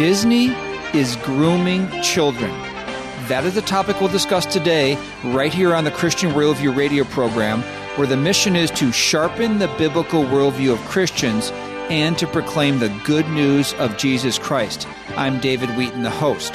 Disney 0.00 0.46
is 0.94 1.16
grooming 1.16 1.86
children. 2.00 2.50
That 3.28 3.44
is 3.44 3.54
the 3.54 3.60
topic 3.60 4.00
we'll 4.00 4.08
discuss 4.08 4.46
today, 4.46 4.96
right 5.22 5.52
here 5.52 5.74
on 5.74 5.84
the 5.84 5.90
Christian 5.90 6.30
Worldview 6.30 6.74
radio 6.74 7.04
program, 7.04 7.60
where 7.98 8.06
the 8.06 8.16
mission 8.16 8.56
is 8.56 8.70
to 8.70 8.92
sharpen 8.92 9.58
the 9.58 9.68
biblical 9.76 10.24
worldview 10.24 10.72
of 10.72 10.78
Christians 10.88 11.50
and 11.90 12.16
to 12.16 12.26
proclaim 12.26 12.78
the 12.78 12.88
good 13.04 13.28
news 13.28 13.74
of 13.74 13.98
Jesus 13.98 14.38
Christ. 14.38 14.88
I'm 15.18 15.38
David 15.38 15.68
Wheaton, 15.76 16.02
the 16.02 16.08
host. 16.08 16.54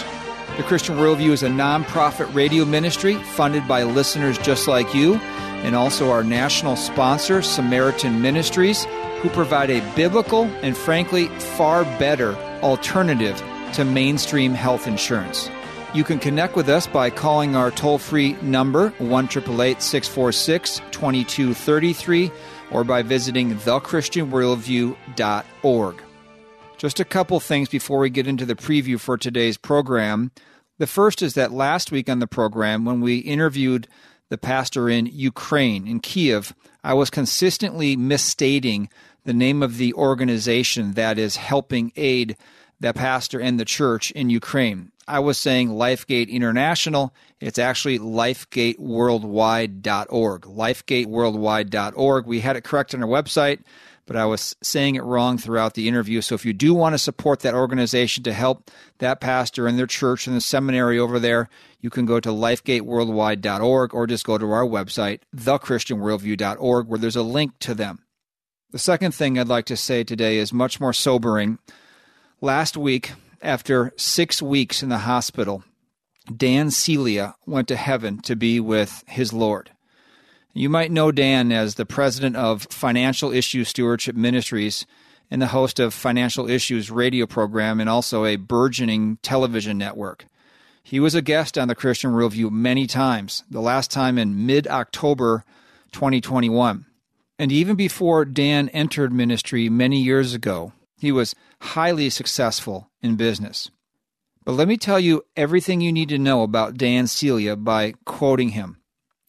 The 0.57 0.63
Christian 0.63 0.96
Worldview 0.96 1.30
is 1.30 1.43
a 1.43 1.49
nonprofit 1.49 2.34
radio 2.34 2.66
ministry 2.66 3.13
funded 3.13 3.68
by 3.68 3.84
listeners 3.84 4.40
just 4.40 4.68
like 4.68 4.91
you, 4.96 5.18
and 5.62 5.76
also 5.76 6.09
our 6.09 6.23
national 6.23 6.77
sponsor, 6.77 7.43
Samaritan 7.43 8.23
Ministries, 8.23 8.85
who 9.21 9.29
provide 9.29 9.70
a 9.70 9.96
biblical 9.96 10.46
and 10.63 10.76
frankly 10.76 11.27
far 11.38 11.84
better 11.99 12.35
alternative 12.66 13.41
to 13.74 13.85
mainstream 13.85 14.55
health 14.55 14.88
insurance. 14.88 15.52
You 15.94 16.04
can 16.04 16.18
connect 16.20 16.55
with 16.55 16.68
us 16.68 16.88
by 16.88 17.12
calling 17.12 17.55
our 17.55 17.70
toll 17.70 17.99
free 17.99 18.34
number, 18.41 18.90
1 18.98 19.30
646 19.30 20.82
2233, 20.91 22.32
or 22.72 22.84
by 22.84 23.04
visiting 23.04 23.55
thechristianworldview.org. 23.55 26.02
Just 26.77 26.99
a 26.99 27.05
couple 27.05 27.40
things 27.40 27.70
before 27.70 27.99
we 27.99 28.10
get 28.10 28.27
into 28.27 28.46
the 28.46 28.55
preview 28.55 29.00
for 29.00 29.18
today's 29.18 29.57
program. 29.57 30.32
The 30.79 30.88
first 30.88 31.22
is 31.22 31.35
that 31.35 31.54
last 31.54 31.90
week 31.91 32.10
on 32.10 32.20
the 32.20 32.27
program, 32.27 32.84
when 32.84 33.00
we 33.00 33.20
interviewed 33.20 33.88
the 34.29 34.38
pastor 34.38 34.90
in 34.90 35.05
Ukraine, 35.05 35.88
in 35.88 36.00
Kiev, 36.00 36.54
I 36.84 36.96
was 36.96 37.10
consistently 37.10 37.96
misstating 37.96 38.90
the 39.24 39.34
name 39.34 39.63
of 39.63 39.77
the 39.77 39.94
organization 39.94 40.94
that 40.94 41.18
is 41.18 41.35
helping 41.35 41.91
aid 41.96 42.38
the 42.79 42.93
pastor 42.93 43.40
and 43.40 43.59
the 43.59 43.65
church 43.65 44.12
in 44.12 44.29
Ukraine. 44.29 44.91
I 45.07 45.20
was 45.20 45.37
saying 45.37 45.70
Lifegate 45.70 46.29
International. 46.29 47.13
It's 47.40 47.59
actually 47.59 47.99
lifegateworldwide.org. 47.99 50.41
Lifegateworldwide.org. 50.41 52.26
We 52.26 52.40
had 52.40 52.55
it 52.55 52.63
correct 52.63 52.95
on 52.95 53.04
our 53.04 53.09
website, 53.09 53.59
but 54.07 54.15
I 54.15 54.26
was 54.26 54.55
saying 54.63 54.95
it 54.95 55.04
wrong 55.04 55.37
throughout 55.37 55.76
the 55.76 55.87
interview. 55.87 56.21
So 56.21 56.34
if 56.34 56.43
you 56.43 56.54
do 56.54 56.73
want 56.73 56.93
to 56.93 56.99
support 56.99 57.41
that 57.41 57.54
organization 57.54 58.23
to 58.23 58.34
help 58.34 58.71
that 58.98 59.21
pastor 59.21 59.67
and 59.67 59.77
their 59.77 59.85
church 59.85 60.26
and 60.26 60.35
the 60.35 60.41
seminary 60.41 60.98
over 60.98 61.20
there, 61.20 61.49
you 61.79 61.91
can 61.91 62.07
go 62.07 62.20
to 62.20 62.29
lifegateworldwide.org 62.29 63.93
or 63.93 64.07
just 64.07 64.25
go 64.25 64.39
to 64.39 64.51
our 64.51 64.66
website, 64.66 65.19
thechristianworldview.org, 65.35 66.88
where 66.88 67.00
there's 67.00 67.16
a 67.16 67.22
link 67.22 67.51
to 67.59 67.75
them. 67.75 68.00
The 68.72 68.79
second 68.79 69.13
thing 69.13 69.38
I'd 69.38 69.47
like 69.47 69.66
to 69.66 69.78
say 69.78 70.03
today 70.03 70.38
is 70.38 70.51
much 70.51 70.79
more 70.79 70.94
sobering. 70.94 71.59
Last 72.41 72.75
week, 72.75 73.13
after 73.41 73.94
six 73.96 74.41
weeks 74.41 74.84
in 74.84 74.90
the 74.90 75.00
hospital, 75.00 75.63
Dan 76.35 76.69
Celia 76.69 77.35
went 77.46 77.69
to 77.69 77.78
heaven 77.78 78.19
to 78.23 78.35
be 78.35 78.59
with 78.59 79.06
his 79.07 79.31
Lord. 79.31 79.72
You 80.53 80.69
might 80.69 80.91
know 80.91 81.13
Dan 81.13 81.53
as 81.53 81.75
the 81.75 81.85
president 81.85 82.35
of 82.35 82.63
Financial 82.69 83.31
Issues 83.31 83.69
Stewardship 83.69 84.18
Ministries 84.18 84.85
and 85.31 85.41
the 85.41 85.47
host 85.47 85.79
of 85.79 85.94
Financial 85.94 86.50
Issues 86.50 86.91
radio 86.91 87.25
program 87.25 87.79
and 87.79 87.90
also 87.90 88.25
a 88.25 88.35
burgeoning 88.35 89.18
television 89.22 89.78
network. 89.78 90.25
He 90.84 91.00
was 91.00 91.16
a 91.16 91.22
guest 91.22 91.57
on 91.57 91.69
the 91.69 91.75
Christian 91.75 92.12
Worldview 92.12 92.51
many 92.51 92.85
times, 92.85 93.44
the 93.50 93.62
last 93.62 93.91
time 93.91 94.18
in 94.18 94.45
mid 94.45 94.68
October 94.68 95.45
2021. 95.94 96.85
And 97.40 97.51
even 97.51 97.78
before 97.78 98.25
Dan 98.25 98.68
entered 98.69 99.13
ministry 99.13 99.69
many 99.69 100.01
years 100.01 100.34
ago, 100.34 100.74
he 100.97 101.11
was 101.11 101.35
highly 101.61 102.09
successful 102.09 102.91
in 103.01 103.16
business. 103.16 103.69
But 104.44 104.53
let 104.53 104.67
me 104.67 104.78
tell 104.78 105.00
you 105.00 105.23
everything 105.35 105.81
you 105.81 105.91
need 105.91 106.09
to 106.09 106.19
know 106.19 106.44
about 106.44 106.78
Dan 106.78 107.07
Celia 107.07 107.56
by 107.56 107.94
quoting 108.06 108.50
him. 108.50 108.78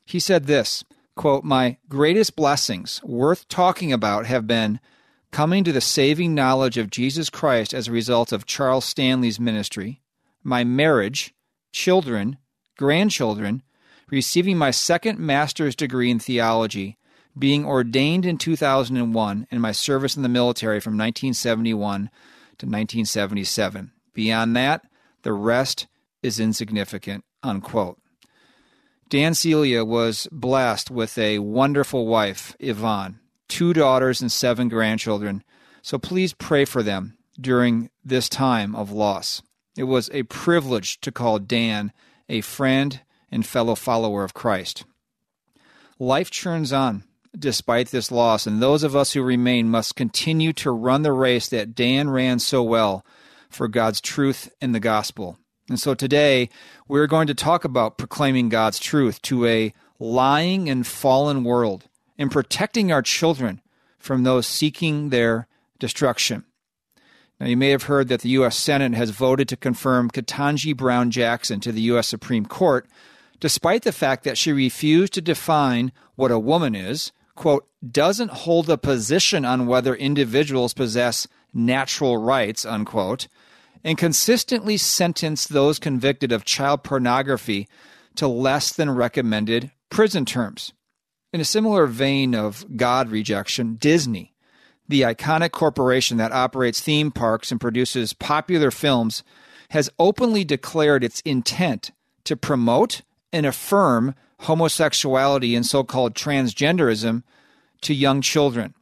He 0.04 0.20
said 0.20 0.44
this 0.44 0.84
quote, 1.16 1.42
My 1.42 1.78
greatest 1.88 2.36
blessings 2.36 3.02
worth 3.02 3.48
talking 3.48 3.92
about 3.92 4.26
have 4.26 4.46
been 4.46 4.78
coming 5.32 5.64
to 5.64 5.72
the 5.72 5.80
saving 5.80 6.34
knowledge 6.34 6.76
of 6.76 6.90
Jesus 6.90 7.30
Christ 7.30 7.74
as 7.74 7.88
a 7.88 7.92
result 7.92 8.30
of 8.30 8.46
Charles 8.46 8.84
Stanley's 8.84 9.40
ministry, 9.40 10.02
my 10.44 10.62
marriage, 10.62 11.34
children, 11.72 12.36
grandchildren, 12.76 13.62
receiving 14.10 14.56
my 14.56 14.70
second 14.70 15.18
master's 15.18 15.74
degree 15.74 16.10
in 16.10 16.18
theology, 16.18 16.96
being 17.38 17.64
ordained 17.64 18.24
in 18.24 18.38
2001, 18.38 19.46
and 19.50 19.60
my 19.60 19.72
service 19.72 20.16
in 20.16 20.22
the 20.22 20.28
military 20.28 20.80
from 20.80 20.94
1971 20.94 22.10
to 22.58 22.66
1977. 22.66 23.92
Beyond 24.14 24.56
that, 24.56 24.82
the 25.22 25.32
rest 25.32 25.86
is 26.22 26.40
insignificant. 26.40 27.24
Unquote. 27.42 27.98
Dan 29.08 29.34
Celia 29.34 29.84
was 29.84 30.26
blessed 30.32 30.90
with 30.90 31.16
a 31.16 31.38
wonderful 31.38 32.06
wife, 32.06 32.56
Yvonne, 32.58 33.20
two 33.46 33.72
daughters, 33.72 34.20
and 34.20 34.32
seven 34.32 34.68
grandchildren. 34.68 35.44
So 35.82 35.98
please 35.98 36.32
pray 36.32 36.64
for 36.64 36.82
them 36.82 37.16
during 37.40 37.90
this 38.04 38.28
time 38.28 38.74
of 38.74 38.90
loss. 38.90 39.42
It 39.76 39.84
was 39.84 40.10
a 40.12 40.24
privilege 40.24 41.00
to 41.02 41.12
call 41.12 41.38
Dan 41.38 41.92
a 42.28 42.40
friend 42.40 43.00
and 43.30 43.46
fellow 43.46 43.74
follower 43.74 44.24
of 44.24 44.34
Christ. 44.34 44.84
Life 45.98 46.30
churns 46.30 46.72
on 46.72 47.04
despite 47.38 47.88
this 47.88 48.10
loss, 48.10 48.46
and 48.46 48.60
those 48.60 48.82
of 48.82 48.96
us 48.96 49.12
who 49.12 49.22
remain 49.22 49.68
must 49.68 49.96
continue 49.96 50.52
to 50.54 50.70
run 50.70 51.02
the 51.02 51.12
race 51.12 51.48
that 51.48 51.74
Dan 51.74 52.10
ran 52.10 52.38
so 52.38 52.62
well 52.62 53.04
for 53.48 53.68
God's 53.68 54.00
truth 54.00 54.52
in 54.60 54.72
the 54.72 54.80
gospel. 54.80 55.38
And 55.68 55.80
so 55.80 55.94
today, 55.94 56.48
we're 56.86 57.06
going 57.06 57.26
to 57.26 57.34
talk 57.34 57.64
about 57.64 57.98
proclaiming 57.98 58.48
God's 58.48 58.78
truth 58.78 59.20
to 59.22 59.46
a 59.46 59.72
lying 59.98 60.68
and 60.68 60.86
fallen 60.86 61.42
world 61.42 61.88
and 62.18 62.30
protecting 62.30 62.92
our 62.92 63.02
children 63.02 63.60
from 63.98 64.22
those 64.22 64.46
seeking 64.46 65.08
their 65.08 65.48
destruction. 65.78 66.44
Now, 67.40 67.46
you 67.46 67.56
may 67.56 67.70
have 67.70 67.84
heard 67.84 68.08
that 68.08 68.20
the 68.20 68.30
U.S. 68.30 68.56
Senate 68.56 68.94
has 68.94 69.10
voted 69.10 69.48
to 69.48 69.56
confirm 69.56 70.10
Ketanji 70.10 70.74
Brown 70.74 71.10
Jackson 71.10 71.60
to 71.60 71.72
the 71.72 71.82
U.S. 71.82 72.08
Supreme 72.08 72.46
Court, 72.46 72.86
despite 73.40 73.82
the 73.82 73.92
fact 73.92 74.24
that 74.24 74.38
she 74.38 74.52
refused 74.52 75.12
to 75.14 75.20
define 75.20 75.92
what 76.14 76.30
a 76.30 76.38
woman 76.38 76.74
is 76.74 77.12
quote, 77.36 77.68
doesn't 77.88 78.30
hold 78.30 78.68
a 78.68 78.78
position 78.78 79.44
on 79.44 79.66
whether 79.66 79.94
individuals 79.94 80.74
possess 80.74 81.28
natural 81.54 82.16
rights, 82.16 82.64
unquote, 82.64 83.28
and 83.84 83.96
consistently 83.96 84.76
sentenced 84.76 85.50
those 85.50 85.78
convicted 85.78 86.32
of 86.32 86.44
child 86.44 86.82
pornography 86.82 87.68
to 88.16 88.26
less 88.26 88.72
than 88.72 88.90
recommended 88.90 89.70
prison 89.90 90.24
terms. 90.24 90.72
In 91.32 91.40
a 91.40 91.44
similar 91.44 91.86
vein 91.86 92.34
of 92.34 92.64
God 92.76 93.10
rejection, 93.10 93.76
Disney, 93.76 94.34
the 94.88 95.02
iconic 95.02 95.52
corporation 95.52 96.16
that 96.16 96.32
operates 96.32 96.80
theme 96.80 97.10
parks 97.10 97.50
and 97.50 97.60
produces 97.60 98.12
popular 98.12 98.70
films, 98.70 99.22
has 99.70 99.90
openly 99.98 100.44
declared 100.44 101.04
its 101.04 101.20
intent 101.20 101.90
to 102.24 102.36
promote 102.36 103.02
and 103.32 103.44
affirm 103.44 104.14
homosexuality 104.40 105.54
and 105.54 105.64
so 105.64 105.82
called 105.84 106.14
transgenderism 106.14 107.22
to 107.82 107.94
young 107.94 108.20
children. 108.20 108.74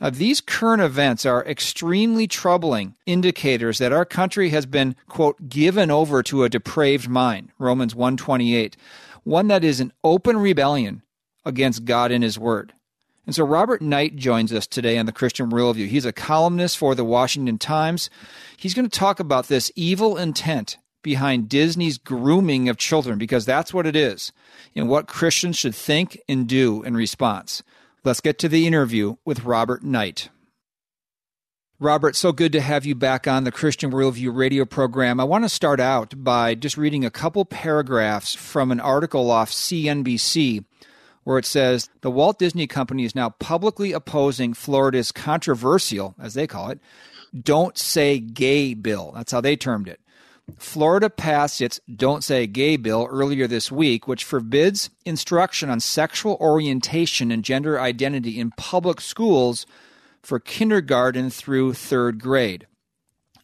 Now, 0.00 0.10
these 0.10 0.40
current 0.40 0.80
events 0.80 1.26
are 1.26 1.44
extremely 1.44 2.28
troubling 2.28 2.94
indicators 3.04 3.78
that 3.78 3.92
our 3.92 4.04
country 4.04 4.50
has 4.50 4.64
been, 4.64 4.94
quote, 5.08 5.48
given 5.48 5.90
over 5.90 6.22
to 6.24 6.44
a 6.44 6.48
depraved 6.48 7.08
mind, 7.08 7.50
Romans 7.58 7.96
128, 7.96 8.76
one 9.24 9.48
that 9.48 9.64
is 9.64 9.80
an 9.80 9.92
open 10.04 10.36
rebellion 10.36 11.02
against 11.44 11.84
God 11.84 12.12
and 12.12 12.22
His 12.22 12.38
Word. 12.38 12.72
And 13.26 13.34
so 13.34 13.44
Robert 13.44 13.82
Knight 13.82 14.16
joins 14.16 14.52
us 14.52 14.66
today 14.66 14.96
on 14.96 15.06
the 15.06 15.12
Christian 15.12 15.50
Worldview. 15.50 15.88
He's 15.88 16.06
a 16.06 16.12
columnist 16.12 16.78
for 16.78 16.94
the 16.94 17.04
Washington 17.04 17.58
Times. 17.58 18.08
He's 18.56 18.74
going 18.74 18.88
to 18.88 18.98
talk 18.98 19.20
about 19.20 19.48
this 19.48 19.70
evil 19.74 20.16
intent 20.16 20.78
behind 21.08 21.48
Disney's 21.48 21.96
grooming 21.96 22.68
of 22.68 22.76
children, 22.76 23.16
because 23.16 23.46
that's 23.46 23.72
what 23.72 23.86
it 23.86 23.96
is, 23.96 24.30
and 24.76 24.90
what 24.90 25.06
Christians 25.08 25.56
should 25.56 25.74
think 25.74 26.20
and 26.28 26.46
do 26.46 26.82
in 26.82 26.94
response. 26.94 27.62
Let's 28.04 28.20
get 28.20 28.38
to 28.40 28.48
the 28.48 28.66
interview 28.66 29.16
with 29.24 29.44
Robert 29.44 29.82
Knight. 29.82 30.28
Robert, 31.80 32.14
so 32.14 32.30
good 32.30 32.52
to 32.52 32.60
have 32.60 32.84
you 32.84 32.94
back 32.94 33.26
on 33.26 33.44
the 33.44 33.50
Christian 33.50 33.90
Worldview 33.90 34.36
radio 34.36 34.66
program. 34.66 35.18
I 35.18 35.24
want 35.24 35.44
to 35.46 35.48
start 35.48 35.80
out 35.80 36.12
by 36.22 36.54
just 36.54 36.76
reading 36.76 37.06
a 37.06 37.10
couple 37.10 37.46
paragraphs 37.46 38.34
from 38.34 38.70
an 38.70 38.78
article 38.80 39.30
off 39.30 39.50
CNBC 39.50 40.66
where 41.24 41.38
it 41.38 41.46
says 41.46 41.88
the 42.02 42.10
Walt 42.10 42.38
Disney 42.38 42.66
Company 42.66 43.06
is 43.06 43.14
now 43.14 43.30
publicly 43.30 43.92
opposing 43.92 44.52
Florida's 44.52 45.10
controversial, 45.10 46.14
as 46.20 46.34
they 46.34 46.46
call 46.46 46.68
it, 46.68 46.80
Don't 47.34 47.78
Say 47.78 48.18
Gay 48.18 48.74
bill. 48.74 49.12
That's 49.14 49.32
how 49.32 49.40
they 49.40 49.56
termed 49.56 49.88
it. 49.88 50.00
Florida 50.56 51.10
passed 51.10 51.60
its 51.60 51.80
Don't 51.94 52.24
Say 52.24 52.46
Gay 52.46 52.76
bill 52.76 53.06
earlier 53.10 53.46
this 53.46 53.70
week, 53.70 54.08
which 54.08 54.24
forbids 54.24 54.90
instruction 55.04 55.70
on 55.70 55.80
sexual 55.80 56.36
orientation 56.40 57.30
and 57.30 57.44
gender 57.44 57.80
identity 57.80 58.40
in 58.40 58.52
public 58.52 59.00
schools 59.00 59.66
for 60.22 60.40
kindergarten 60.40 61.30
through 61.30 61.74
third 61.74 62.20
grade. 62.20 62.66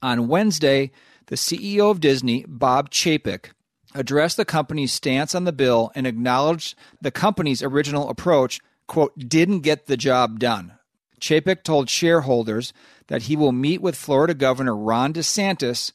On 0.03 0.29
Wednesday, 0.29 0.91
the 1.27 1.37
CEO 1.37 1.91
of 1.91 2.01
Disney, 2.01 2.45
Bob 2.47 2.91
Chapek, 2.91 3.51
addressed 3.95 4.37
the 4.37 4.45
company's 4.45 4.93
stance 4.93 5.35
on 5.35 5.45
the 5.45 5.53
bill 5.53 5.93
and 5.95 6.06
acknowledged 6.06 6.75
the 7.01 7.11
company's 7.11 7.62
original 7.62 8.11
approach, 8.11 8.61
quote, 8.87 9.17
didn't 9.19 9.61
get 9.61 9.87
the 9.87 9.97
job 9.97 10.39
done. 10.39 10.73
Chapek 11.21 11.62
told 11.62 11.89
shareholders 11.89 12.73
that 13.06 13.23
he 13.23 13.37
will 13.37 13.53
meet 13.53 13.81
with 13.81 13.97
Florida 13.97 14.35
Governor 14.35 14.77
Ron 14.77 15.12
DeSantis 15.12 15.93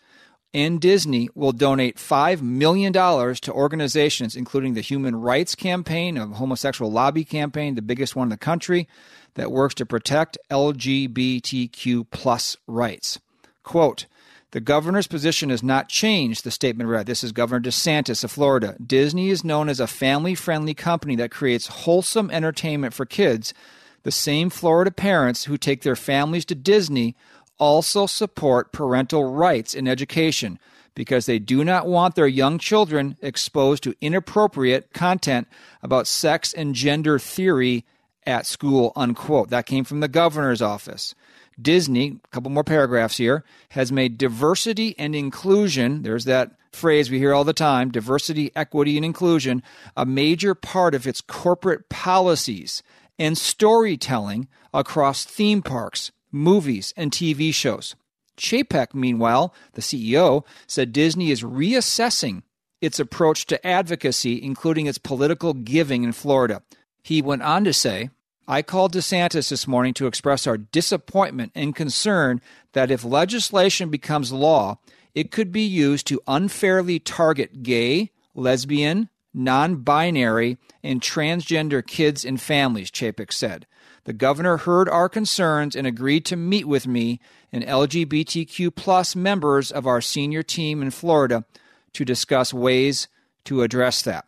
and 0.54 0.82
Disney 0.82 1.30
will 1.36 1.52
donate 1.52 1.98
$5 1.98 2.42
million 2.42 2.92
to 2.94 3.52
organizations 3.52 4.36
including 4.36 4.74
the 4.74 4.82
Human 4.82 5.16
Rights 5.16 5.56
Campaign, 5.56 6.18
a 6.18 6.28
homosexual 6.28 6.92
lobby 6.92 7.24
campaign, 7.24 7.76
the 7.76 7.82
biggest 7.82 8.16
one 8.16 8.26
in 8.26 8.30
the 8.30 8.38
country, 8.38 8.88
that 9.36 9.52
works 9.52 9.76
to 9.76 9.86
protect 9.86 10.38
LGBTQ 10.50 12.08
plus 12.12 12.58
rights. 12.68 13.20
Quote, 13.64 14.06
the 14.52 14.60
governor's 14.60 15.06
position 15.06 15.52
has 15.52 15.62
not 15.62 15.90
changed, 15.90 16.44
the 16.44 16.50
statement 16.50 16.90
read. 16.90 17.06
This 17.06 17.24
is 17.24 17.32
Governor 17.32 17.62
DeSantis 17.62 18.24
of 18.24 18.32
Florida. 18.32 18.76
Disney 18.84 19.30
is 19.30 19.44
known 19.44 19.70
as 19.70 19.80
a 19.80 19.86
family 19.86 20.34
friendly 20.34 20.74
company 20.74 21.16
that 21.18 21.30
creates 21.30 21.68
wholesome 21.68 22.32
entertainment 22.32 22.96
for 22.96 23.06
kids. 23.06 23.54
The 24.02 24.12
same 24.12 24.50
Florida 24.50 24.90
parents 24.90 25.44
who 25.44 25.58
take 25.58 25.84
their 25.84 25.96
families 25.96 26.46
to 26.46 26.56
Disney 26.56 27.16
also 27.60 28.06
support 28.06 28.72
parental 28.72 29.32
rights 29.32 29.74
in 29.74 29.88
education 29.88 30.60
because 30.96 31.26
they 31.26 31.40
do 31.40 31.64
not 31.64 31.88
want 31.88 32.16
their 32.16 32.28
young 32.28 32.58
children 32.58 33.16
exposed 33.22 33.84
to 33.84 33.96
inappropriate 34.02 34.92
content 34.94 35.48
about 35.82 36.08
sex 36.08 36.52
and 36.54 36.76
gender 36.76 37.20
theory 37.20 37.86
at 38.26 38.46
school, 38.46 38.92
unquote. 38.96 39.50
That 39.50 39.66
came 39.66 39.84
from 39.84 40.00
the 40.00 40.08
governor's 40.08 40.62
office. 40.62 41.16
Disney, 41.62 42.20
a 42.24 42.28
couple 42.30 42.52
more 42.52 42.64
paragraphs 42.64 43.18
here, 43.18 43.44
has 43.70 43.92
made 43.92 44.18
diversity 44.18 44.96
and 44.98 45.16
inclusion, 45.16 46.04
there's 46.04 46.26
that 46.26 46.52
phrase 46.72 47.10
we 47.10 47.18
hear 47.18 47.34
all 47.34 47.44
the 47.44 47.54
time 47.54 47.92
diversity, 47.92 48.52
equity, 48.56 48.96
and 48.98 49.06
inclusion 49.06 49.64
a 49.98 50.06
major 50.06 50.54
part 50.54 50.94
of 50.94 51.08
its 51.08 51.22
corporate 51.22 51.90
policies 51.90 52.84
and 53.18 53.38
storytelling 53.38 54.48
across 54.74 55.26
theme 55.26 55.62
parks, 55.62 56.12
movies, 56.32 56.94
and 56.96 57.12
TV 57.12 57.54
shows. 57.54 57.96
Chapek, 58.38 58.94
meanwhile, 58.94 59.54
the 59.74 59.82
CEO, 59.82 60.46
said 60.68 60.94
Disney 60.94 61.32
is 61.32 61.44
reassessing 61.44 62.44
its 62.82 63.00
approach 63.00 63.46
to 63.48 63.68
advocacy, 63.68 64.42
including 64.42 64.86
its 64.86 64.98
political 64.98 65.54
giving 65.54 66.04
in 66.04 66.14
Florida. 66.14 66.62
He 67.04 67.22
went 67.22 67.44
on 67.44 67.64
to 67.66 67.74
say, 67.74 68.10
I 68.48 68.62
called 68.62 68.94
DeSantis 68.94 69.50
this 69.50 69.68
morning 69.68 69.94
to 69.96 70.08
express 70.08 70.48
our 70.48 70.58
disappointment 70.58 71.52
and 71.54 71.76
concern 71.76 72.42
that 72.74 72.90
if 72.90 73.04
legislation 73.04 73.90
becomes 73.90 74.32
law, 74.32 74.80
it 75.14 75.32
could 75.32 75.52
be 75.52 75.62
used 75.62 76.08
to 76.08 76.22
unfairly 76.28 77.00
target 77.00 77.62
gay, 77.62 78.12
lesbian, 78.34 79.10
non 79.34 79.78
binary, 79.78 80.58
and 80.84 81.02
transgender 81.02 81.86
kids 81.86 82.26
and 82.26 82.42
families, 82.42 82.90
Chapek 82.90 83.32
said. 83.32 83.68
The 84.10 84.14
governor 84.14 84.58
heard 84.58 84.90
our 84.90 85.08
concerns 85.08 85.76
and 85.76 85.86
agreed 85.86 86.26
to 86.26 86.36
meet 86.36 86.68
with 86.68 86.88
me 86.88 87.20
and 87.52 87.64
LGBTQ 87.64 88.76
plus 88.76 89.16
members 89.16 89.72
of 89.72 89.86
our 89.86 90.02
senior 90.02 90.42
team 90.42 90.82
in 90.82 90.90
Florida 90.90 91.46
to 91.94 92.04
discuss 92.04 92.52
ways 92.52 93.08
to 93.46 93.62
address 93.62 94.02
that. 94.02 94.26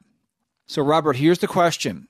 So, 0.67 0.83
Robert, 0.83 1.15
here's 1.15 1.39
the 1.39 1.47
question 1.47 2.07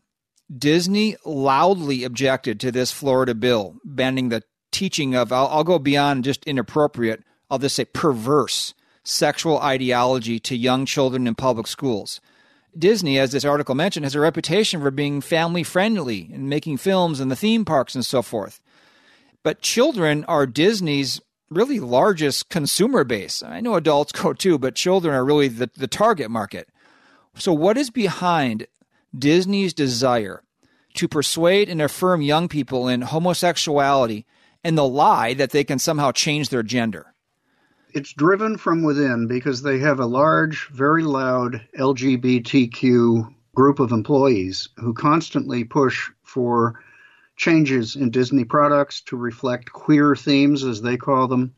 Disney 0.54 1.16
loudly 1.24 2.04
objected 2.04 2.60
to 2.60 2.74
this 2.74 2.92
Florida 2.92 3.34
bill 3.34 3.78
banning 3.86 4.28
the 4.28 4.44
teaching 4.72 5.16
of, 5.16 5.32
I'll, 5.32 5.48
I'll, 5.48 5.64
go 5.64 5.80
beyond 5.80 6.26
just 6.26 6.44
inappropriate, 6.44 7.24
I'll 7.50 7.58
just 7.58 7.78
say 7.78 7.86
perverse 7.86 8.74
sexual 9.06 9.58
ideology 9.60 10.42
to 10.42 10.58
young 10.58 10.86
children 10.86 11.26
in 11.26 11.36
public 11.36 11.68
schools. 11.68 12.20
Disney, 12.78 13.20
as 13.20 13.32
this 13.32 13.46
article 13.46 13.76
mentioned, 13.76 14.06
has 14.06 14.16
a 14.16 14.20
reputation 14.20 14.82
for 14.82 14.92
being 14.92 15.22
family 15.22 15.64
friendly 15.64 16.30
and 16.34 16.50
making 16.50 16.78
films 16.78 17.20
and 17.20 17.30
the 17.30 17.36
theme 17.36 17.66
parks 17.66 17.96
and 17.96 18.06
so 18.06 18.22
forth. 18.22 18.62
But 19.44 19.62
children 19.62 20.24
are 20.26 20.46
Disney's 20.46 21.20
really 21.50 21.80
largest 21.80 22.50
consumer 22.50 23.04
base. 23.04 23.44
I 23.44 23.60
know 23.60 23.76
adults 23.76 24.12
go 24.14 24.34
too, 24.34 24.58
but 24.58 24.76
children 24.76 25.14
are 25.14 25.26
really 25.26 25.48
the, 25.48 25.70
the 25.76 25.88
target 25.88 26.32
market. 26.32 26.70
So, 27.36 27.54
what 27.54 27.78
is 27.78 27.90
behind 27.90 28.68
Disney's 29.18 29.74
desire 29.74 30.44
to 30.96 31.08
persuade 31.08 31.70
and 31.70 31.82
affirm 31.82 32.22
young 32.22 32.48
people 32.48 32.88
in 32.88 33.02
homosexuality 33.02 34.26
and 34.64 34.78
the 34.78 34.88
lie 34.88 35.34
that 35.34 35.52
they 35.52 35.64
can 35.64 35.80
somehow 35.80 36.12
change 36.12 36.50
their 36.50 36.64
gender. 36.64 37.11
It's 37.94 38.14
driven 38.14 38.56
from 38.56 38.84
within 38.84 39.28
because 39.28 39.62
they 39.62 39.80
have 39.80 40.00
a 40.00 40.06
large, 40.06 40.70
very 40.70 41.04
loud 41.04 41.62
LGBTQ 41.78 43.34
group 43.54 43.80
of 43.80 43.92
employees 43.92 44.70
who 44.78 44.94
constantly 44.94 45.66
push 45.66 46.10
for 46.24 46.80
changes 47.36 47.98
in 47.98 48.10
Disney 48.10 48.46
products 48.46 49.02
to 49.02 49.18
reflect 49.18 49.74
queer 49.74 50.16
themes, 50.16 50.64
as 50.64 50.82
they 50.82 50.96
call 50.96 51.28
them. 51.28 51.54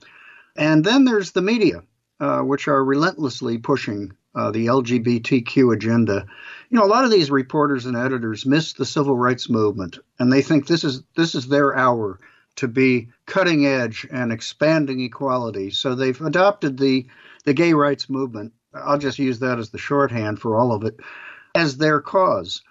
And 0.55 0.83
then 0.83 1.05
there's 1.05 1.33
the 1.33 1.41
media, 1.41 1.83
uh, 2.19 2.39
which 2.39 2.67
are 2.67 2.83
relentlessly 2.83 3.59
pushing 3.59 4.13
uh, 4.33 4.49
the 4.49 4.65
LGBTQ 4.65 5.71
agenda. 5.73 6.25
You 6.71 6.79
know, 6.79 6.85
a 6.85 6.87
lot 6.87 7.05
of 7.05 7.11
these 7.11 7.29
reporters 7.29 7.85
and 7.85 7.95
editors 7.95 8.45
miss 8.45 8.73
the 8.73 8.85
civil 8.85 9.15
rights 9.15 9.49
movement, 9.49 9.99
and 10.17 10.33
they 10.33 10.41
think 10.41 10.65
this 10.65 10.83
is 10.83 11.03
this 11.15 11.35
is 11.35 11.47
their 11.47 11.77
hour 11.77 12.19
to 12.55 12.67
be 12.67 13.09
cutting 13.25 13.65
edge 13.65 14.07
and 14.11 14.31
expanding 14.31 15.01
equality. 15.01 15.71
So 15.71 15.95
they've 15.95 16.19
adopted 16.21 16.77
the 16.77 17.07
the 17.45 17.53
gay 17.53 17.73
rights 17.73 18.09
movement. 18.09 18.53
I'll 18.73 18.97
just 18.97 19.19
use 19.19 19.39
that 19.39 19.59
as 19.59 19.69
the 19.69 19.77
shorthand 19.77 20.39
for 20.39 20.57
all 20.57 20.71
of 20.71 20.83
it 20.83 20.99
as 21.55 21.77
their 21.77 22.01
cause. 22.01 22.61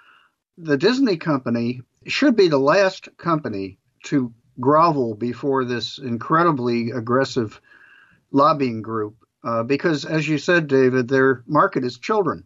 The 0.59 0.77
Disney 0.77 1.17
company 1.17 1.83
should 2.07 2.37
be 2.37 2.49
the 2.49 2.59
last 2.59 3.09
company 3.17 3.79
to 4.05 4.33
grovel 4.61 5.15
before 5.15 5.65
this 5.65 5.99
incredibly 5.99 6.91
aggressive 6.91 7.61
lobbying 8.31 8.83
group 8.83 9.17
uh, 9.45 9.63
because, 9.63 10.05
as 10.05 10.29
you 10.29 10.39
said, 10.39 10.67
David, 10.67 11.09
their 11.09 11.43
market 11.47 11.85
is 11.85 11.99
children. 11.99 12.45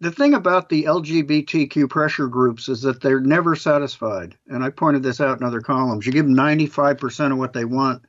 The 0.00 0.12
thing 0.12 0.34
about 0.34 0.68
the 0.68 0.84
LGBTQ 0.84 1.90
pressure 1.90 2.28
groups 2.28 2.68
is 2.68 2.82
that 2.82 3.00
they're 3.00 3.20
never 3.20 3.56
satisfied. 3.56 4.36
And 4.46 4.62
I 4.62 4.70
pointed 4.70 5.02
this 5.02 5.20
out 5.20 5.40
in 5.40 5.46
other 5.46 5.60
columns. 5.60 6.06
You 6.06 6.12
give 6.12 6.24
them 6.24 6.36
95% 6.36 7.32
of 7.32 7.38
what 7.38 7.52
they 7.52 7.64
want, 7.64 8.02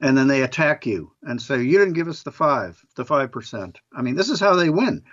and 0.00 0.18
then 0.18 0.26
they 0.26 0.42
attack 0.42 0.84
you 0.84 1.12
and 1.22 1.40
say, 1.40 1.62
You 1.62 1.78
didn't 1.78 1.94
give 1.94 2.08
us 2.08 2.24
the 2.24 2.32
five, 2.32 2.84
the 2.96 3.04
5%. 3.04 3.76
I 3.96 4.02
mean, 4.02 4.16
this 4.16 4.30
is 4.30 4.40
how 4.40 4.56
they 4.56 4.68
win. 4.68 5.04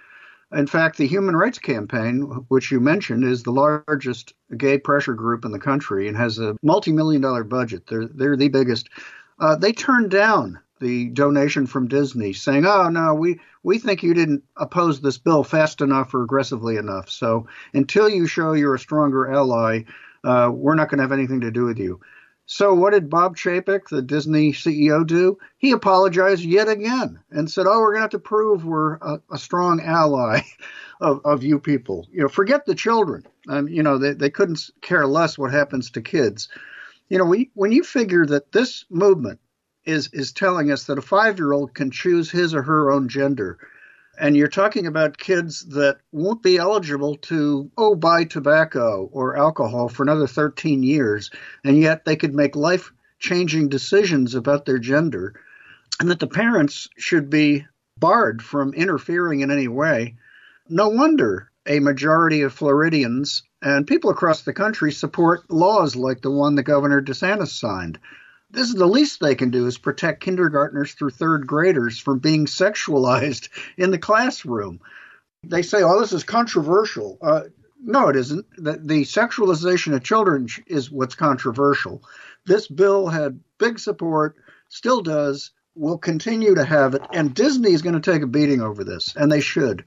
In 0.52 0.66
fact, 0.66 0.98
the 0.98 1.08
Human 1.08 1.36
Rights 1.36 1.60
Campaign, 1.60 2.22
which 2.48 2.72
you 2.72 2.80
mentioned, 2.80 3.24
is 3.24 3.44
the 3.44 3.52
largest 3.52 4.34
gay 4.58 4.80
pressure 4.80 5.14
group 5.14 5.46
in 5.46 5.52
the 5.52 5.60
country 5.60 6.08
and 6.08 6.18
has 6.18 6.40
a 6.40 6.56
multi 6.64 6.92
million 6.92 7.22
dollar 7.22 7.44
budget. 7.44 7.86
They're, 7.88 8.08
they're 8.08 8.38
the 8.38 8.50
biggest. 8.50 8.90
Uh, 9.40 9.56
they 9.56 9.74
turned 9.74 10.10
down 10.12 10.60
the 10.80 11.10
donation 11.10 11.68
from 11.68 11.88
Disney, 11.88 12.34
saying, 12.34 12.66
"Oh 12.66 12.90
no, 12.90 13.14
we 13.14 13.40
we 13.64 13.80
think 13.80 14.04
you 14.04 14.14
didn't 14.14 14.44
oppose 14.58 15.02
this 15.02 15.18
bill 15.18 15.44
fast 15.44 15.82
enough 15.82 16.14
or 16.14 16.24
aggressively 16.24 16.78
enough. 16.78 17.10
So 17.10 17.48
until 17.74 18.10
you 18.10 18.28
show 18.28 18.54
you're 18.54 18.76
a 18.76 18.80
stronger 18.80 19.32
ally, 19.32 19.84
uh, 20.24 20.52
we're 20.54 20.76
not 20.76 20.90
going 20.90 20.98
to 20.98 21.04
have 21.04 21.12
anything 21.12 21.42
to 21.42 21.52
do 21.52 21.66
with 21.66 21.80
you." 21.80 22.02
So 22.48 22.76
what 22.76 22.94
did 22.94 23.10
Bob 23.10 23.36
Chapek, 23.36 23.90
the 23.90 24.04
Disney 24.04 24.52
CEO, 24.52 25.06
do? 25.06 25.40
He 25.58 25.72
apologized 25.72 26.44
yet 26.44 26.68
again 26.68 27.20
and 27.32 27.50
said, 27.50 27.66
"Oh, 27.68 27.80
we're 27.80 27.94
going 27.94 28.00
to 28.00 28.02
have 28.02 28.10
to 28.12 28.20
prove 28.20 28.66
we're 28.66 28.96
a, 28.96 29.22
a 29.32 29.38
strong 29.38 29.82
ally." 29.82 30.42
Of, 31.02 31.26
of 31.26 31.44
you 31.44 31.60
people, 31.60 32.08
you 32.10 32.22
know, 32.22 32.30
forget 32.30 32.66
the 32.66 32.74
children. 32.74 33.26
Um, 33.50 33.68
you 33.68 33.84
know, 33.84 33.98
they, 33.98 34.14
they 34.14 34.30
couldn't 34.30 34.70
care 34.80 35.06
less 35.06 35.38
what 35.38 35.52
happens 35.52 35.92
to 35.92 36.02
kids. 36.02 36.48
You 37.10 37.18
know, 37.18 37.26
we, 37.26 37.52
when 37.54 37.74
you 37.74 37.84
figure 37.84 38.26
that 38.28 38.54
this 38.54 38.86
movement 38.90 39.42
is 39.86 40.10
is 40.14 40.32
telling 40.32 40.72
us 40.72 40.86
that 40.86 40.98
a 40.98 41.02
five 41.02 41.38
year 41.38 41.54
old 41.54 41.74
can 41.74 41.92
choose 41.92 42.32
his 42.32 42.54
or 42.54 42.64
her 42.64 42.92
own 42.92 43.08
gender. 43.10 43.58
And 44.18 44.38
you're 44.38 44.48
talking 44.48 44.88
about 44.88 45.18
kids 45.18 45.66
that 45.70 45.98
won't 46.12 46.42
be 46.42 46.58
eligible 46.58 47.16
to, 47.16 47.70
oh, 47.78 47.96
buy 47.96 48.24
tobacco 48.24 49.10
or 49.12 49.36
alcohol 49.36 49.90
for 49.90 50.04
another 50.04 50.28
13 50.28 50.84
years, 50.84 51.30
and 51.66 51.78
yet 51.78 52.06
they 52.06 52.16
could 52.16 52.34
make 52.34 52.56
life 52.56 52.94
changing 53.20 53.68
decisions 53.68 54.34
about 54.34 54.66
their 54.66 54.80
gender, 54.80 55.34
and 56.00 56.10
that 56.10 56.20
the 56.20 56.28
parents 56.28 56.88
should 56.98 57.30
be 57.30 57.66
barred 57.98 58.42
from 58.42 58.74
interfering 58.74 59.42
in 59.42 59.52
any 59.52 59.68
way. 59.68 60.16
No 60.70 60.90
wonder 60.90 61.52
a 61.66 61.80
majority 61.80 62.42
of 62.42 62.54
Floridians 62.54 63.44
and 63.62 63.88
people 63.88 64.10
across 64.12 64.44
the 64.44 64.54
country 64.54 64.92
support 64.92 65.50
laws 65.50 65.96
like 65.96 66.22
the 66.22 66.32
one 66.32 66.56
the 66.56 66.64
Governor 66.64 67.02
DeSantis 67.02 67.50
signed. 67.50 68.00
This 68.52 68.70
is 68.70 68.76
the 68.76 68.88
least 68.88 69.20
they 69.20 69.36
can 69.36 69.50
do 69.50 69.66
is 69.66 69.78
protect 69.78 70.24
kindergartners 70.24 70.94
through 70.94 71.10
third 71.12 71.48
graders 71.48 72.00
from 72.00 72.20
being 72.20 72.46
sexualized 72.46 73.50
in 73.78 73.92
the 73.92 73.98
classroom. 73.98 74.80
They 75.44 75.62
say, 75.62 75.84
"Oh, 75.84 76.00
this 76.00 76.14
is 76.14 76.24
controversial." 76.24 77.18
Uh, 77.22 77.42
no, 77.84 78.08
it 78.08 78.16
isn't. 78.16 78.46
The, 78.58 78.74
the 78.74 79.02
sexualization 79.04 79.94
of 79.94 80.04
children 80.04 80.48
is 80.68 80.90
what's 80.90 81.16
controversial. 81.16 82.04
This 82.46 82.68
bill 82.68 83.08
had 83.08 83.40
big 83.58 83.80
support, 83.80 84.38
still 84.70 85.02
does, 85.02 85.52
will 85.76 85.98
continue 85.98 86.56
to 86.56 86.64
have 86.64 86.96
it, 86.96 87.02
and 87.12 87.34
Disney 87.34 87.74
is 87.74 87.82
going 87.82 88.00
to 88.00 88.12
take 88.12 88.22
a 88.22 88.28
beating 88.28 88.62
over 88.62 88.84
this, 88.84 89.16
and 89.16 89.32
they 89.32 89.42
should. 89.42 89.86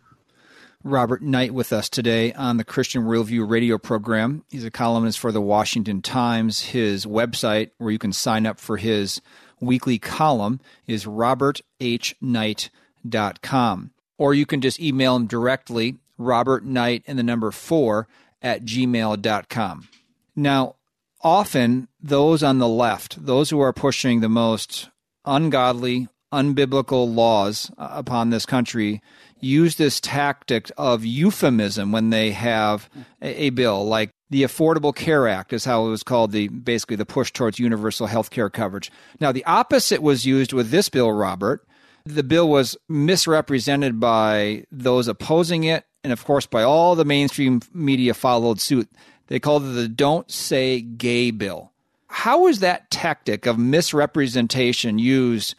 Robert 0.85 1.23
Knight 1.23 1.53
with 1.53 1.73
us 1.73 1.89
today 1.89 2.33
on 2.35 2.57
the 2.57 2.63
Christian 2.65 3.03
Worldview 3.03 3.49
radio 3.49 3.79
program. 3.79 4.45
He's 4.49 4.65
a 4.65 4.71
columnist 4.71 5.19
for 5.19 5.33
the 5.33 5.41
Washington 5.41 6.03
Times. 6.03 6.61
His 6.61 7.05
website, 7.05 7.71
where 7.79 7.91
you 7.91 7.99
can 7.99 8.13
sign 8.13 8.47
up 8.47 8.61
for 8.61 8.77
his 8.77 9.21
weekly 9.61 9.99
column, 9.99 10.61
is 10.87 11.05
roberthknight.com. 11.05 13.91
Or 14.19 14.35
you 14.35 14.47
can 14.47 14.61
just 14.61 14.79
email 14.81 15.17
him 15.17 15.27
directly, 15.27 15.97
Robert 16.17 16.65
Knight 16.65 17.03
and 17.07 17.19
the 17.19 17.25
number 17.25 17.51
four 17.51 18.07
at 18.41 18.65
gmail.com. 18.65 19.89
Now, 20.37 20.77
often 21.23 21.89
those 22.01 22.45
on 22.45 22.59
the 22.59 22.69
left, 22.69 23.25
those 23.25 23.49
who 23.51 23.61
are 23.61 23.73
pushing 23.73 24.21
the 24.21 24.29
most 24.29 24.91
ungodly, 25.25 26.07
unbiblical 26.33 27.13
laws 27.13 27.73
uh, 27.79 27.89
upon 27.91 28.31
this 28.31 28.47
country, 28.47 29.03
use 29.41 29.77
this 29.77 30.01
tactic 30.01 30.71
of 30.77 31.05
euphemism 31.05 31.93
when 31.93 32.11
they 32.11 32.33
have 32.33 32.89
a, 33.23 33.45
a, 33.45 33.51
bill 33.51 33.87
like 33.87 34.11
the 34.31 34.43
Affordable 34.43 34.95
Care 34.95 35.29
Act 35.29 35.53
is 35.53 35.65
how 35.65 35.87
it 35.87 35.91
was 35.91 36.03
called 36.03 36.33
the 36.33 36.49
basically 36.49 36.97
the 36.97 37.07
push 37.07 37.33
towards 37.33 37.59
universal 37.59 38.07
health 38.07 38.31
care 38.31 38.51
coverage. 38.51 38.91
Now 39.21 39.33
the 39.33 39.45
opposite 39.45 40.03
was 40.03 40.27
used 40.27 40.53
with 40.53 40.71
this 40.71 40.89
bill, 40.89 41.13
Robert. 41.13 41.67
The 42.05 42.23
bill 42.23 42.49
was 42.49 42.77
misrepresented 42.89 44.01
by 44.01 44.65
those 44.71 45.09
opposing 45.09 45.65
it 45.65 45.85
and 46.05 46.13
of 46.13 46.25
course 46.25 46.47
by 46.47 46.63
all 46.63 46.95
the 46.95 47.05
mainstream 47.05 47.61
media 47.73 48.15
followed 48.15 48.61
suit. 48.61 48.89
They 49.29 49.39
called 49.39 49.65
it 49.65 49.73
the 49.73 49.89
Don't 49.89 50.31
Say 50.31 50.81
Gay 50.81 51.31
bill. 51.31 51.73
How 52.09 52.47
is 52.47 52.61
that 52.61 52.91
tactic 52.91 53.47
of 53.47 53.59
misrepresentation 53.59 54.99
used 54.99 55.55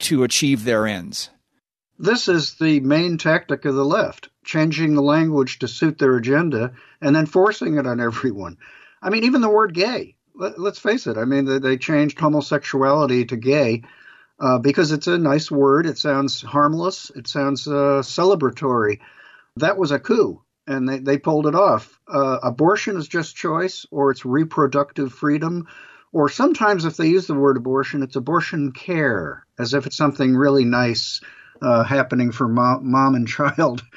to 0.00 0.22
achieve 0.22 0.64
their 0.64 0.86
ends? 0.86 1.30
This 1.98 2.26
is 2.26 2.54
the 2.54 2.80
main 2.80 3.18
tactic 3.18 3.64
of 3.64 3.76
the 3.76 3.84
left, 3.84 4.28
changing 4.44 4.94
the 4.94 5.02
language 5.02 5.60
to 5.60 5.68
suit 5.68 5.96
their 5.98 6.16
agenda 6.16 6.72
and 7.00 7.14
then 7.14 7.26
forcing 7.26 7.76
it 7.76 7.86
on 7.86 8.00
everyone. 8.00 8.58
I 9.00 9.10
mean, 9.10 9.24
even 9.24 9.42
the 9.42 9.48
word 9.48 9.74
gay, 9.74 10.16
let, 10.34 10.58
us 10.58 10.78
face 10.78 11.06
it, 11.06 11.16
I 11.16 11.24
mean, 11.24 11.44
they 11.60 11.76
changed 11.76 12.18
homosexuality 12.18 13.26
to 13.26 13.36
gay 13.36 13.82
uh, 14.40 14.58
because 14.58 14.90
it's 14.90 15.06
a 15.06 15.18
nice 15.18 15.50
word. 15.50 15.86
It 15.86 15.98
sounds 15.98 16.42
harmless, 16.42 17.12
it 17.14 17.28
sounds 17.28 17.68
uh, 17.68 18.02
celebratory. 18.02 18.98
That 19.56 19.78
was 19.78 19.92
a 19.92 20.00
coup, 20.00 20.42
and 20.66 20.88
they, 20.88 20.98
they 20.98 21.18
pulled 21.18 21.46
it 21.46 21.54
off. 21.54 22.00
Uh, 22.08 22.38
abortion 22.42 22.96
is 22.96 23.06
just 23.06 23.36
choice, 23.36 23.86
or 23.92 24.10
it's 24.10 24.24
reproductive 24.24 25.12
freedom, 25.12 25.68
or 26.12 26.28
sometimes 26.28 26.86
if 26.86 26.96
they 26.96 27.06
use 27.06 27.28
the 27.28 27.34
word 27.34 27.56
abortion, 27.56 28.02
it's 28.02 28.16
abortion 28.16 28.72
care, 28.72 29.46
as 29.60 29.74
if 29.74 29.86
it's 29.86 29.96
something 29.96 30.34
really 30.34 30.64
nice 30.64 31.20
uh, 31.64 31.82
happening 31.82 32.30
for 32.30 32.46
mom, 32.46 32.90
mom 32.90 33.14
and 33.14 33.26
child. 33.26 33.82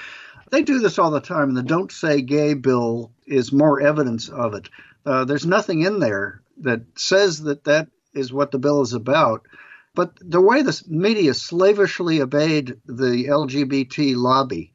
They 0.49 0.61
do 0.61 0.79
this 0.79 0.97
all 0.97 1.11
the 1.11 1.19
time, 1.19 1.53
the 1.53 1.61
Don't 1.61 1.91
Say 1.91 2.21
Gay 2.21 2.53
bill 2.53 3.11
is 3.25 3.51
more 3.51 3.81
evidence 3.81 4.29
of 4.29 4.53
it. 4.53 4.69
Uh, 5.05 5.25
there's 5.25 5.45
nothing 5.45 5.81
in 5.81 5.99
there 5.99 6.41
that 6.59 6.83
says 6.95 7.41
that 7.41 7.65
that 7.65 7.89
is 8.13 8.31
what 8.31 8.51
the 8.51 8.57
bill 8.57 8.81
is 8.81 8.93
about. 8.93 9.45
But 9.93 10.13
the 10.21 10.39
way 10.39 10.61
the 10.61 10.81
media 10.87 11.33
slavishly 11.33 12.21
obeyed 12.21 12.79
the 12.85 13.25
LGBT 13.25 14.15
lobby 14.15 14.71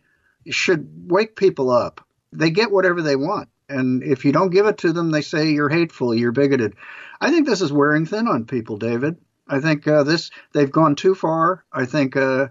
should 0.51 1.11
wake 1.11 1.37
people 1.37 1.71
up. 1.71 2.07
They 2.33 2.51
get 2.51 2.71
whatever 2.71 3.01
they 3.01 3.17
want. 3.17 3.49
And 3.69 4.03
if 4.03 4.27
you 4.27 4.33
don't 4.33 4.51
give 4.51 4.67
it 4.67 4.77
to 4.79 4.93
them, 4.93 5.11
they 5.11 5.23
say 5.23 5.53
you're 5.53 5.71
hateful, 5.71 6.15
you're 6.15 6.33
bigoted. 6.33 6.75
I 7.19 7.31
think 7.31 7.47
this 7.47 7.63
is 7.63 7.73
wearing 7.73 8.05
thin 8.05 8.29
on 8.29 8.45
people, 8.45 8.77
David. 8.77 9.17
I 9.49 9.61
think 9.61 9.89
uh, 9.89 10.03
this 10.03 10.31
they've 10.53 10.71
gone 10.71 10.97
too 10.97 11.15
far. 11.15 11.65
I 11.73 11.87
think 11.87 12.17
uh, 12.17 12.49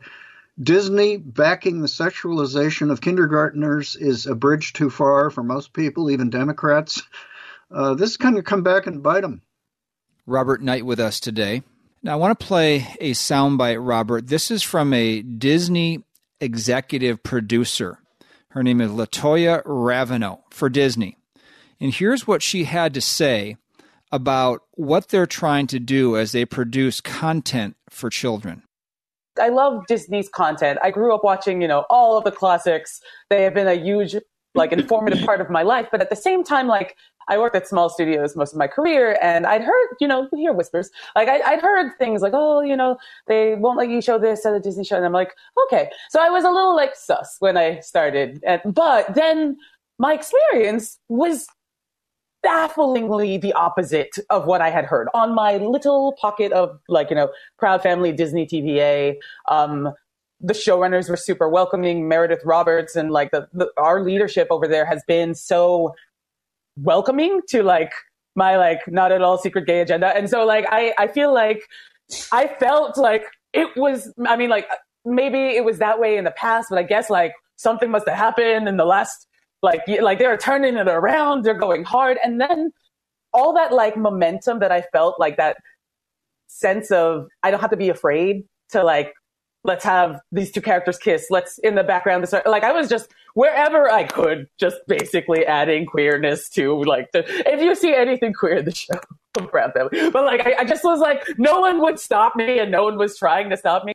Disney 0.60 1.18
backing 1.18 1.82
the 1.82 1.88
sexualization 1.88 2.92
of 2.92 3.02
kindergartners 3.02 3.96
is 3.96 4.26
a 4.26 4.36
bridge 4.36 4.74
too 4.74 4.90
far 4.90 5.30
for 5.30 5.44
most 5.44 5.74
people, 5.74 6.12
even 6.12 6.30
Democrats. 6.30 7.02
Uh, 7.72 7.94
this 7.94 8.12
is 8.12 8.18
going 8.18 8.36
to 8.36 8.44
come 8.44 8.64
back 8.64 8.86
and 8.86 9.02
bite 9.02 9.22
them. 9.22 9.42
Robert 10.26 10.62
Knight 10.62 10.86
with 10.86 11.00
us 11.00 11.20
today. 11.20 11.64
Now, 12.04 12.14
I 12.14 12.16
want 12.16 12.38
to 12.38 12.46
play 12.46 12.88
a 13.00 13.12
soundbite, 13.12 13.86
Robert. 13.86 14.28
This 14.28 14.52
is 14.52 14.64
from 14.64 14.94
a 14.94 15.22
Disney 15.22 16.04
executive 16.40 17.24
producer. 17.24 18.00
Her 18.50 18.64
name 18.64 18.82
is 18.82 18.92
Latoya 18.92 19.64
Raveneau 19.64 20.42
for 20.50 20.68
Disney. 20.68 21.18
And 21.80 21.94
here's 21.94 22.28
what 22.28 22.44
she 22.44 22.66
had 22.66 22.94
to 22.96 23.02
say 23.02 23.56
about 24.12 24.64
what 24.72 25.08
they're 25.08 25.26
trying 25.26 25.68
to 25.68 25.80
do 25.80 26.18
as 26.18 26.32
they 26.32 26.44
produce 26.46 27.00
content 27.02 27.78
for 27.90 28.10
children. 28.10 28.64
I 29.40 29.50
love 29.50 29.86
Disney's 29.88 30.30
content. 30.30 30.80
I 30.84 30.92
grew 30.92 31.14
up 31.14 31.24
watching, 31.24 31.62
you 31.62 31.68
know, 31.68 31.86
all 31.90 32.18
of 32.18 32.24
the 32.24 32.32
classics. 32.32 33.02
They 33.30 33.44
have 33.44 33.54
been 33.54 33.68
a 33.68 33.76
huge, 33.76 34.16
like, 34.56 34.72
informative 34.72 35.26
part 35.26 35.42
of 35.42 35.50
my 35.50 35.62
life. 35.62 35.88
But 35.92 36.02
at 36.02 36.10
the 36.10 36.16
same 36.16 36.44
time, 36.44 36.68
like, 36.68 36.98
I 37.30 37.38
worked 37.38 37.56
at 37.56 37.68
small 37.68 37.90
studios 37.90 38.36
most 38.36 38.52
of 38.52 38.60
my 38.60 38.68
career, 38.68 39.18
and 39.22 39.46
I'd 39.46 39.62
heard, 39.62 39.88
you 40.00 40.08
know, 40.08 40.28
hear 40.34 40.54
whispers. 40.54 40.90
Like, 41.16 41.30
I, 41.30 41.56
would 41.56 41.62
heard 41.62 41.92
things 41.98 42.22
like, 42.22 42.34
oh, 42.36 42.62
you 42.62 42.76
know, 42.76 42.98
they 43.28 43.56
won't 43.56 43.78
let 43.78 43.90
you 43.90 44.02
show 44.02 44.18
this 44.18 44.46
at 44.46 44.54
a 44.54 44.60
Disney 44.60 44.84
show. 44.84 44.98
And 44.98 45.06
I'm 45.06 45.14
like, 45.14 45.34
okay. 45.66 45.90
So 46.10 46.20
I 46.22 46.30
was 46.30 46.44
a 46.44 46.50
little, 46.50 46.76
like, 46.76 46.96
sus 46.96 47.38
when 47.40 47.58
I 47.58 47.80
started. 47.80 48.44
And, 48.46 48.62
but 48.66 49.14
then 49.14 49.56
my 49.98 50.14
experience 50.14 50.98
was 51.10 51.48
bafflingly 52.44 53.38
the 53.38 53.54
opposite 53.54 54.18
of 54.30 54.46
what 54.46 54.62
I 54.62 54.70
had 54.70 54.86
heard 54.86 55.08
on 55.14 55.36
my 55.36 55.58
little 55.58 56.16
pocket 56.20 56.52
of 56.52 56.80
like, 56.88 57.10
you 57.10 57.16
know, 57.16 57.32
Proud 57.58 57.84
Family 57.84 58.12
Disney 58.12 58.46
TVA. 58.46 59.16
Um, 59.48 59.94
the 60.40 60.54
showrunners 60.54 61.10
were 61.10 61.18
super 61.18 61.48
welcoming. 61.48 62.08
Meredith 62.08 62.42
Roberts 62.44 62.96
and 62.96 63.12
like 63.12 63.32
the, 63.32 63.48
the, 63.54 63.70
our 63.78 64.02
leadership 64.02 64.48
over 64.50 64.68
there 64.68 64.86
has 64.86 65.04
been 65.08 65.36
so 65.36 65.94
welcoming 66.78 67.42
to 67.50 67.64
like 67.64 67.92
my 68.36 68.58
like 68.58 68.80
not 68.88 69.12
at 69.12 69.22
all 69.22 69.38
secret 69.38 69.68
gay 69.68 69.82
agenda. 69.82 70.08
And 70.08 70.30
so 70.30 70.46
like 70.46 70.66
I 70.70 70.94
I 70.98 71.08
feel 71.08 71.34
like 71.34 71.62
I 72.32 72.48
felt 72.48 72.98
like 72.98 73.26
it 73.54 73.70
was 73.76 74.12
I 74.26 74.36
mean 74.36 74.50
like 74.50 74.68
maybe 75.06 75.56
it 75.56 75.66
was 75.66 75.80
that 75.80 76.00
way 76.00 76.18
in 76.18 76.24
the 76.24 76.32
past, 76.32 76.68
but 76.70 76.80
I 76.80 76.84
guess 76.84 77.10
like 77.10 77.34
something 77.58 77.92
must 77.92 78.08
have 78.08 78.18
happened 78.18 78.68
in 78.68 78.78
the 78.78 78.86
last 78.86 79.28
like, 79.62 79.82
like 79.88 80.20
they're 80.20 80.38
turning 80.38 80.78
it 80.78 80.88
around. 80.88 81.44
They're 81.44 81.54
going 81.54 81.84
hard. 81.84 82.18
And 82.24 82.40
then 82.40 82.72
all 83.34 83.54
that 83.54 83.74
like 83.74 83.98
momentum 83.98 84.60
that 84.60 84.72
I 84.72 84.82
felt, 84.94 85.20
like 85.20 85.38
that 85.38 85.58
sense 86.48 86.92
of 86.92 87.28
I 87.44 87.52
don't 87.52 87.62
have 87.62 87.70
to 87.72 87.78
be 87.78 87.90
afraid 87.90 88.44
to 88.70 88.84
like 88.84 89.14
let's 89.64 89.84
have 89.84 90.20
these 90.32 90.52
two 90.52 90.62
characters 90.62 90.98
kiss. 90.98 91.28
Let's 91.30 91.58
in 91.60 91.76
the 91.76 91.84
background. 91.84 92.24
This 92.24 92.34
like 92.46 92.64
I 92.64 92.72
was 92.72 92.90
just 92.90 93.12
wherever 93.34 93.90
I 93.90 94.04
could, 94.04 94.48
just 94.60 94.78
basically 94.88 95.46
adding 95.46 95.86
queerness 95.86 96.50
to 96.52 96.84
like 96.84 97.12
the. 97.12 97.24
If 97.50 97.62
you 97.62 97.76
see 97.76 97.94
anything 97.94 98.34
queer 98.34 98.58
in 98.58 98.66
the 98.66 98.76
show, 98.76 99.00
I'm 99.38 99.48
family. 99.50 100.10
But 100.10 100.26
like 100.26 100.46
I, 100.46 100.56
I 100.60 100.64
just 100.66 100.84
was 100.84 101.00
like, 101.00 101.24
no 101.38 101.62
one 101.62 101.82
would 101.82 102.00
stop 102.00 102.36
me, 102.36 102.60
and 102.60 102.72
no 102.72 102.84
one 102.84 102.98
was 102.98 103.18
trying 103.18 103.50
to 103.50 103.58
stop 103.58 103.86
me. 103.86 103.94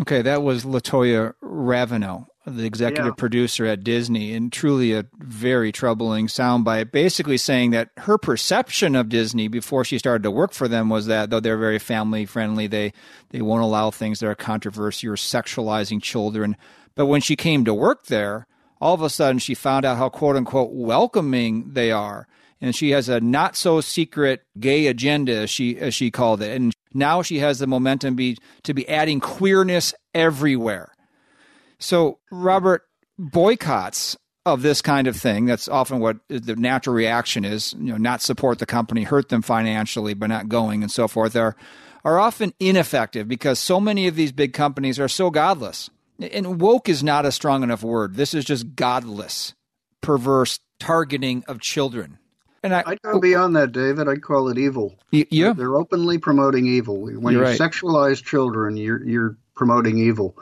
Okay, 0.00 0.22
that 0.22 0.42
was 0.42 0.64
Latoya 0.64 1.34
Raveneau 1.42 2.26
the 2.56 2.64
executive 2.64 3.06
yeah. 3.06 3.14
producer 3.18 3.66
at 3.66 3.84
Disney, 3.84 4.34
and 4.34 4.52
truly 4.52 4.92
a 4.92 5.04
very 5.18 5.72
troubling 5.72 6.26
soundbite, 6.26 6.90
basically 6.90 7.36
saying 7.36 7.70
that 7.72 7.90
her 7.98 8.18
perception 8.18 8.94
of 8.96 9.08
Disney 9.08 9.48
before 9.48 9.84
she 9.84 9.98
started 9.98 10.22
to 10.22 10.30
work 10.30 10.52
for 10.52 10.68
them 10.68 10.88
was 10.88 11.06
that 11.06 11.30
though 11.30 11.40
they're 11.40 11.56
very 11.56 11.78
family 11.78 12.26
friendly, 12.26 12.66
they 12.66 12.92
they 13.30 13.42
won't 13.42 13.62
allow 13.62 13.90
things 13.90 14.20
that 14.20 14.28
are 14.28 14.34
controversial 14.34 15.12
or 15.12 15.16
sexualizing 15.16 16.02
children. 16.02 16.56
But 16.94 17.06
when 17.06 17.20
she 17.20 17.36
came 17.36 17.64
to 17.64 17.74
work 17.74 18.06
there, 18.06 18.46
all 18.80 18.94
of 18.94 19.02
a 19.02 19.10
sudden 19.10 19.38
she 19.38 19.54
found 19.54 19.84
out 19.84 19.98
how 19.98 20.08
quote 20.08 20.36
unquote 20.36 20.72
welcoming 20.72 21.72
they 21.72 21.90
are. 21.90 22.26
And 22.60 22.74
she 22.74 22.90
has 22.90 23.08
a 23.08 23.20
not 23.20 23.54
so 23.54 23.80
secret 23.80 24.42
gay 24.58 24.88
agenda, 24.88 25.36
as 25.36 25.50
she 25.50 25.78
as 25.78 25.94
she 25.94 26.10
called 26.10 26.42
it. 26.42 26.56
And 26.56 26.74
now 26.92 27.22
she 27.22 27.38
has 27.38 27.60
the 27.60 27.66
momentum 27.66 28.16
be 28.16 28.36
to 28.64 28.74
be 28.74 28.88
adding 28.88 29.20
queerness 29.20 29.94
everywhere 30.12 30.92
So, 31.78 32.18
Robert, 32.30 32.82
boycotts 33.18 34.16
of 34.46 34.62
this 34.62 34.80
kind 34.82 35.06
of 35.06 35.16
thing, 35.16 35.46
that's 35.46 35.68
often 35.68 36.00
what 36.00 36.16
the 36.28 36.56
natural 36.56 36.94
reaction 36.94 37.44
is, 37.44 37.74
you 37.74 37.92
know, 37.92 37.96
not 37.96 38.22
support 38.22 38.58
the 38.58 38.66
company, 38.66 39.02
hurt 39.04 39.28
them 39.28 39.42
financially 39.42 40.14
by 40.14 40.26
not 40.26 40.48
going 40.48 40.82
and 40.82 40.90
so 40.90 41.06
forth, 41.06 41.36
are, 41.36 41.54
are 42.04 42.18
often 42.18 42.54
ineffective 42.58 43.28
because 43.28 43.58
so 43.58 43.80
many 43.80 44.06
of 44.06 44.16
these 44.16 44.32
big 44.32 44.52
companies 44.52 44.98
are 44.98 45.08
so 45.08 45.30
godless. 45.30 45.90
And 46.18 46.60
woke 46.60 46.88
is 46.88 47.04
not 47.04 47.26
a 47.26 47.32
strong 47.32 47.62
enough 47.62 47.82
word. 47.82 48.14
This 48.14 48.34
is 48.34 48.44
just 48.44 48.74
godless, 48.74 49.54
perverse 50.00 50.58
targeting 50.80 51.44
of 51.46 51.60
children. 51.60 52.18
And 52.62 52.74
I, 52.74 52.82
would 52.88 53.02
go 53.02 53.20
beyond 53.20 53.54
that, 53.54 53.70
David. 53.70 54.08
I'd 54.08 54.22
call 54.22 54.48
it 54.48 54.58
evil. 54.58 54.96
yeah, 55.12 55.52
they're 55.52 55.76
openly 55.76 56.18
promoting 56.18 56.66
evil. 56.66 57.02
When 57.02 57.32
you're 57.32 57.42
you 57.44 57.48
right. 57.50 57.58
sexualize 57.58 58.22
children, 58.22 58.76
you're 58.76 59.04
you're 59.04 59.36
promoting 59.54 59.98
evil. 59.98 60.36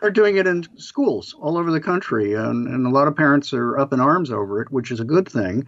They're 0.00 0.10
doing 0.10 0.36
it 0.36 0.46
in 0.46 0.64
schools 0.78 1.34
all 1.38 1.58
over 1.58 1.72
the 1.72 1.80
country, 1.80 2.34
and, 2.34 2.68
and 2.68 2.86
a 2.86 2.90
lot 2.90 3.08
of 3.08 3.16
parents 3.16 3.52
are 3.52 3.78
up 3.78 3.92
in 3.92 4.00
arms 4.00 4.30
over 4.30 4.62
it, 4.62 4.70
which 4.70 4.90
is 4.90 5.00
a 5.00 5.04
good 5.04 5.28
thing. 5.28 5.66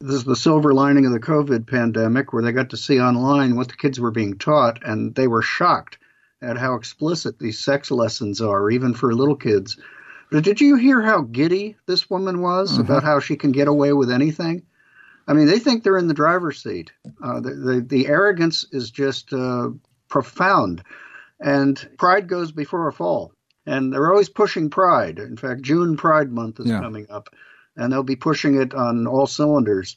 This 0.00 0.16
is 0.16 0.24
the 0.24 0.36
silver 0.36 0.72
lining 0.72 1.06
of 1.06 1.12
the 1.12 1.20
COVID 1.20 1.66
pandemic, 1.66 2.32
where 2.32 2.42
they 2.42 2.52
got 2.52 2.70
to 2.70 2.76
see 2.76 3.00
online 3.00 3.56
what 3.56 3.68
the 3.68 3.76
kids 3.76 4.00
were 4.00 4.10
being 4.10 4.38
taught, 4.38 4.82
and 4.84 5.14
they 5.14 5.28
were 5.28 5.42
shocked 5.42 5.98
at 6.42 6.58
how 6.58 6.74
explicit 6.74 7.38
these 7.38 7.58
sex 7.58 7.90
lessons 7.90 8.40
are, 8.40 8.70
even 8.70 8.94
for 8.94 9.14
little 9.14 9.36
kids. 9.36 9.78
But 10.30 10.44
did 10.44 10.60
you 10.60 10.76
hear 10.76 11.02
how 11.02 11.22
giddy 11.22 11.76
this 11.86 12.08
woman 12.08 12.40
was 12.40 12.72
mm-hmm. 12.72 12.82
about 12.82 13.02
how 13.02 13.20
she 13.20 13.36
can 13.36 13.52
get 13.52 13.68
away 13.68 13.92
with 13.92 14.10
anything? 14.10 14.62
I 15.26 15.32
mean, 15.32 15.46
they 15.46 15.58
think 15.58 15.84
they're 15.84 15.98
in 15.98 16.08
the 16.08 16.14
driver's 16.14 16.62
seat. 16.62 16.92
Uh, 17.22 17.40
the, 17.40 17.50
the, 17.50 17.80
the 17.80 18.06
arrogance 18.08 18.66
is 18.72 18.90
just 18.90 19.32
uh, 19.32 19.68
profound, 20.08 20.82
and 21.38 21.88
pride 21.98 22.26
goes 22.26 22.52
before 22.52 22.88
a 22.88 22.92
fall. 22.92 23.32
And 23.66 23.92
they're 23.92 24.10
always 24.10 24.28
pushing 24.28 24.70
pride. 24.70 25.18
In 25.18 25.36
fact, 25.36 25.62
June 25.62 25.96
Pride 25.96 26.32
Month 26.32 26.60
is 26.60 26.66
yeah. 26.66 26.80
coming 26.80 27.06
up, 27.10 27.28
and 27.76 27.92
they'll 27.92 28.02
be 28.02 28.16
pushing 28.16 28.60
it 28.60 28.74
on 28.74 29.06
all 29.06 29.26
cylinders. 29.26 29.96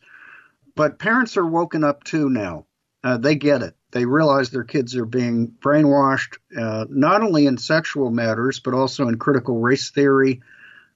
But 0.76 1.00
parents 1.00 1.38
are 1.38 1.46
woken 1.46 1.84
up 1.84 2.04
too 2.04 2.30
now. 2.30 2.66
Uh, 3.04 3.18
they 3.18 3.36
get 3.36 3.62
it. 3.62 3.76
They 3.92 4.06
realize 4.06 4.50
their 4.50 4.64
kids 4.64 4.96
are 4.96 5.06
being 5.06 5.54
brainwashed, 5.60 6.38
uh, 6.58 6.86
not 6.90 7.22
only 7.22 7.46
in 7.46 7.58
sexual 7.58 8.10
matters, 8.10 8.60
but 8.60 8.74
also 8.74 9.08
in 9.08 9.20
critical 9.20 9.60
race 9.60 9.92
theory, 9.92 10.42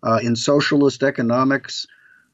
uh, 0.03 0.19
in 0.21 0.35
socialist 0.35 1.03
economics. 1.03 1.85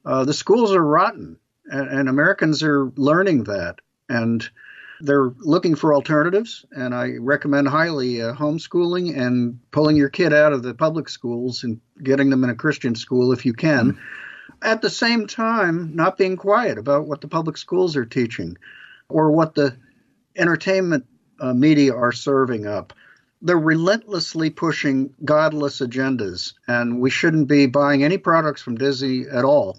Uh, 0.05 0.25
the 0.25 0.33
schools 0.33 0.73
are 0.73 0.83
rotten 0.83 1.37
and, 1.65 1.89
and 1.89 2.09
Americans 2.09 2.63
are 2.63 2.91
learning 2.95 3.45
that, 3.45 3.79
and 4.09 4.49
they're 5.03 5.31
looking 5.39 5.75
for 5.75 5.93
alternatives. 5.93 6.65
And 6.71 6.95
I 6.95 7.17
recommend 7.19 7.67
highly 7.67 8.21
uh, 8.21 8.33
homeschooling 8.33 9.17
and 9.17 9.59
pulling 9.71 9.95
your 9.95 10.09
kid 10.09 10.33
out 10.33 10.53
of 10.53 10.63
the 10.63 10.73
public 10.73 11.09
schools 11.09 11.63
and 11.63 11.81
getting 12.01 12.29
them 12.29 12.43
in 12.43 12.49
a 12.49 12.55
Christian 12.55 12.95
school 12.95 13.31
if 13.31 13.45
you 13.45 13.53
can. 13.53 13.91
Mm-hmm. 13.91 14.01
At 14.61 14.81
the 14.81 14.89
same 14.89 15.27
time, 15.27 15.95
not 15.95 16.17
being 16.17 16.37
quiet 16.37 16.77
about 16.77 17.05
what 17.05 17.21
the 17.21 17.27
public 17.27 17.57
schools 17.57 17.95
are 17.95 18.05
teaching 18.05 18.57
or 19.09 19.31
what 19.31 19.55
the 19.55 19.77
entertainment 20.35 21.05
uh, 21.39 21.53
media 21.53 21.93
are 21.93 22.13
serving 22.13 22.65
up. 22.65 22.93
They're 23.41 23.59
relentlessly 23.59 24.51
pushing 24.51 25.13
godless 25.23 25.79
agendas, 25.79 26.53
and 26.65 27.01
we 27.01 27.09
shouldn't 27.09 27.49
be 27.49 27.65
buying 27.65 28.03
any 28.03 28.17
products 28.17 28.61
from 28.61 28.77
Disney 28.77 29.25
at 29.29 29.43
all 29.43 29.77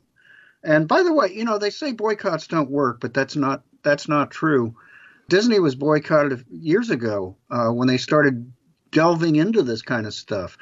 and 0.65 0.89
by 0.89 1.03
the 1.03 1.13
way, 1.13 1.31
you 1.33 1.45
know 1.45 1.59
they 1.59 1.71
say 1.71 1.93
boycotts 1.93 2.47
don't 2.47 2.71
work, 2.71 2.99
but 3.01 3.13
that's 3.13 3.37
not 3.37 3.63
that's 3.83 4.09
not 4.09 4.31
true. 4.31 4.75
Disney 5.29 5.59
was 5.59 5.75
boycotted 5.75 6.45
years 6.51 6.91
ago 6.91 7.37
uh, 7.51 7.69
when 7.69 7.89
they 7.89 7.97
started 7.97 8.53
delving 8.91 9.37
into 9.37 9.63
this 9.63 9.83
kind 9.83 10.07
of 10.07 10.15
stuff, 10.15 10.59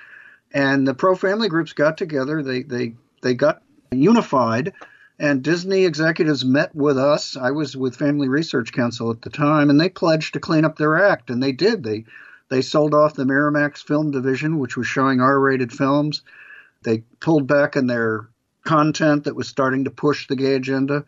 and 0.52 0.87
the 0.87 0.95
pro 0.95 1.14
family 1.14 1.49
groups 1.49 1.73
got 1.73 1.99
together. 1.99 2.42
They 2.42 2.62
they 2.62 2.95
they 3.23 3.35
got 3.35 3.62
unified, 3.90 4.73
and 5.19 5.42
Disney 5.42 5.85
executives 5.85 6.45
met 6.45 6.75
with 6.75 6.97
us. 6.97 7.37
I 7.37 7.50
was 7.50 7.76
with 7.76 7.97
Family 7.97 8.28
Research 8.28 8.73
Council 8.73 9.11
at 9.11 9.23
the 9.23 9.31
time, 9.31 9.69
and 9.71 9.80
they 9.80 9.89
pledged 9.89 10.34
to 10.34 10.41
clean 10.41 10.65
up 10.65 10.76
their 10.76 10.97
act, 11.04 11.30
and 11.30 11.43
they 11.43 11.52
did. 11.52 11.82
They 11.82 12.04
they 12.49 12.63
sold 12.63 12.95
off 12.95 13.15
the 13.15 13.25
Miramax 13.25 13.78
film 13.82 14.10
division, 14.10 14.58
which 14.58 14.76
was 14.76 14.87
showing 14.87 15.21
R-rated 15.21 15.73
films. 15.73 16.23
They 16.82 16.99
pulled 17.21 17.47
back 17.47 17.76
in 17.76 17.87
their 17.87 18.28
content 18.65 19.25
that 19.25 19.37
was 19.37 19.49
starting 19.49 19.84
to 19.84 19.91
push 19.91 20.28
the 20.28 20.37
gay 20.37 20.54
agenda. 20.54 21.04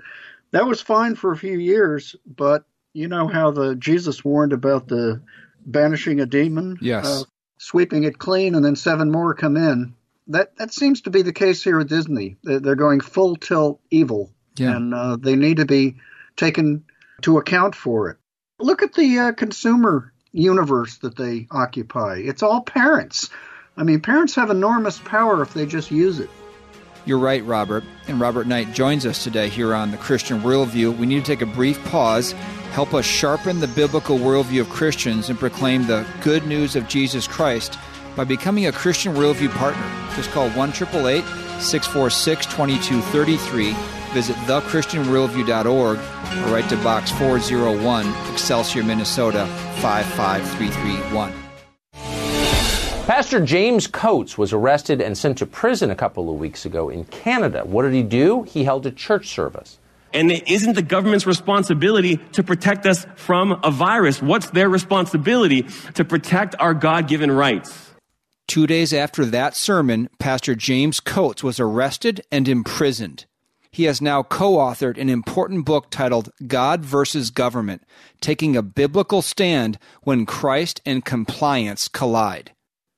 That 0.51 0.67
was 0.67 0.81
fine 0.81 1.15
for 1.15 1.33
a 1.33 1.37
few 1.37 1.59
years, 1.59 2.17
but 2.27 2.65
you 2.95 3.09
know 3.09 3.27
how 3.27 3.51
the 3.51 3.75
Jesus 3.75 4.25
warned 4.25 4.53
about 4.55 4.89
the 4.89 5.21
banishing 5.67 6.21
a 6.21 6.27
demon, 6.27 6.79
yes, 6.81 7.07
uh, 7.07 7.25
sweeping 7.59 8.05
it 8.05 8.19
clean, 8.19 8.55
and 8.55 8.65
then 8.65 8.77
seven 8.77 9.11
more 9.11 9.35
come 9.35 9.57
in. 9.57 9.95
That 10.29 10.57
that 10.57 10.73
seems 10.73 11.03
to 11.03 11.11
be 11.11 11.23
the 11.23 11.33
case 11.33 11.63
here 11.63 11.81
at 11.81 11.89
Disney. 11.89 12.37
They're 12.43 12.77
going 12.77 13.01
full 13.01 13.37
tilt 13.37 13.81
evil, 13.91 14.33
yeah. 14.57 14.77
and 14.77 14.95
uh, 14.95 15.17
they 15.17 15.37
need 15.37 15.59
to 15.59 15.67
be 15.67 15.97
taken 16.37 16.85
to 17.23 17.39
account 17.39 17.75
for 17.75 18.11
it. 18.11 18.17
Look 18.59 18.83
at 18.83 18.95
the 18.95 19.19
uh, 19.19 19.33
consumer 19.33 20.13
universe 20.33 20.99
that 20.99 21.17
they 21.17 21.49
occupy. 21.51 22.23
It's 22.25 22.43
all 22.43 22.63
parents. 22.63 23.29
I 23.77 23.83
mean, 23.83 24.01
parents 24.01 24.37
have 24.37 24.51
enormous 24.51 24.99
power 24.99 25.43
if 25.43 25.53
they 25.53 25.67
just 25.67 25.91
use 25.91 26.21
it. 26.21 26.31
You're 27.07 27.19
right, 27.19 27.45
Robert. 27.45 27.85
And 28.09 28.19
Robert 28.19 28.47
Knight 28.47 28.73
joins 28.73 29.05
us 29.05 29.23
today 29.23 29.49
here 29.49 29.75
on 29.75 29.91
the 29.91 29.97
Christian 29.99 30.41
Worldview. 30.41 30.97
We 30.97 31.07
need 31.07 31.25
to 31.25 31.27
take 31.27 31.43
a 31.43 31.47
brief 31.47 31.83
pause, 31.87 32.33
help 32.73 32.95
us 32.95 33.05
sharpen 33.05 33.61
the 33.61 33.69
biblical 33.69 34.19
worldview 34.19 34.63
of 34.63 34.71
Christians, 34.71 35.29
and 35.29 35.39
proclaim 35.39 35.87
the 35.87 36.07
good 36.23 36.47
news 36.47 36.77
of 36.77 36.89
Jesus 36.89 37.27
Christ 37.27 37.79
by 38.17 38.25
becoming 38.25 38.67
a 38.67 38.73
Christian 38.73 39.15
Worldview 39.15 39.51
partner. 39.51 39.83
Just 40.17 40.31
call 40.31 40.49
1 40.51 40.73
646 40.73 42.47
2233. 42.47 43.73
Visit 44.15 44.37
thechristianworldview.org 44.37 45.99
or 45.99 46.53
write 46.53 46.69
to 46.71 46.77
Box 46.79 47.11
401, 47.13 48.33
Excelsior, 48.33 48.85
Minnesota 48.85 49.47
55331. 49.81 51.44
Pastor 53.07 53.39
James 53.45 53.87
Coates 53.87 54.39
was 54.39 54.55
arrested 54.55 55.03
and 55.03 55.17
sent 55.17 55.37
to 55.37 55.45
prison 55.45 55.91
a 55.91 55.95
couple 55.95 56.31
of 56.31 56.39
weeks 56.39 56.65
ago 56.65 56.89
in 56.89 57.05
Canada. 57.05 57.61
What 57.67 57.83
did 57.83 57.93
he 57.93 58.03
do? 58.03 58.45
He 58.45 58.65
held 58.65 58.87
a 58.87 58.91
church 58.91 59.29
service. 59.29 59.79
And 60.15 60.33
it 60.33 60.49
isn't 60.49 60.73
the 60.73 60.81
government's 60.81 61.27
responsibility 61.27 62.17
to 62.33 62.43
protect 62.43 62.87
us 62.87 63.07
from 63.15 63.61
a 63.63 63.71
virus. 63.71 64.23
What's 64.23 64.49
their 64.51 64.71
responsibility? 64.71 65.67
To 65.97 66.05
protect 66.07 66.55
our 66.59 66.73
God 66.73 67.07
given 67.07 67.31
rights. 67.31 67.93
Two 68.49 68.67
days 68.67 68.95
after 68.95 69.27
that 69.27 69.55
sermon, 69.55 70.09
Pastor 70.19 70.55
James 70.55 70.99
Coates 70.99 71.45
was 71.45 71.61
arrested 71.61 72.23
and 72.33 72.49
imprisoned. 72.49 73.27
He 73.71 73.85
has 73.85 74.01
now 74.01 74.23
co 74.23 74.53
authored 74.53 74.97
an 74.97 75.11
important 75.11 75.67
book 75.67 75.91
titled 75.91 76.31
God 76.47 76.83
versus 76.87 77.29
Government 77.31 77.83
Taking 78.23 78.57
a 78.57 78.63
Biblical 78.63 79.21
Stand 79.21 79.79
When 80.05 80.25
Christ 80.25 80.81
and 80.87 81.05
Compliance 81.05 81.87
Collide. 81.87 82.53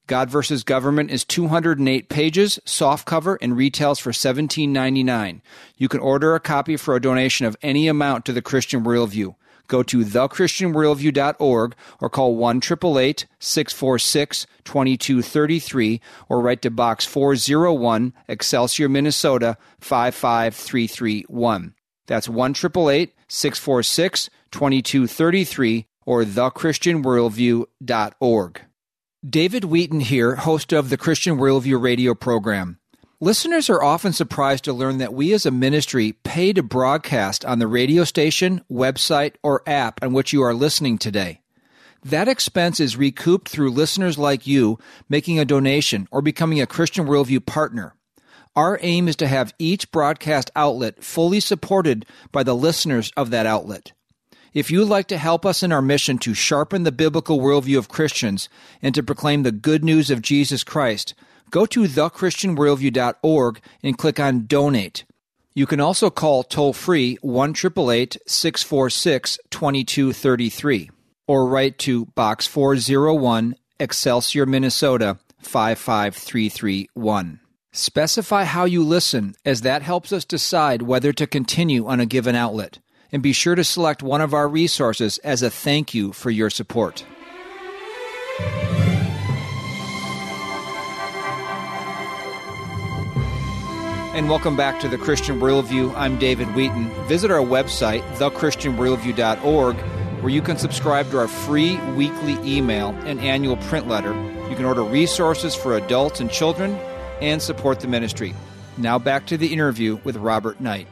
God 0.07 0.31
versus 0.31 0.63
Government 0.63 1.11
is 1.11 1.25
208 1.25 2.09
pages, 2.09 2.61
softcover, 2.65 3.37
and 3.41 3.57
retails 3.57 3.99
for 3.99 4.13
$17.99. 4.13 5.41
You 5.77 5.89
can 5.89 6.01
order 6.01 6.35
a 6.35 6.41
copy 6.41 6.77
for 6.77 6.95
a 6.95 7.01
donation 7.01 7.47
of 7.47 7.57
any 7.63 7.89
amount 7.89 8.25
to 8.27 8.33
the 8.33 8.43
Christian 8.43 8.85
Worldview. 8.85 9.35
Go 9.69 9.83
to 9.83 10.05
thechristianworldview.org 10.05 11.75
or 12.01 12.09
call 12.09 12.37
1 12.37 12.63
646 12.63 14.47
2233 14.65 16.01
or 16.29 16.41
write 16.41 16.63
to 16.63 16.71
Box 16.71 17.05
401, 17.05 18.13
Excelsior, 18.29 18.89
Minnesota 18.89 19.59
55331. 19.81 21.75
That's 22.07 22.29
1 22.29 22.55
646 22.55 24.31
2233 24.53 25.87
or 26.05 26.23
thechristianworldview.org. 26.23 28.66
David 29.29 29.65
Wheaton 29.65 30.01
here, 30.01 30.37
host 30.37 30.73
of 30.73 30.89
the 30.89 30.97
Christian 30.97 31.37
Worldview 31.37 31.83
radio 31.83 32.15
program. 32.15 32.79
Listeners 33.19 33.69
are 33.69 33.83
often 33.83 34.13
surprised 34.13 34.63
to 34.65 34.73
learn 34.73 34.99
that 34.99 35.15
we 35.15 35.33
as 35.33 35.45
a 35.45 35.51
ministry 35.51 36.13
pay 36.13 36.53
to 36.53 36.63
broadcast 36.63 37.45
on 37.45 37.59
the 37.59 37.67
radio 37.67 38.05
station, 38.05 38.63
website, 38.71 39.35
or 39.43 39.63
app 39.67 40.01
on 40.01 40.13
which 40.13 40.33
you 40.33 40.43
are 40.43 40.55
listening 40.55 40.97
today. 40.97 41.41
That 42.05 42.29
expense 42.29 42.79
is 42.79 42.97
recouped 42.97 43.49
through 43.49 43.71
listeners 43.71 44.17
like 44.17 44.47
you 44.47 44.79
making 45.09 45.41
a 45.41 45.45
donation 45.45 46.07
or 46.13 46.23
becoming 46.23 46.61
a 46.61 46.67
Christian 46.67 47.07
Worldview 47.07 47.45
partner. 47.47 47.97
Our 48.55 48.79
aim 48.83 49.09
is 49.09 49.17
to 49.17 49.27
have 49.27 49.55
each 49.59 49.91
broadcast 49.91 50.53
outlet 50.55 51.03
fully 51.03 51.41
supported 51.41 52.07
by 52.31 52.45
the 52.45 52.55
listeners 52.55 53.11
of 53.17 53.31
that 53.31 53.47
outlet. 53.47 53.93
If 54.57 54.71
you'd 54.71 54.89
like 54.89 55.07
to 55.09 55.19
help 55.19 55.45
us 55.45 55.63
in 55.63 55.71
our 55.71 55.83
mission 55.83 56.17
to 56.21 56.33
sharpen 56.33 56.85
the 56.85 56.91
biblical 56.91 57.41
worldview 57.41 57.77
of 57.77 57.91
Christians 57.91 58.49
and 58.81 58.95
to 58.95 59.03
proclaim 59.03 59.43
the 59.43 59.53
good 59.53 59.85
news 59.85 60.11
of 60.11 60.23
Jesus 60.23 60.65
Christ, 60.65 61.13
go 61.51 61.67
to 61.67 61.83
thechristianworldview.org 61.83 63.61
and 63.83 63.99
click 63.99 64.19
on 64.19 64.47
Donate. 64.47 65.05
You 65.53 65.67
can 65.67 65.79
also 65.79 66.09
call 66.09 66.43
toll 66.43 66.73
free 66.73 67.19
1 67.21 67.55
646 67.55 69.39
2233 69.51 70.91
or 71.27 71.47
write 71.47 71.77
to 71.81 72.07
Box 72.07 72.47
401, 72.47 73.57
Excelsior, 73.79 74.47
Minnesota 74.47 75.19
55331. 75.43 77.41
Specify 77.73 78.45
how 78.45 78.65
you 78.65 78.83
listen, 78.83 79.35
as 79.45 79.61
that 79.61 79.83
helps 79.83 80.15
us 80.15 80.25
decide 80.25 80.81
whether 80.81 81.13
to 81.13 81.27
continue 81.27 81.87
on 81.87 82.01
a 82.01 82.07
given 82.07 82.35
outlet. 82.35 82.79
And 83.13 83.23
be 83.23 83.33
sure 83.33 83.55
to 83.55 83.65
select 83.65 84.03
one 84.03 84.21
of 84.21 84.35
our 84.35 84.49
resources 84.49 85.19
as 85.19 85.43
a 85.43 85.51
thank 85.51 85.95
you 85.95 86.13
for 86.13 86.31
your 86.31 86.51
support. 86.51 87.05
And 94.17 94.31
welcome 94.31 94.57
back 94.57 94.81
to 94.81 94.89
the 94.89 94.97
Christian 94.97 95.41
Worldview. 95.41 95.95
I'm 95.95 96.19
David 96.19 96.55
Wheaton. 96.55 96.89
Visit 97.07 97.31
our 97.31 97.45
website, 97.45 98.01
thechristianworldview.org, 98.15 99.77
where 99.77 100.33
you 100.33 100.41
can 100.41 100.57
subscribe 100.57 101.11
to 101.11 101.19
our 101.19 101.29
free 101.29 101.77
weekly 101.95 102.33
email 102.43 102.91
and 103.05 103.21
annual 103.21 103.59
print 103.59 103.89
letter. 103.89 104.15
You 104.49 104.57
can 104.57 104.65
order 104.65 104.83
resources 104.83 105.55
for 105.55 105.77
adults 105.77 106.21
and 106.21 106.31
children 106.31 106.73
and 107.21 107.43
support 107.43 107.81
the 107.81 107.89
ministry. 107.89 108.35
Now 108.79 108.99
back 108.99 109.27
to 109.27 109.37
the 109.37 109.53
interview 109.53 110.01
with 110.03 110.17
Robert 110.17 110.63
Knight. 110.63 110.89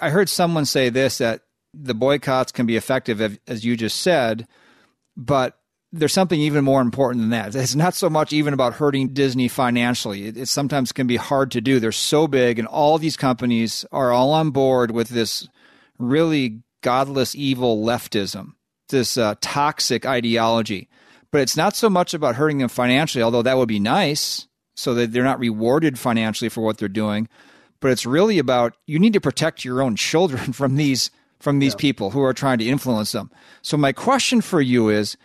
I 0.00 0.10
heard 0.10 0.28
someone 0.28 0.64
say 0.64 0.88
this 0.88 1.18
that 1.18 1.42
the 1.74 1.94
boycotts 1.94 2.52
can 2.52 2.66
be 2.66 2.76
effective, 2.76 3.38
as 3.46 3.64
you 3.64 3.76
just 3.76 4.00
said, 4.00 4.46
but 5.16 5.58
there's 5.92 6.12
something 6.12 6.40
even 6.40 6.64
more 6.64 6.80
important 6.80 7.22
than 7.22 7.30
that. 7.30 7.54
It's 7.54 7.74
not 7.74 7.94
so 7.94 8.08
much 8.08 8.32
even 8.32 8.54
about 8.54 8.74
hurting 8.74 9.08
Disney 9.08 9.48
financially. 9.48 10.26
It, 10.26 10.36
it, 10.36 10.48
sometimes 10.48 10.92
can 10.92 11.06
be 11.06 11.16
hard 11.16 11.50
to 11.52 11.60
do. 11.60 11.80
They're 11.80 11.92
so 11.92 12.28
big, 12.28 12.58
and 12.58 12.68
all 12.68 12.98
these 12.98 13.16
companies 13.16 13.84
are 13.90 14.12
all 14.12 14.32
on 14.32 14.50
board 14.50 14.92
with 14.92 15.08
this 15.08 15.48
really 15.98 16.62
godless, 16.82 17.34
evil 17.34 17.84
leftism, 17.84 18.52
this 18.88 19.16
uh, 19.16 19.34
toxic 19.40 20.06
ideology. 20.06 20.88
But 21.32 21.42
it's 21.42 21.56
not 21.56 21.76
so 21.76 21.90
much 21.90 22.14
about 22.14 22.36
hurting 22.36 22.58
them 22.58 22.68
financially, 22.68 23.22
although 23.22 23.42
that 23.42 23.56
would 23.56 23.68
be 23.68 23.80
nice, 23.80 24.46
so 24.76 24.94
that 24.94 25.12
they're 25.12 25.24
not 25.24 25.38
rewarded 25.38 25.98
financially 25.98 26.48
for 26.48 26.62
what 26.62 26.78
they're 26.78 26.88
doing. 26.88 27.28
But 27.80 27.90
it's 27.90 28.06
really 28.06 28.38
about 28.38 28.76
you 28.86 28.98
need 28.98 29.14
to 29.14 29.20
protect 29.20 29.64
your 29.64 29.82
own 29.82 29.96
children 29.96 30.52
from 30.52 30.76
these 30.76 31.10
from 31.38 31.58
these 31.58 31.72
yeah. 31.72 31.78
people 31.78 32.10
who 32.10 32.22
are 32.22 32.34
trying 32.34 32.58
to 32.58 32.66
influence 32.66 33.12
them. 33.12 33.30
So 33.62 33.78
my 33.78 33.92
question 33.92 34.42
for 34.42 34.60
you 34.60 34.90
is 34.90 35.16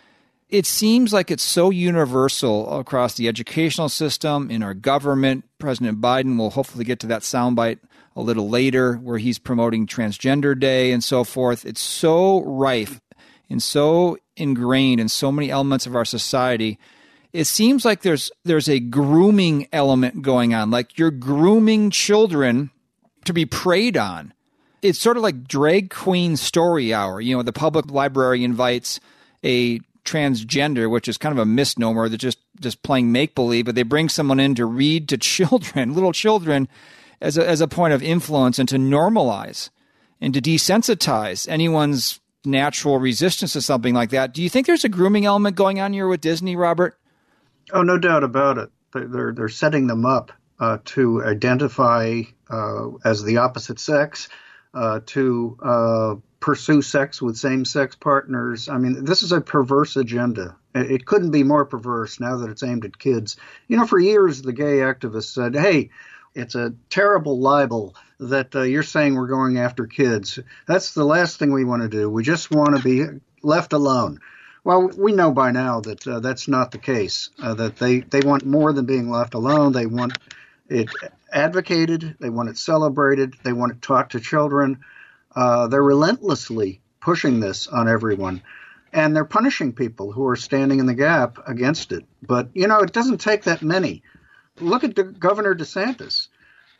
it 0.48 0.64
seems 0.64 1.12
like 1.12 1.30
it's 1.30 1.42
so 1.42 1.70
universal 1.70 2.78
across 2.78 3.14
the 3.14 3.28
educational 3.28 3.88
system, 3.88 4.50
in 4.50 4.62
our 4.62 4.74
government. 4.74 5.44
President 5.58 6.00
Biden 6.00 6.38
will 6.38 6.50
hopefully 6.50 6.84
get 6.84 7.00
to 7.00 7.06
that 7.08 7.22
soundbite 7.22 7.80
a 8.14 8.22
little 8.22 8.48
later, 8.48 8.94
where 8.94 9.18
he's 9.18 9.38
promoting 9.38 9.86
Transgender 9.86 10.58
Day 10.58 10.92
and 10.92 11.02
so 11.02 11.24
forth. 11.24 11.66
It's 11.66 11.80
so 11.80 12.42
rife 12.42 13.00
and 13.50 13.62
so 13.62 14.16
ingrained 14.36 15.00
in 15.00 15.08
so 15.08 15.32
many 15.32 15.50
elements 15.50 15.86
of 15.86 15.96
our 15.96 16.04
society. 16.04 16.78
It 17.32 17.44
seems 17.44 17.84
like 17.84 18.02
there's 18.02 18.30
there's 18.44 18.68
a 18.68 18.80
grooming 18.80 19.68
element 19.72 20.22
going 20.22 20.54
on, 20.54 20.70
like 20.70 20.98
you're 20.98 21.10
grooming 21.10 21.90
children 21.90 22.70
to 23.24 23.32
be 23.32 23.44
preyed 23.44 23.96
on. 23.96 24.32
It's 24.82 24.98
sort 24.98 25.16
of 25.16 25.22
like 25.22 25.48
drag 25.48 25.90
queen 25.90 26.36
story 26.36 26.94
hour. 26.94 27.20
You 27.20 27.36
know, 27.36 27.42
the 27.42 27.52
public 27.52 27.90
library 27.90 28.44
invites 28.44 29.00
a 29.44 29.80
transgender, 30.04 30.88
which 30.88 31.08
is 31.08 31.18
kind 31.18 31.32
of 31.32 31.38
a 31.38 31.46
misnomer. 31.46 32.08
They're 32.08 32.16
just 32.16 32.38
just 32.60 32.82
playing 32.82 33.12
make 33.12 33.34
believe, 33.34 33.66
but 33.66 33.74
they 33.74 33.82
bring 33.82 34.08
someone 34.08 34.40
in 34.40 34.54
to 34.54 34.64
read 34.64 35.08
to 35.10 35.18
children, 35.18 35.94
little 35.94 36.12
children, 36.12 36.68
as 37.20 37.36
a, 37.36 37.46
as 37.46 37.60
a 37.60 37.68
point 37.68 37.92
of 37.92 38.02
influence 38.02 38.58
and 38.58 38.68
to 38.68 38.76
normalize 38.76 39.70
and 40.20 40.32
to 40.32 40.40
desensitize 40.40 41.48
anyone's 41.48 42.20
natural 42.44 42.98
resistance 42.98 43.52
to 43.54 43.60
something 43.60 43.94
like 43.94 44.10
that. 44.10 44.32
Do 44.32 44.42
you 44.42 44.48
think 44.48 44.66
there's 44.66 44.84
a 44.84 44.88
grooming 44.88 45.26
element 45.26 45.56
going 45.56 45.80
on 45.80 45.92
here 45.92 46.08
with 46.08 46.20
Disney, 46.20 46.56
Robert? 46.56 46.98
Oh, 47.72 47.82
no 47.82 47.98
doubt 47.98 48.24
about 48.24 48.58
it. 48.58 48.70
They're 48.92 49.32
they're 49.32 49.48
setting 49.48 49.86
them 49.86 50.06
up 50.06 50.32
uh, 50.58 50.78
to 50.84 51.24
identify 51.24 52.22
uh, 52.48 52.88
as 53.04 53.22
the 53.22 53.38
opposite 53.38 53.78
sex, 53.78 54.28
uh, 54.72 55.00
to 55.06 55.58
uh, 55.62 56.14
pursue 56.40 56.82
sex 56.82 57.20
with 57.20 57.36
same 57.36 57.64
sex 57.64 57.96
partners. 57.96 58.68
I 58.68 58.78
mean, 58.78 59.04
this 59.04 59.22
is 59.22 59.32
a 59.32 59.40
perverse 59.40 59.96
agenda. 59.96 60.56
It 60.74 61.06
couldn't 61.06 61.30
be 61.30 61.42
more 61.42 61.64
perverse 61.64 62.20
now 62.20 62.36
that 62.36 62.50
it's 62.50 62.62
aimed 62.62 62.84
at 62.84 62.98
kids. 62.98 63.36
You 63.66 63.78
know, 63.78 63.86
for 63.86 63.98
years, 63.98 64.42
the 64.42 64.52
gay 64.52 64.78
activists 64.78 65.32
said, 65.32 65.54
hey, 65.54 65.90
it's 66.34 66.54
a 66.54 66.74
terrible 66.90 67.40
libel 67.40 67.94
that 68.20 68.54
uh, 68.54 68.62
you're 68.62 68.82
saying 68.82 69.14
we're 69.14 69.26
going 69.26 69.58
after 69.58 69.86
kids. 69.86 70.38
That's 70.66 70.92
the 70.92 71.04
last 71.04 71.38
thing 71.38 71.52
we 71.52 71.64
want 71.64 71.82
to 71.82 71.88
do. 71.88 72.10
We 72.10 72.22
just 72.22 72.50
want 72.50 72.76
to 72.76 72.82
be 72.82 73.04
left 73.42 73.72
alone. 73.72 74.20
Well, 74.66 74.88
we 74.98 75.12
know 75.12 75.30
by 75.30 75.52
now 75.52 75.78
that 75.82 76.04
uh, 76.08 76.18
that's 76.18 76.48
not 76.48 76.72
the 76.72 76.78
case. 76.78 77.30
Uh, 77.40 77.54
that 77.54 77.76
they, 77.76 78.00
they 78.00 78.18
want 78.22 78.44
more 78.44 78.72
than 78.72 78.84
being 78.84 79.08
left 79.08 79.34
alone. 79.34 79.70
They 79.70 79.86
want 79.86 80.18
it 80.68 80.90
advocated. 81.32 82.16
They 82.18 82.30
want 82.30 82.48
it 82.48 82.58
celebrated. 82.58 83.34
They 83.44 83.52
want 83.52 83.70
it 83.70 83.80
taught 83.80 84.10
to 84.10 84.18
children. 84.18 84.80
Uh, 85.36 85.68
they're 85.68 85.80
relentlessly 85.80 86.80
pushing 87.00 87.38
this 87.38 87.68
on 87.68 87.88
everyone, 87.88 88.42
and 88.92 89.14
they're 89.14 89.24
punishing 89.24 89.72
people 89.72 90.10
who 90.10 90.26
are 90.26 90.34
standing 90.34 90.80
in 90.80 90.86
the 90.86 90.94
gap 90.94 91.38
against 91.46 91.92
it. 91.92 92.04
But 92.20 92.48
you 92.52 92.66
know, 92.66 92.80
it 92.80 92.92
doesn't 92.92 93.18
take 93.18 93.44
that 93.44 93.62
many. 93.62 94.02
Look 94.58 94.82
at 94.82 94.96
the 94.96 95.04
Governor 95.04 95.54
DeSantis. 95.54 96.26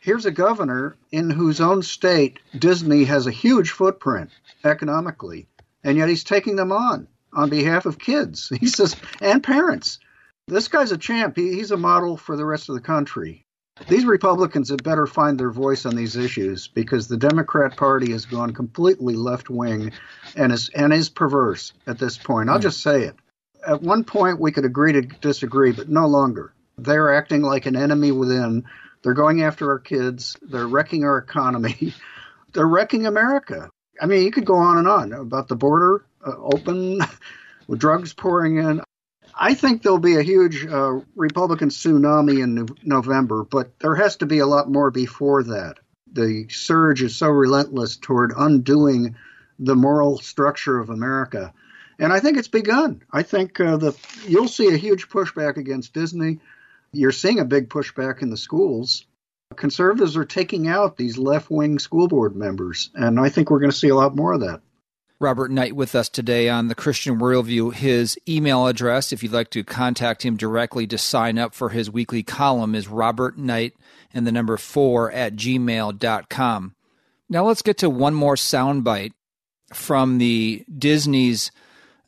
Here's 0.01 0.25
a 0.25 0.31
governor 0.31 0.97
in 1.13 1.29
whose 1.29 1.61
own 1.61 1.83
state 1.83 2.39
Disney 2.59 3.05
has 3.05 3.27
a 3.27 3.31
huge 3.31 3.71
footprint 3.71 4.31
economically, 4.65 5.47
and 5.85 5.97
yet 5.97 6.09
he's 6.09 6.25
taking 6.25 6.57
them 6.57 6.73
on 6.73 7.07
on 7.37 7.49
behalf 7.49 7.85
of 7.85 7.99
kids. 7.99 8.51
He 8.59 8.67
says, 8.67 8.95
and 9.21 9.43
parents. 9.43 9.99
This 10.47 10.67
guy's 10.67 10.91
a 10.91 10.97
champ. 10.97 11.37
He, 11.37 11.53
he's 11.53 11.71
a 11.71 11.77
model 11.77 12.17
for 12.17 12.35
the 12.35 12.45
rest 12.45 12.69
of 12.69 12.75
the 12.75 12.81
country. 12.81 13.45
These 13.87 14.05
Republicans 14.05 14.69
had 14.69 14.83
better 14.83 15.05
find 15.05 15.39
their 15.39 15.51
voice 15.51 15.85
on 15.85 15.95
these 15.95 16.15
issues 16.15 16.67
because 16.67 17.07
the 17.07 17.17
Democrat 17.17 17.77
Party 17.77 18.11
has 18.11 18.25
gone 18.25 18.53
completely 18.53 19.13
left 19.15 19.51
wing 19.51 19.91
and 20.35 20.51
is 20.51 20.69
and 20.69 20.91
is 20.91 21.09
perverse 21.09 21.73
at 21.85 21.99
this 21.99 22.17
point. 22.17 22.49
I'll 22.49 22.55
hmm. 22.55 22.63
just 22.63 22.81
say 22.81 23.03
it. 23.03 23.15
At 23.65 23.83
one 23.83 24.03
point 24.03 24.39
we 24.39 24.51
could 24.51 24.65
agree 24.65 24.93
to 24.93 25.01
disagree, 25.01 25.73
but 25.73 25.89
no 25.89 26.07
longer. 26.07 26.53
They're 26.77 27.13
acting 27.13 27.43
like 27.43 27.67
an 27.67 27.75
enemy 27.75 28.11
within. 28.11 28.65
They're 29.03 29.13
going 29.13 29.43
after 29.43 29.71
our 29.71 29.79
kids. 29.79 30.35
They're 30.41 30.67
wrecking 30.67 31.03
our 31.03 31.17
economy. 31.17 31.93
They're 32.53 32.67
wrecking 32.67 33.05
America. 33.05 33.69
I 34.01 34.05
mean, 34.05 34.23
you 34.23 34.31
could 34.31 34.45
go 34.45 34.55
on 34.55 34.77
and 34.77 34.87
on 34.87 35.13
about 35.13 35.47
the 35.47 35.55
border 35.55 36.05
open 36.35 36.99
with 37.67 37.79
drugs 37.79 38.13
pouring 38.13 38.57
in. 38.57 38.81
I 39.39 39.53
think 39.53 39.81
there'll 39.83 39.99
be 39.99 40.15
a 40.15 40.23
huge 40.23 40.65
uh, 40.65 40.99
Republican 41.15 41.69
tsunami 41.69 42.41
in 42.41 42.55
no- 42.55 42.67
November, 42.83 43.43
but 43.43 43.77
there 43.79 43.95
has 43.95 44.17
to 44.17 44.25
be 44.25 44.39
a 44.39 44.47
lot 44.47 44.69
more 44.69 44.89
before 44.89 45.43
that. 45.43 45.75
The 46.11 46.47
surge 46.49 47.03
is 47.03 47.15
so 47.15 47.29
relentless 47.29 47.97
toward 47.97 48.33
undoing 48.35 49.15
the 49.59 49.75
moral 49.75 50.17
structure 50.17 50.79
of 50.79 50.89
America. 50.89 51.53
And 51.99 52.13
I 52.13 52.19
think 52.19 52.37
it's 52.37 52.47
begun. 52.47 53.03
I 53.11 53.23
think 53.23 53.59
uh, 53.59 53.77
the 53.77 53.95
you'll 54.27 54.47
see 54.47 54.67
a 54.67 54.77
huge 54.77 55.09
pushback 55.09 55.57
against 55.57 55.93
Disney. 55.93 56.39
You're 56.91 57.11
seeing 57.11 57.39
a 57.39 57.45
big 57.45 57.69
pushback 57.69 58.21
in 58.21 58.29
the 58.29 58.37
schools. 58.37 59.05
Conservatives 59.55 60.17
are 60.17 60.25
taking 60.25 60.67
out 60.67 60.97
these 60.97 61.17
left 61.17 61.49
wing 61.49 61.79
school 61.79 62.07
board 62.07 62.35
members, 62.35 62.91
and 62.93 63.19
I 63.19 63.29
think 63.29 63.49
we're 63.49 63.59
going 63.59 63.71
to 63.71 63.77
see 63.77 63.89
a 63.89 63.95
lot 63.95 64.15
more 64.15 64.33
of 64.33 64.41
that. 64.41 64.61
Robert 65.19 65.49
Knight 65.49 65.75
with 65.75 65.95
us 65.95 66.09
today 66.09 66.47
on 66.47 66.67
the 66.67 66.75
Christian 66.75 67.19
Worldview. 67.19 67.73
His 67.73 68.19
email 68.27 68.67
address, 68.67 69.11
if 69.11 69.23
you'd 69.23 69.31
like 69.31 69.49
to 69.51 69.63
contact 69.63 70.23
him 70.23 70.37
directly 70.37 70.85
to 70.87 70.97
sign 70.97 71.39
up 71.39 71.55
for 71.55 71.69
his 71.69 71.89
weekly 71.89 72.21
column, 72.21 72.75
is 72.75 72.87
Robert 72.87 73.35
Knight 73.35 73.73
and 74.13 74.27
the 74.27 74.31
number 74.31 74.57
four 74.57 75.11
at 75.11 75.35
gmail.com. 75.35 76.75
Now 77.29 77.45
let's 77.45 77.63
get 77.63 77.79
to 77.79 77.89
one 77.89 78.13
more 78.13 78.35
soundbite 78.35 79.13
from 79.73 80.19
the 80.19 80.63
Disney's 80.77 81.51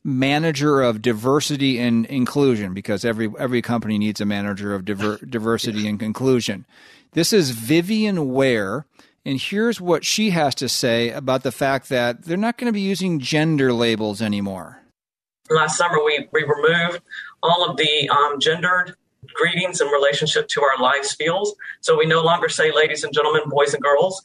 manager 0.03 0.81
of 0.81 1.01
diversity 1.01 1.79
and 1.79 2.05
inclusion, 2.05 2.75
because 2.75 3.03
every 3.03 3.29
every 3.39 3.61
company 3.63 3.97
needs 3.97 4.21
a 4.21 4.25
manager 4.25 4.75
of 4.75 4.85
diver, 4.85 5.17
diversity 5.17 5.87
and 5.87 6.01
inclusion. 6.01 6.65
This 7.13 7.33
is 7.33 7.49
Vivian 7.49 8.31
Ware 8.31 8.85
and 9.29 9.39
here's 9.39 9.79
what 9.79 10.03
she 10.03 10.31
has 10.31 10.55
to 10.55 10.67
say 10.67 11.11
about 11.11 11.43
the 11.43 11.51
fact 11.51 11.89
that 11.89 12.23
they're 12.23 12.35
not 12.35 12.57
going 12.57 12.65
to 12.65 12.73
be 12.73 12.81
using 12.81 13.19
gender 13.19 13.71
labels 13.71 14.23
anymore. 14.23 14.81
Last 15.51 15.77
summer, 15.77 16.03
we, 16.03 16.27
we 16.31 16.43
removed 16.43 17.01
all 17.43 17.69
of 17.69 17.77
the 17.77 18.09
um, 18.09 18.39
gendered 18.39 18.95
greetings 19.35 19.81
in 19.81 19.87
relationship 19.89 20.47
to 20.47 20.63
our 20.63 20.81
life 20.81 21.05
skills. 21.05 21.53
So 21.81 21.95
we 21.95 22.07
no 22.07 22.23
longer 22.23 22.49
say 22.49 22.71
ladies 22.71 23.03
and 23.03 23.13
gentlemen, 23.13 23.43
boys 23.45 23.75
and 23.75 23.83
girls. 23.83 24.19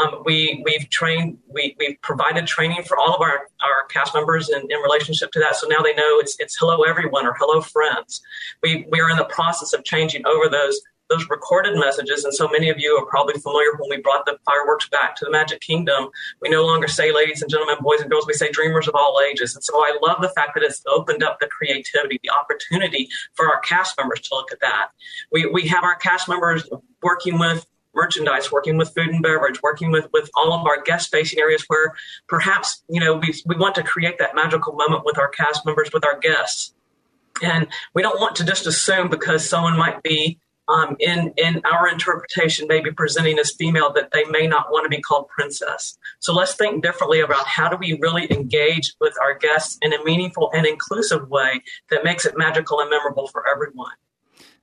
Um, 0.00 0.22
we, 0.24 0.62
we've 0.64 0.88
trained, 0.88 1.36
we, 1.48 1.76
we've 1.78 2.00
provided 2.00 2.46
training 2.46 2.82
for 2.84 2.98
all 2.98 3.14
of 3.14 3.20
our, 3.20 3.48
our 3.62 3.86
cast 3.90 4.14
members 4.14 4.48
in, 4.48 4.60
in 4.60 4.78
relationship 4.80 5.32
to 5.32 5.38
that. 5.40 5.56
So 5.56 5.68
now 5.68 5.82
they 5.82 5.94
know 5.94 6.18
it's, 6.18 6.34
it's 6.40 6.56
hello 6.58 6.82
everyone 6.82 7.26
or 7.26 7.34
hello 7.38 7.60
friends. 7.60 8.22
We, 8.62 8.86
we 8.90 9.00
are 9.00 9.10
in 9.10 9.18
the 9.18 9.26
process 9.26 9.74
of 9.74 9.84
changing 9.84 10.26
over 10.26 10.48
those 10.48 10.80
those 11.08 11.28
recorded 11.28 11.76
messages. 11.78 12.24
And 12.24 12.34
so 12.34 12.48
many 12.48 12.68
of 12.68 12.78
you 12.78 12.96
are 12.96 13.06
probably 13.06 13.34
familiar 13.34 13.72
when 13.78 13.90
we 13.90 14.02
brought 14.02 14.26
the 14.26 14.38
fireworks 14.44 14.88
back 14.88 15.16
to 15.16 15.24
the 15.24 15.30
Magic 15.30 15.60
Kingdom. 15.60 16.08
We 16.40 16.48
no 16.48 16.64
longer 16.64 16.88
say 16.88 17.12
ladies 17.12 17.42
and 17.42 17.50
gentlemen, 17.50 17.76
boys 17.80 18.00
and 18.00 18.10
girls, 18.10 18.26
we 18.26 18.32
say 18.32 18.50
dreamers 18.50 18.88
of 18.88 18.94
all 18.94 19.20
ages. 19.28 19.54
And 19.54 19.62
so 19.62 19.78
I 19.78 19.96
love 20.02 20.20
the 20.20 20.30
fact 20.30 20.52
that 20.54 20.62
it's 20.62 20.82
opened 20.86 21.22
up 21.22 21.38
the 21.40 21.46
creativity, 21.46 22.18
the 22.22 22.30
opportunity 22.30 23.08
for 23.34 23.46
our 23.46 23.60
cast 23.60 23.96
members 23.98 24.20
to 24.22 24.34
look 24.34 24.52
at 24.52 24.60
that. 24.60 24.88
We, 25.32 25.46
we 25.46 25.66
have 25.68 25.84
our 25.84 25.96
cast 25.96 26.28
members 26.28 26.68
working 27.02 27.38
with 27.38 27.66
merchandise, 27.94 28.52
working 28.52 28.76
with 28.76 28.94
food 28.94 29.08
and 29.08 29.22
beverage, 29.22 29.62
working 29.62 29.90
with, 29.90 30.06
with 30.12 30.28
all 30.36 30.52
of 30.52 30.66
our 30.66 30.82
guest 30.82 31.10
facing 31.10 31.38
areas 31.38 31.64
where 31.68 31.94
perhaps, 32.28 32.82
you 32.88 33.00
know, 33.00 33.16
we, 33.16 33.34
we 33.46 33.56
want 33.56 33.74
to 33.74 33.82
create 33.82 34.18
that 34.18 34.34
magical 34.34 34.74
moment 34.74 35.04
with 35.04 35.18
our 35.18 35.28
cast 35.28 35.64
members, 35.64 35.90
with 35.92 36.04
our 36.04 36.18
guests. 36.18 36.74
And 37.42 37.66
we 37.94 38.02
don't 38.02 38.20
want 38.20 38.36
to 38.36 38.44
just 38.44 38.66
assume 38.66 39.08
because 39.08 39.48
someone 39.48 39.76
might 39.76 40.02
be 40.02 40.38
um, 40.68 40.96
in 40.98 41.32
in 41.36 41.62
our 41.64 41.88
interpretation, 41.88 42.66
maybe 42.68 42.90
presenting 42.90 43.38
as 43.38 43.52
female, 43.52 43.92
that 43.92 44.10
they 44.12 44.24
may 44.24 44.46
not 44.46 44.70
want 44.70 44.84
to 44.84 44.88
be 44.88 45.00
called 45.00 45.28
princess. 45.28 45.96
So 46.18 46.32
let's 46.34 46.54
think 46.54 46.82
differently 46.82 47.20
about 47.20 47.46
how 47.46 47.68
do 47.68 47.76
we 47.76 47.98
really 48.00 48.30
engage 48.32 48.94
with 49.00 49.14
our 49.22 49.38
guests 49.38 49.78
in 49.82 49.92
a 49.92 50.02
meaningful 50.04 50.50
and 50.52 50.66
inclusive 50.66 51.28
way 51.28 51.62
that 51.90 52.04
makes 52.04 52.24
it 52.24 52.36
magical 52.36 52.80
and 52.80 52.90
memorable 52.90 53.28
for 53.28 53.48
everyone. 53.48 53.92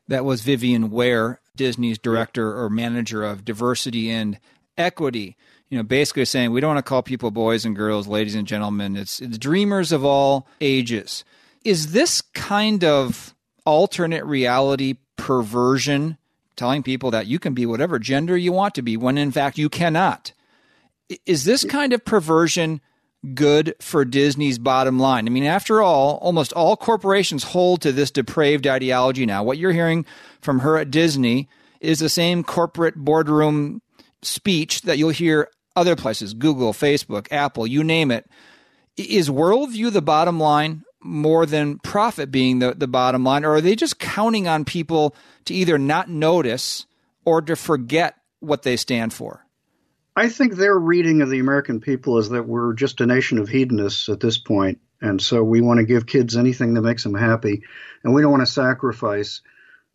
That 0.08 0.26
was 0.26 0.42
Vivian 0.42 0.90
Ware, 0.90 1.40
Disney's 1.56 1.98
director 1.98 2.60
or 2.60 2.70
manager 2.70 3.24
of 3.24 3.46
diversity 3.46 4.10
and 4.10 4.40
equity. 4.78 5.38
You 5.70 5.78
know, 5.78 5.84
basically 5.84 6.26
saying 6.26 6.52
we 6.52 6.62
don't 6.62 6.76
want 6.76 6.86
to 6.86 6.90
call 6.90 7.02
people 7.02 7.32
boys 7.32 7.66
and 7.66 7.76
girls, 7.76 8.08
ladies 8.08 8.36
and 8.36 8.48
gentlemen. 8.48 8.96
It's 8.96 9.22
it's 9.22 9.38
dreamers 9.38 9.92
of 9.92 10.04
all 10.04 10.48
ages. 10.60 11.24
Is 11.64 11.94
this 11.94 12.22
kind 12.22 12.84
of 12.84 13.34
alternate 13.66 14.26
reality 14.26 14.98
perversion 15.24 16.18
telling 16.58 16.84
people 16.84 17.10
that 17.12 17.28
you 17.28 17.40
can 17.40 17.54
be 17.54 17.66
whatever 17.66 17.98
gender 17.98 18.36
you 18.36 18.52
want 18.52 18.76
to 18.76 18.82
be 18.82 18.98
when 18.98 19.18
in 19.18 19.32
fact 19.32 19.58
you 19.58 19.70
cannot? 19.70 20.34
Is 21.26 21.46
this 21.46 21.64
kind 21.64 21.94
of 21.94 22.04
perversion 22.04 22.82
good 23.34 23.74
for 23.80 24.04
Disney's 24.04 24.60
bottom 24.60 25.00
line? 25.00 25.26
I 25.26 25.30
mean, 25.30 25.46
after 25.46 25.82
all, 25.82 26.18
almost 26.18 26.52
all 26.52 26.76
corporations 26.76 27.46
hold 27.46 27.82
to 27.84 27.94
this 27.94 28.12
depraved 28.12 28.68
ideology 28.68 29.26
now. 29.26 29.46
What 29.46 29.58
you're 29.58 29.72
hearing 29.72 30.06
from 30.42 30.60
her 30.60 30.78
at 30.78 30.92
Disney 30.92 31.48
is 31.80 32.00
the 32.00 32.10
same 32.10 32.44
corporate 32.44 32.98
boardroom 32.98 33.82
speech 34.22 34.82
that 34.82 34.98
you'll 34.98 35.12
hear 35.12 35.48
other 35.78 35.96
places 35.96 36.34
Google, 36.34 36.74
Facebook, 36.74 37.32
Apple, 37.32 37.66
you 37.66 37.82
name 37.82 38.12
it. 38.12 38.30
Is 38.98 39.30
worldview 39.30 39.90
the 39.94 40.02
bottom 40.02 40.38
line 40.38 40.84
more 41.04 41.46
than 41.46 41.80
profit 41.80 42.32
being 42.32 42.60
the, 42.60 42.74
the 42.74 42.88
bottom 42.88 43.24
line? 43.24 43.46
Or 43.46 43.56
are 43.56 43.62
they 43.62 43.76
just 43.76 44.00
counting 44.00 44.48
on 44.48 44.66
people 44.66 45.16
to 45.46 45.54
either 45.54 45.78
not 45.78 46.10
notice 46.10 46.86
or 47.26 47.42
to 47.42 47.56
forget 47.56 48.16
what 48.40 48.64
they 48.64 48.76
stand 48.76 49.14
for? 49.14 49.46
I 50.16 50.30
think 50.30 50.54
their 50.54 50.78
reading 50.78 51.22
of 51.22 51.30
the 51.30 51.40
American 51.40 51.80
people 51.80 52.20
is 52.20 52.30
that 52.30 52.48
we're 52.48 52.74
just 52.74 53.02
a 53.02 53.06
nation 53.06 53.40
of 53.40 53.50
hedonists 53.50 54.10
at 54.10 54.20
this 54.20 54.38
point, 54.38 54.80
and 55.02 55.20
so 55.20 55.44
we 55.44 55.62
want 55.62 55.80
to 55.80 55.86
give 55.86 56.06
kids 56.06 56.38
anything 56.38 56.76
that 56.76 56.84
makes 56.84 57.04
them 57.04 57.16
happy, 57.16 57.64
and 58.04 58.14
we 58.14 58.22
don't 58.22 58.32
want 58.32 58.46
to 58.46 58.52
sacrifice 58.52 59.42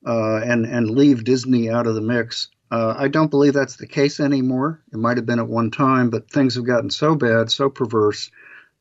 uh, 0.05 0.39
and 0.39 0.67
and 0.67 0.91
leave 0.91 1.23
Disney 1.23 1.71
out 1.71 1.87
of 1.87 1.95
the 1.95 2.01
mix. 2.01 2.49
Uh, 2.71 2.95
I 2.99 3.09
don't 3.09 3.31
believe 3.31 3.55
that's 3.55 3.77
the 3.77 3.87
case 3.87 4.19
anymore. 4.19 4.83
It 4.93 4.99
might 4.99 5.19
have 5.19 5.27
been 5.27 5.39
at 5.39 5.49
one 5.49 5.71
time, 5.71 6.11
but 6.11 6.31
things 6.31 6.57
have 6.57 6.67
gotten 6.67 6.91
so 6.91 7.15
bad, 7.15 7.51
so 7.51 7.71
perverse, 7.71 8.31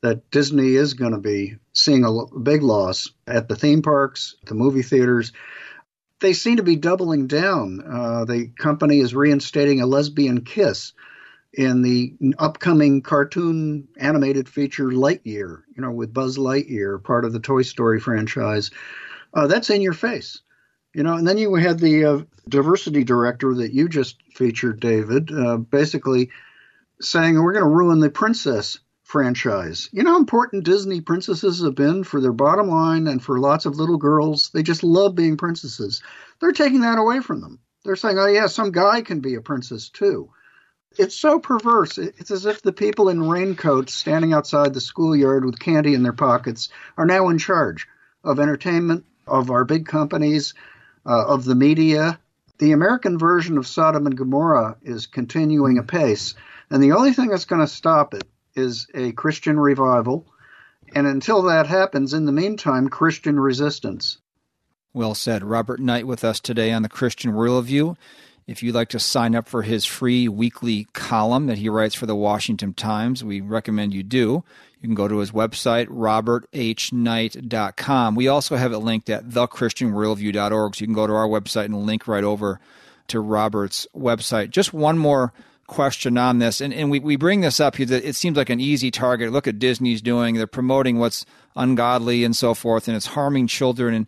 that 0.01 0.29
Disney 0.29 0.75
is 0.75 0.93
going 0.93 1.13
to 1.13 1.19
be 1.19 1.55
seeing 1.73 2.05
a 2.05 2.39
big 2.39 2.61
loss 2.61 3.09
at 3.25 3.47
the 3.47 3.55
theme 3.55 3.81
parks, 3.81 4.35
the 4.45 4.55
movie 4.55 4.83
theaters. 4.83 5.31
They 6.19 6.33
seem 6.33 6.57
to 6.57 6.63
be 6.63 6.75
doubling 6.75 7.27
down. 7.27 7.83
Uh, 7.87 8.25
the 8.25 8.47
company 8.57 8.99
is 8.99 9.15
reinstating 9.15 9.81
a 9.81 9.85
lesbian 9.85 10.43
kiss 10.43 10.93
in 11.53 11.81
the 11.81 12.15
upcoming 12.37 13.01
cartoon 13.01 13.87
animated 13.97 14.47
feature 14.47 14.89
Lightyear, 14.89 15.63
you 15.75 15.81
know, 15.81 15.91
with 15.91 16.13
Buzz 16.13 16.37
Lightyear, 16.37 17.03
part 17.03 17.25
of 17.25 17.33
the 17.33 17.39
Toy 17.39 17.63
Story 17.63 17.99
franchise. 17.99 18.71
Uh, 19.33 19.47
that's 19.47 19.69
in 19.69 19.81
your 19.81 19.93
face. 19.93 20.41
You 20.93 21.03
know, 21.03 21.13
and 21.13 21.27
then 21.27 21.37
you 21.37 21.53
had 21.55 21.79
the 21.79 22.05
uh, 22.05 22.21
diversity 22.47 23.03
director 23.03 23.53
that 23.55 23.73
you 23.73 23.87
just 23.87 24.17
featured, 24.33 24.79
David, 24.79 25.31
uh, 25.31 25.57
basically 25.57 26.31
saying 26.99 27.35
we're 27.35 27.53
going 27.53 27.65
to 27.65 27.69
ruin 27.69 27.99
the 27.99 28.09
princess 28.09 28.79
franchise. 29.07 29.87
You 29.93 30.03
know 30.03 30.11
how 30.11 30.19
important 30.19 30.65
Disney 30.65 30.99
princesses 30.99 31.63
have 31.63 31.75
been 31.75 32.03
for 32.03 32.19
their 32.19 32.33
bottom 32.33 32.67
line 32.67 33.07
and 33.07 33.23
for 33.23 33.39
lots 33.39 33.65
of 33.65 33.77
little 33.77 33.95
girls? 33.95 34.49
They 34.49 34.63
just 34.63 34.83
love 34.83 35.15
being 35.15 35.37
princesses. 35.37 36.03
They're 36.41 36.51
taking 36.51 36.81
that 36.81 36.99
away 36.99 37.21
from 37.21 37.39
them. 37.39 37.59
They're 37.85 37.95
saying, 37.95 38.19
oh, 38.19 38.25
yeah, 38.25 38.47
some 38.47 38.73
guy 38.73 39.01
can 39.01 39.21
be 39.21 39.35
a 39.35 39.41
princess 39.41 39.87
too. 39.87 40.29
It's 40.97 41.15
so 41.15 41.39
perverse. 41.39 41.97
It's 41.97 42.31
as 42.31 42.45
if 42.45 42.61
the 42.61 42.73
people 42.73 43.07
in 43.07 43.29
raincoats 43.29 43.93
standing 43.93 44.33
outside 44.33 44.73
the 44.73 44.81
schoolyard 44.81 45.45
with 45.45 45.57
candy 45.57 45.93
in 45.93 46.03
their 46.03 46.11
pockets 46.11 46.67
are 46.97 47.05
now 47.05 47.29
in 47.29 47.37
charge 47.37 47.87
of 48.25 48.41
entertainment, 48.41 49.05
of 49.25 49.51
our 49.51 49.63
big 49.63 49.85
companies, 49.85 50.53
uh, 51.05 51.27
of 51.27 51.45
the 51.45 51.55
media. 51.55 52.19
The 52.57 52.73
American 52.73 53.17
version 53.17 53.57
of 53.57 53.67
Sodom 53.67 54.05
and 54.05 54.17
Gomorrah 54.17 54.75
is 54.81 55.07
continuing 55.07 55.77
apace. 55.77 56.35
And 56.69 56.83
the 56.83 56.91
only 56.91 57.13
thing 57.13 57.29
that's 57.29 57.45
going 57.45 57.61
to 57.61 57.67
stop 57.67 58.13
it 58.13 58.25
is 58.57 58.87
a 58.93 59.13
Christian 59.13 59.59
revival. 59.59 60.27
And 60.95 61.07
until 61.07 61.41
that 61.43 61.67
happens, 61.67 62.13
in 62.13 62.25
the 62.25 62.31
meantime, 62.31 62.89
Christian 62.89 63.39
resistance. 63.39 64.17
Well 64.93 65.15
said. 65.15 65.43
Robert 65.43 65.79
Knight 65.79 66.07
with 66.07 66.23
us 66.23 66.39
today 66.39 66.71
on 66.71 66.81
the 66.81 66.89
Christian 66.89 67.33
Worldview. 67.33 67.95
If 68.47 68.63
you'd 68.63 68.75
like 68.75 68.89
to 68.89 68.99
sign 68.99 69.35
up 69.35 69.47
for 69.47 69.63
his 69.63 69.83
free 69.83 70.29
weekly 70.29 70.87
column 70.93 71.47
that 71.47 71.57
he 71.57 71.67
writes 71.67 71.95
for 71.95 72.05
the 72.05 72.15
Washington 72.15 72.73
Times, 72.73 73.21
we 73.21 73.41
recommend 73.41 73.93
you 73.93 74.03
do. 74.03 74.45
You 74.79 74.87
can 74.87 74.95
go 74.95 75.09
to 75.09 75.17
his 75.17 75.31
website, 75.31 75.87
roberthknight.com. 75.87 78.15
We 78.15 78.29
also 78.29 78.55
have 78.55 78.71
it 78.71 78.77
linked 78.77 79.09
at 79.09 79.27
thechristianworldview.org, 79.27 80.75
so 80.75 80.81
you 80.81 80.87
can 80.87 80.95
go 80.95 81.07
to 81.07 81.13
our 81.13 81.27
website 81.27 81.65
and 81.65 81.85
link 81.85 82.07
right 82.07 82.23
over 82.23 82.61
to 83.07 83.19
Robert's 83.19 83.85
website. 83.95 84.51
Just 84.51 84.73
one 84.73 84.97
more 84.97 85.33
question 85.67 86.17
on 86.17 86.39
this, 86.39 86.61
and, 86.61 86.73
and 86.73 86.89
we, 86.89 86.99
we 86.99 87.15
bring 87.15 87.41
this 87.41 87.59
up 87.59 87.75
because 87.75 87.91
it 87.91 88.15
seems 88.15 88.37
like 88.37 88.49
an 88.49 88.59
easy 88.59 88.89
target. 88.89 89.31
Look 89.31 89.47
at 89.47 89.59
Disney's 89.59 90.01
doing; 90.01 90.35
they're 90.35 90.47
promoting 90.47 90.97
what's 90.97 91.25
ungodly 91.55 92.23
and 92.23 92.35
so 92.35 92.53
forth, 92.53 92.87
and 92.87 92.97
it's 92.97 93.07
harming 93.07 93.47
children. 93.47 93.93
And 93.93 94.07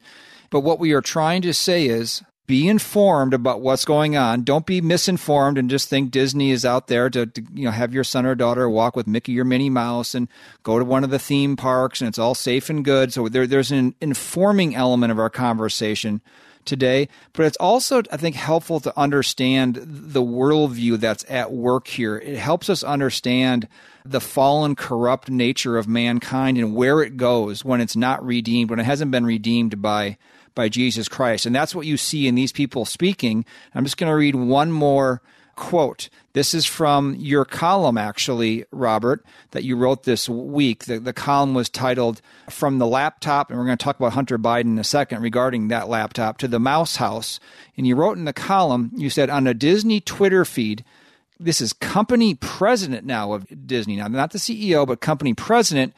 but 0.49 0.61
what 0.61 0.79
we 0.79 0.93
are 0.93 1.01
trying 1.01 1.41
to 1.43 1.53
say 1.53 1.85
is 1.85 2.23
be 2.49 2.67
informed 2.67 3.35
about 3.35 3.61
what's 3.61 3.85
going 3.85 4.17
on. 4.17 4.43
Don't 4.43 4.65
be 4.65 4.81
misinformed 4.81 5.59
and 5.59 5.69
just 5.69 5.87
think 5.87 6.09
Disney 6.09 6.49
is 6.49 6.65
out 6.65 6.87
there 6.87 7.07
to, 7.07 7.27
to, 7.27 7.43
you 7.53 7.65
know 7.65 7.71
have 7.71 7.93
your 7.93 8.03
son 8.03 8.25
or 8.25 8.33
daughter 8.33 8.67
walk 8.67 8.95
with 8.95 9.05
Mickey 9.05 9.39
or 9.39 9.45
Minnie 9.45 9.69
Mouse 9.69 10.15
and 10.15 10.27
go 10.63 10.79
to 10.79 10.83
one 10.83 11.03
of 11.03 11.11
the 11.11 11.19
theme 11.19 11.55
parks 11.55 12.01
and 12.01 12.07
it's 12.07 12.17
all 12.17 12.33
safe 12.33 12.67
and 12.71 12.83
good. 12.83 13.13
So 13.13 13.29
there, 13.29 13.45
there's 13.45 13.71
an 13.71 13.93
informing 14.01 14.75
element 14.75 15.11
of 15.11 15.19
our 15.19 15.29
conversation 15.29 16.21
today, 16.69 17.09
but 17.33 17.45
it's 17.45 17.57
also 17.57 18.01
I 18.11 18.17
think 18.17 18.35
helpful 18.35 18.79
to 18.79 18.97
understand 18.97 19.79
the 19.83 20.21
worldview 20.21 20.99
that's 20.99 21.25
at 21.29 21.51
work 21.51 21.87
here. 21.87 22.17
It 22.17 22.37
helps 22.37 22.69
us 22.69 22.83
understand 22.83 23.67
the 24.05 24.21
fallen, 24.21 24.75
corrupt 24.75 25.29
nature 25.29 25.77
of 25.77 25.87
mankind 25.87 26.57
and 26.57 26.75
where 26.75 27.01
it 27.01 27.17
goes 27.17 27.65
when 27.65 27.81
it's 27.81 27.95
not 27.95 28.25
redeemed, 28.25 28.69
when 28.69 28.79
it 28.79 28.85
hasn't 28.85 29.11
been 29.11 29.25
redeemed 29.25 29.81
by 29.81 30.17
by 30.55 30.69
Jesus 30.69 31.07
Christ. 31.07 31.45
And 31.45 31.55
that's 31.55 31.75
what 31.75 31.85
you 31.85 31.97
see 31.97 32.27
in 32.27 32.35
these 32.35 32.51
people 32.51 32.85
speaking. 32.85 33.45
I'm 33.73 33.83
just 33.83 33.97
going 33.97 34.09
to 34.09 34.15
read 34.15 34.35
one 34.35 34.71
more 34.71 35.21
quote. 35.59 36.07
This 36.31 36.53
is 36.53 36.65
from 36.65 37.15
your 37.15 37.43
column, 37.43 37.97
actually, 37.97 38.63
Robert, 38.71 39.25
that 39.51 39.65
you 39.65 39.75
wrote 39.75 40.03
this 40.03 40.29
week. 40.29 40.85
The, 40.85 40.99
the 40.99 41.11
column 41.11 41.53
was 41.53 41.69
titled 41.69 42.21
From 42.49 42.79
the 42.79 42.87
Laptop, 42.87 43.49
and 43.49 43.59
we're 43.59 43.65
going 43.65 43.77
to 43.77 43.83
talk 43.83 43.97
about 43.97 44.13
Hunter 44.13 44.39
Biden 44.39 44.67
in 44.67 44.79
a 44.79 44.85
second 44.85 45.21
regarding 45.21 45.67
that 45.67 45.89
laptop, 45.89 46.37
to 46.37 46.47
the 46.47 46.61
Mouse 46.61 46.95
House. 46.95 47.41
And 47.75 47.85
you 47.85 47.95
wrote 47.95 48.17
in 48.17 48.23
the 48.23 48.31
column, 48.31 48.91
you 48.95 49.09
said, 49.09 49.29
on 49.29 49.47
a 49.47 49.53
Disney 49.53 49.99
Twitter 49.99 50.45
feed, 50.45 50.85
this 51.37 51.59
is 51.59 51.73
company 51.73 52.35
president 52.35 53.05
now 53.05 53.33
of 53.33 53.45
Disney, 53.67 53.97
now 53.97 54.07
not 54.07 54.31
the 54.31 54.39
CEO, 54.39 54.87
but 54.87 55.01
company 55.01 55.33
president, 55.33 55.93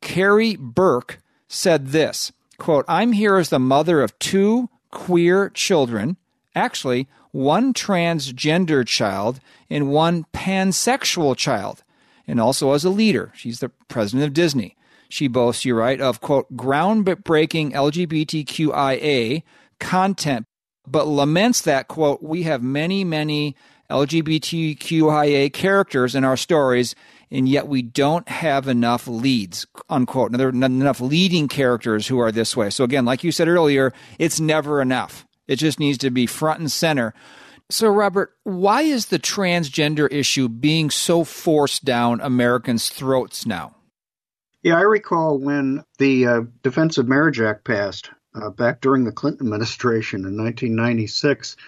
Karey 0.00 0.56
Burke, 0.56 1.18
said 1.48 1.88
this 1.88 2.32
quote, 2.56 2.84
I'm 2.86 3.12
here 3.12 3.36
as 3.36 3.48
the 3.48 3.58
mother 3.58 4.00
of 4.00 4.16
two 4.20 4.70
queer 4.92 5.50
children, 5.50 6.16
actually, 6.54 7.08
one 7.30 7.72
transgender 7.72 8.86
child 8.86 9.40
and 9.70 9.90
one 9.90 10.26
pansexual 10.32 11.36
child, 11.36 11.82
and 12.26 12.40
also 12.40 12.72
as 12.72 12.84
a 12.84 12.90
leader. 12.90 13.32
She's 13.34 13.60
the 13.60 13.70
president 13.88 14.26
of 14.26 14.34
Disney. 14.34 14.76
She 15.08 15.28
boasts, 15.28 15.64
you 15.64 15.74
right, 15.74 16.00
of, 16.00 16.20
quote, 16.20 16.54
groundbreaking 16.56 17.72
LGBTQIA 17.72 19.42
content, 19.78 20.46
but 20.86 21.06
laments 21.06 21.60
that, 21.62 21.88
quote, 21.88 22.22
we 22.22 22.44
have 22.44 22.62
many, 22.62 23.04
many 23.04 23.54
LGBTQIA 23.90 25.52
characters 25.52 26.14
in 26.14 26.24
our 26.24 26.36
stories, 26.36 26.94
and 27.30 27.48
yet 27.48 27.68
we 27.68 27.82
don't 27.82 28.28
have 28.28 28.68
enough 28.68 29.06
leads, 29.06 29.66
unquote. 29.90 30.32
Now, 30.32 30.38
there 30.38 30.48
are 30.48 30.52
not 30.52 30.70
enough 30.70 31.00
leading 31.00 31.46
characters 31.48 32.06
who 32.06 32.18
are 32.18 32.32
this 32.32 32.56
way. 32.56 32.70
So 32.70 32.84
again, 32.84 33.04
like 33.04 33.22
you 33.22 33.32
said 33.32 33.48
earlier, 33.48 33.92
it's 34.18 34.40
never 34.40 34.80
enough. 34.80 35.26
It 35.52 35.56
just 35.56 35.78
needs 35.78 35.98
to 35.98 36.10
be 36.10 36.24
front 36.24 36.60
and 36.60 36.72
center. 36.72 37.12
So, 37.68 37.88
Robert, 37.88 38.34
why 38.42 38.82
is 38.82 39.06
the 39.06 39.18
transgender 39.18 40.10
issue 40.10 40.48
being 40.48 40.88
so 40.88 41.24
forced 41.24 41.84
down 41.84 42.22
Americans' 42.22 42.88
throats 42.88 43.44
now? 43.44 43.76
Yeah, 44.62 44.78
I 44.78 44.82
recall 44.82 45.38
when 45.38 45.84
the 45.98 46.26
uh, 46.26 46.40
Defense 46.62 46.96
of 46.96 47.06
Marriage 47.06 47.38
Act 47.38 47.64
passed 47.64 48.10
uh, 48.34 48.48
back 48.48 48.80
during 48.80 49.04
the 49.04 49.12
Clinton 49.12 49.46
administration 49.46 50.20
in 50.20 50.42
1996. 50.42 51.58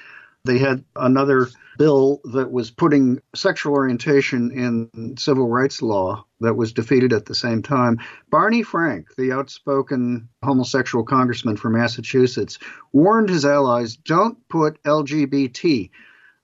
They 0.46 0.56
had 0.56 0.82
another 0.96 1.48
bill 1.78 2.20
that 2.32 2.50
was 2.50 2.70
putting 2.70 3.20
sexual 3.34 3.72
orientation 3.72 4.50
in 4.52 5.16
civil 5.16 5.48
rights 5.48 5.82
law 5.82 6.24
that 6.40 6.54
was 6.54 6.72
defeated 6.72 7.12
at 7.12 7.26
the 7.26 7.34
same 7.34 7.62
time. 7.62 7.98
Barney 8.30 8.62
Frank, 8.62 9.14
the 9.16 9.32
outspoken 9.32 10.28
homosexual 10.42 11.04
congressman 11.04 11.56
from 11.56 11.74
Massachusetts, 11.74 12.58
warned 12.92 13.28
his 13.28 13.44
allies 13.44 13.96
don't 13.96 14.48
put 14.48 14.82
LGBT. 14.84 15.90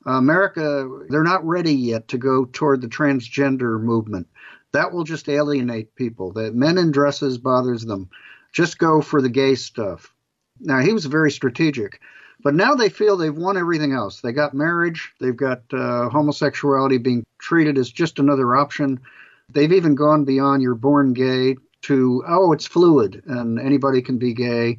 America, 0.06 0.88
they're 1.08 1.22
not 1.22 1.46
ready 1.46 1.74
yet 1.74 2.08
to 2.08 2.18
go 2.18 2.46
toward 2.46 2.80
the 2.80 2.88
transgender 2.88 3.80
movement. 3.80 4.28
That 4.72 4.92
will 4.92 5.04
just 5.04 5.28
alienate 5.28 5.94
people. 5.94 6.32
That 6.32 6.54
men 6.54 6.78
in 6.78 6.90
dresses 6.90 7.38
bothers 7.38 7.84
them. 7.84 8.08
Just 8.52 8.78
go 8.78 9.00
for 9.00 9.20
the 9.20 9.28
gay 9.28 9.54
stuff. 9.56 10.14
Now, 10.60 10.80
he 10.80 10.92
was 10.92 11.04
very 11.06 11.30
strategic. 11.30 12.00
But 12.42 12.54
now 12.54 12.74
they 12.74 12.88
feel 12.88 13.16
they've 13.16 13.36
won 13.36 13.56
everything 13.56 13.92
else. 13.92 14.20
They 14.20 14.32
got 14.32 14.54
marriage, 14.54 15.12
they've 15.20 15.36
got 15.36 15.62
uh, 15.72 16.08
homosexuality 16.08 16.98
being 16.98 17.24
treated 17.38 17.76
as 17.76 17.90
just 17.90 18.18
another 18.18 18.56
option. 18.56 19.00
They've 19.50 19.72
even 19.72 19.94
gone 19.94 20.24
beyond 20.24 20.62
you're 20.62 20.74
born 20.74 21.12
gay 21.12 21.56
to, 21.82 22.24
oh, 22.26 22.52
it's 22.52 22.66
fluid 22.66 23.22
and 23.26 23.58
anybody 23.58 24.00
can 24.02 24.18
be 24.18 24.32
gay. 24.32 24.78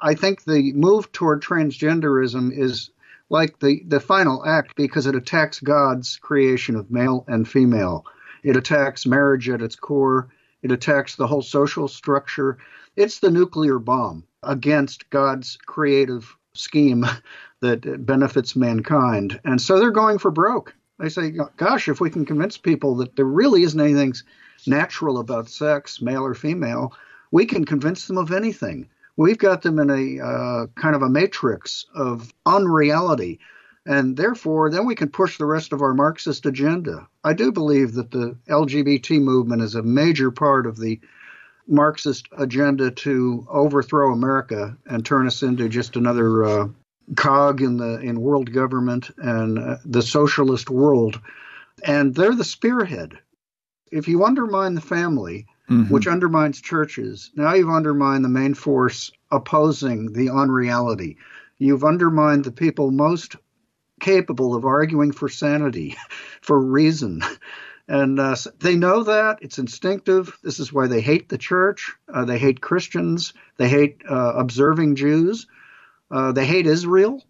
I 0.00 0.14
think 0.14 0.44
the 0.44 0.72
move 0.72 1.12
toward 1.12 1.42
transgenderism 1.42 2.56
is 2.56 2.90
like 3.30 3.58
the, 3.60 3.82
the 3.86 4.00
final 4.00 4.44
act 4.44 4.74
because 4.76 5.06
it 5.06 5.14
attacks 5.14 5.60
God's 5.60 6.18
creation 6.18 6.76
of 6.76 6.90
male 6.90 7.24
and 7.28 7.48
female. 7.48 8.04
It 8.42 8.56
attacks 8.56 9.06
marriage 9.06 9.48
at 9.48 9.62
its 9.62 9.76
core. 9.76 10.28
It 10.62 10.72
attacks 10.72 11.16
the 11.16 11.26
whole 11.26 11.42
social 11.42 11.88
structure. 11.88 12.58
It's 12.96 13.20
the 13.20 13.30
nuclear 13.30 13.78
bomb 13.78 14.24
against 14.42 15.08
God's 15.10 15.56
creative 15.64 16.36
scheme 16.54 17.06
that 17.60 18.04
benefits 18.06 18.56
mankind. 18.56 19.40
And 19.44 19.60
so 19.60 19.78
they're 19.78 19.90
going 19.90 20.18
for 20.18 20.30
broke. 20.30 20.74
They 20.98 21.08
say, 21.08 21.32
gosh, 21.56 21.88
if 21.88 22.00
we 22.00 22.10
can 22.10 22.24
convince 22.24 22.58
people 22.58 22.96
that 22.96 23.16
there 23.16 23.24
really 23.24 23.62
isn't 23.62 23.80
anything 23.80 24.14
natural 24.66 25.18
about 25.18 25.48
sex, 25.48 26.00
male 26.00 26.24
or 26.24 26.34
female, 26.34 26.92
we 27.30 27.46
can 27.46 27.64
convince 27.64 28.06
them 28.06 28.18
of 28.18 28.30
anything. 28.30 28.88
We've 29.16 29.38
got 29.38 29.62
them 29.62 29.78
in 29.78 29.90
a 29.90 30.24
uh, 30.24 30.66
kind 30.74 30.94
of 30.94 31.02
a 31.02 31.08
matrix 31.08 31.86
of 31.94 32.32
unreality. 32.46 33.40
And 33.84 34.16
therefore, 34.16 34.70
then 34.70 34.86
we 34.86 34.94
can 34.94 35.08
push 35.08 35.38
the 35.38 35.46
rest 35.46 35.72
of 35.72 35.82
our 35.82 35.92
Marxist 35.92 36.46
agenda. 36.46 37.08
I 37.24 37.32
do 37.32 37.50
believe 37.50 37.94
that 37.94 38.12
the 38.12 38.36
LGBT 38.48 39.20
movement 39.20 39.62
is 39.62 39.74
a 39.74 39.82
major 39.82 40.30
part 40.30 40.66
of 40.66 40.78
the 40.78 41.00
Marxist 41.66 42.28
agenda 42.36 42.90
to 42.90 43.46
overthrow 43.50 44.12
America 44.12 44.76
and 44.86 45.04
turn 45.04 45.26
us 45.26 45.42
into 45.42 45.68
just 45.68 45.96
another 45.96 46.44
uh, 46.44 46.68
cog 47.16 47.62
in 47.62 47.76
the 47.76 48.00
in 48.00 48.20
world 48.20 48.52
government 48.52 49.10
and 49.18 49.58
uh, 49.58 49.76
the 49.84 50.02
socialist 50.02 50.70
world. 50.70 51.20
And 51.84 52.14
they're 52.14 52.34
the 52.34 52.44
spearhead. 52.44 53.18
If 53.90 54.08
you 54.08 54.24
undermine 54.24 54.74
the 54.74 54.80
family, 54.80 55.46
mm-hmm. 55.68 55.92
which 55.92 56.06
undermines 56.06 56.60
churches, 56.60 57.30
now 57.34 57.54
you've 57.54 57.70
undermined 57.70 58.24
the 58.24 58.28
main 58.28 58.54
force 58.54 59.10
opposing 59.30 60.12
the 60.12 60.30
unreality. 60.30 61.16
You've 61.58 61.84
undermined 61.84 62.44
the 62.44 62.52
people 62.52 62.90
most 62.90 63.36
capable 64.00 64.54
of 64.54 64.64
arguing 64.64 65.12
for 65.12 65.28
sanity, 65.28 65.96
for 66.40 66.60
reason. 66.60 67.22
And 67.88 68.18
uh, 68.18 68.36
they 68.60 68.76
know 68.76 69.04
that. 69.04 69.38
It's 69.42 69.58
instinctive. 69.58 70.38
This 70.42 70.60
is 70.60 70.72
why 70.72 70.86
they 70.86 71.00
hate 71.00 71.28
the 71.28 71.38
church. 71.38 71.92
Uh, 72.12 72.24
they 72.24 72.38
hate 72.38 72.60
Christians. 72.60 73.34
They 73.56 73.68
hate 73.68 74.02
uh, 74.08 74.34
observing 74.36 74.96
Jews. 74.96 75.46
Uh, 76.10 76.32
they 76.32 76.46
hate 76.46 76.66
Israel. 76.66 77.24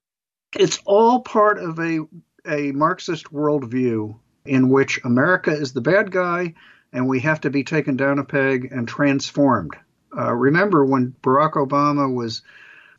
It's 0.54 0.80
all 0.84 1.20
part 1.20 1.58
of 1.58 1.78
a, 1.78 2.00
a 2.46 2.72
Marxist 2.72 3.32
worldview 3.32 4.18
in 4.44 4.68
which 4.68 5.00
America 5.04 5.50
is 5.50 5.72
the 5.72 5.80
bad 5.80 6.10
guy 6.10 6.54
and 6.92 7.08
we 7.08 7.20
have 7.20 7.40
to 7.40 7.50
be 7.50 7.64
taken 7.64 7.96
down 7.96 8.18
a 8.18 8.24
peg 8.24 8.68
and 8.70 8.86
transformed. 8.86 9.74
Uh, 10.16 10.32
remember 10.32 10.84
when 10.84 11.14
Barack 11.22 11.52
Obama 11.52 12.12
was 12.12 12.42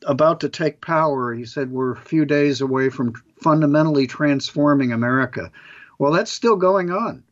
about 0.06 0.42
to 0.42 0.50
take 0.50 0.82
power, 0.82 1.34
he 1.34 1.46
said 1.46 1.72
we're 1.72 1.92
a 1.92 1.98
few 1.98 2.26
days 2.26 2.62
away 2.62 2.90
from 2.90 3.14
fundamentally 3.42 4.08
transforming 4.08 4.92
America. 4.92 5.52
Well, 6.00 6.12
that's 6.12 6.32
still 6.32 6.56
going 6.56 6.92
on. 6.92 7.24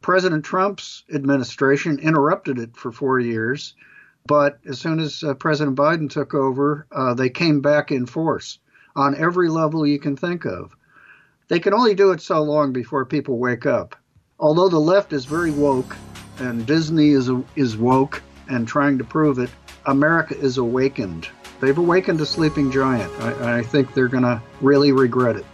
President 0.00 0.44
Trump's 0.44 1.04
administration 1.12 1.98
interrupted 1.98 2.58
it 2.58 2.76
for 2.76 2.92
four 2.92 3.18
years, 3.18 3.74
but 4.26 4.58
as 4.68 4.78
soon 4.78 5.00
as 5.00 5.22
uh, 5.22 5.34
President 5.34 5.76
Biden 5.76 6.08
took 6.08 6.34
over, 6.34 6.86
uh, 6.92 7.14
they 7.14 7.30
came 7.30 7.60
back 7.60 7.90
in 7.90 8.06
force 8.06 8.58
on 8.94 9.16
every 9.16 9.48
level 9.48 9.86
you 9.86 9.98
can 9.98 10.16
think 10.16 10.44
of. 10.44 10.76
They 11.48 11.60
can 11.60 11.74
only 11.74 11.94
do 11.94 12.10
it 12.12 12.20
so 12.20 12.42
long 12.42 12.72
before 12.72 13.04
people 13.06 13.38
wake 13.38 13.66
up. 13.66 13.96
Although 14.38 14.68
the 14.68 14.78
left 14.78 15.12
is 15.12 15.24
very 15.24 15.50
woke, 15.50 15.96
and 16.38 16.66
Disney 16.66 17.10
is 17.10 17.30
is 17.56 17.76
woke 17.76 18.22
and 18.48 18.68
trying 18.68 18.98
to 18.98 19.04
prove 19.04 19.38
it, 19.38 19.50
America 19.86 20.38
is 20.38 20.58
awakened. 20.58 21.28
They've 21.60 21.76
awakened 21.76 22.20
a 22.20 22.26
sleeping 22.26 22.70
giant. 22.70 23.12
I, 23.20 23.58
I 23.58 23.62
think 23.62 23.94
they're 23.94 24.08
going 24.08 24.22
to 24.22 24.40
really 24.60 24.92
regret 24.92 25.36
it. 25.36 25.46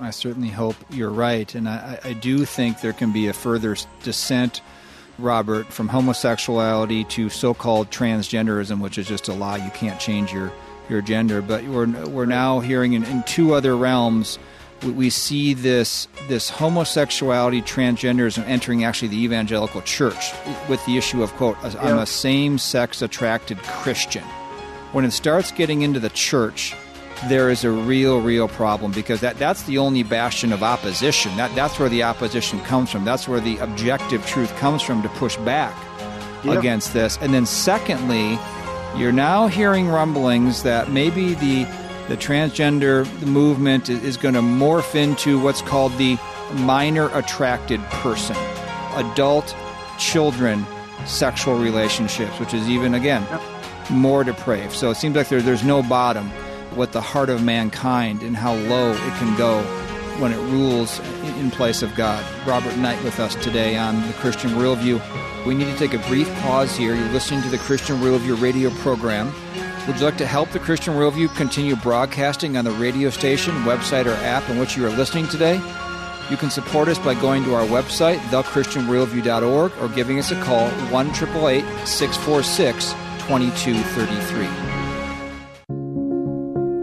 I 0.00 0.10
certainly 0.10 0.48
hope 0.48 0.76
you're 0.90 1.10
right. 1.10 1.54
And 1.54 1.68
I, 1.68 1.98
I 2.04 2.12
do 2.14 2.44
think 2.44 2.80
there 2.80 2.92
can 2.92 3.12
be 3.12 3.28
a 3.28 3.32
further 3.32 3.76
descent, 4.02 4.60
Robert, 5.18 5.66
from 5.66 5.88
homosexuality 5.88 7.04
to 7.04 7.28
so 7.28 7.54
called 7.54 7.90
transgenderism, 7.90 8.80
which 8.80 8.98
is 8.98 9.06
just 9.06 9.28
a 9.28 9.32
lie. 9.32 9.64
You 9.64 9.70
can't 9.70 10.00
change 10.00 10.32
your, 10.32 10.52
your 10.88 11.00
gender. 11.00 11.40
But 11.40 11.64
we're, 11.64 11.86
we're 12.06 12.26
now 12.26 12.60
hearing 12.60 12.94
in, 12.94 13.04
in 13.04 13.22
two 13.22 13.54
other 13.54 13.76
realms. 13.76 14.38
We, 14.82 14.90
we 14.90 15.10
see 15.10 15.54
this 15.54 16.08
this 16.28 16.50
homosexuality, 16.50 17.62
transgenderism 17.62 18.44
entering 18.46 18.84
actually 18.84 19.08
the 19.08 19.22
evangelical 19.22 19.82
church 19.82 20.32
with 20.68 20.84
the 20.86 20.98
issue 20.98 21.22
of 21.22 21.32
quote, 21.34 21.56
I'm 21.62 21.98
a 21.98 22.06
same 22.06 22.58
sex 22.58 23.00
attracted 23.00 23.58
Christian. 23.58 24.24
When 24.92 25.04
it 25.04 25.12
starts 25.12 25.52
getting 25.52 25.82
into 25.82 26.00
the 26.00 26.10
church, 26.10 26.74
there 27.28 27.50
is 27.50 27.64
a 27.64 27.70
real, 27.70 28.20
real 28.20 28.48
problem 28.48 28.92
because 28.92 29.20
that, 29.20 29.38
that's 29.38 29.62
the 29.64 29.78
only 29.78 30.02
bastion 30.02 30.52
of 30.52 30.62
opposition. 30.62 31.36
That, 31.36 31.54
that's 31.54 31.78
where 31.78 31.88
the 31.88 32.02
opposition 32.02 32.60
comes 32.60 32.90
from. 32.90 33.04
That's 33.04 33.28
where 33.28 33.40
the 33.40 33.58
objective 33.58 34.26
truth 34.26 34.54
comes 34.56 34.82
from 34.82 35.02
to 35.02 35.08
push 35.10 35.36
back 35.38 35.74
yep. 36.44 36.58
against 36.58 36.92
this. 36.92 37.18
And 37.20 37.32
then, 37.32 37.46
secondly, 37.46 38.38
you're 38.96 39.12
now 39.12 39.46
hearing 39.46 39.88
rumblings 39.88 40.62
that 40.62 40.90
maybe 40.90 41.34
the 41.34 41.66
the 42.08 42.16
transgender 42.18 43.10
movement 43.22 43.88
is 43.88 44.18
going 44.18 44.34
to 44.34 44.42
morph 44.42 44.94
into 44.94 45.40
what's 45.40 45.62
called 45.62 45.90
the 45.96 46.18
minor 46.52 47.08
attracted 47.16 47.80
person, 47.84 48.36
adult 48.94 49.56
children 49.98 50.66
sexual 51.06 51.56
relationships, 51.56 52.38
which 52.38 52.52
is 52.52 52.68
even 52.68 52.94
again 52.94 53.26
more 53.90 54.22
depraved. 54.22 54.72
So 54.72 54.90
it 54.90 54.96
seems 54.96 55.16
like 55.16 55.28
there, 55.28 55.42
there's 55.42 55.64
no 55.64 55.82
bottom 55.82 56.30
what 56.76 56.92
the 56.92 57.00
heart 57.00 57.28
of 57.28 57.42
mankind 57.42 58.22
and 58.22 58.36
how 58.36 58.54
low 58.54 58.92
it 58.92 59.18
can 59.18 59.36
go 59.36 59.62
when 60.20 60.32
it 60.32 60.38
rules 60.52 61.00
in 61.38 61.50
place 61.50 61.82
of 61.82 61.94
God. 61.94 62.24
Robert 62.46 62.76
Knight 62.76 63.02
with 63.02 63.18
us 63.18 63.34
today 63.36 63.76
on 63.76 64.06
the 64.06 64.12
Christian 64.14 64.50
Worldview. 64.52 65.46
We 65.46 65.54
need 65.54 65.66
to 65.66 65.76
take 65.76 65.94
a 65.94 66.08
brief 66.08 66.32
pause 66.36 66.76
here. 66.76 66.94
You're 66.94 67.08
listening 67.08 67.42
to 67.42 67.48
the 67.48 67.58
Christian 67.58 67.96
Worldview 67.96 68.40
radio 68.40 68.70
program. 68.70 69.32
Would 69.86 69.96
you 69.98 70.04
like 70.04 70.16
to 70.18 70.26
help 70.26 70.50
the 70.50 70.58
Christian 70.58 70.94
Worldview 70.94 71.34
continue 71.36 71.76
broadcasting 71.76 72.56
on 72.56 72.64
the 72.64 72.70
radio 72.70 73.10
station, 73.10 73.54
website, 73.64 74.06
or 74.06 74.14
app 74.24 74.48
in 74.48 74.58
which 74.58 74.76
you 74.76 74.86
are 74.86 74.90
listening 74.90 75.28
today? 75.28 75.56
You 76.30 76.38
can 76.38 76.48
support 76.48 76.88
us 76.88 76.98
by 76.98 77.14
going 77.14 77.44
to 77.44 77.54
our 77.54 77.66
website, 77.66 78.18
thechristianworldview.org, 78.30 79.72
or 79.78 79.88
giving 79.88 80.18
us 80.18 80.30
a 80.30 80.40
call, 80.42 80.70
1 80.70 81.14
646 81.14 82.92
2233. 83.26 84.73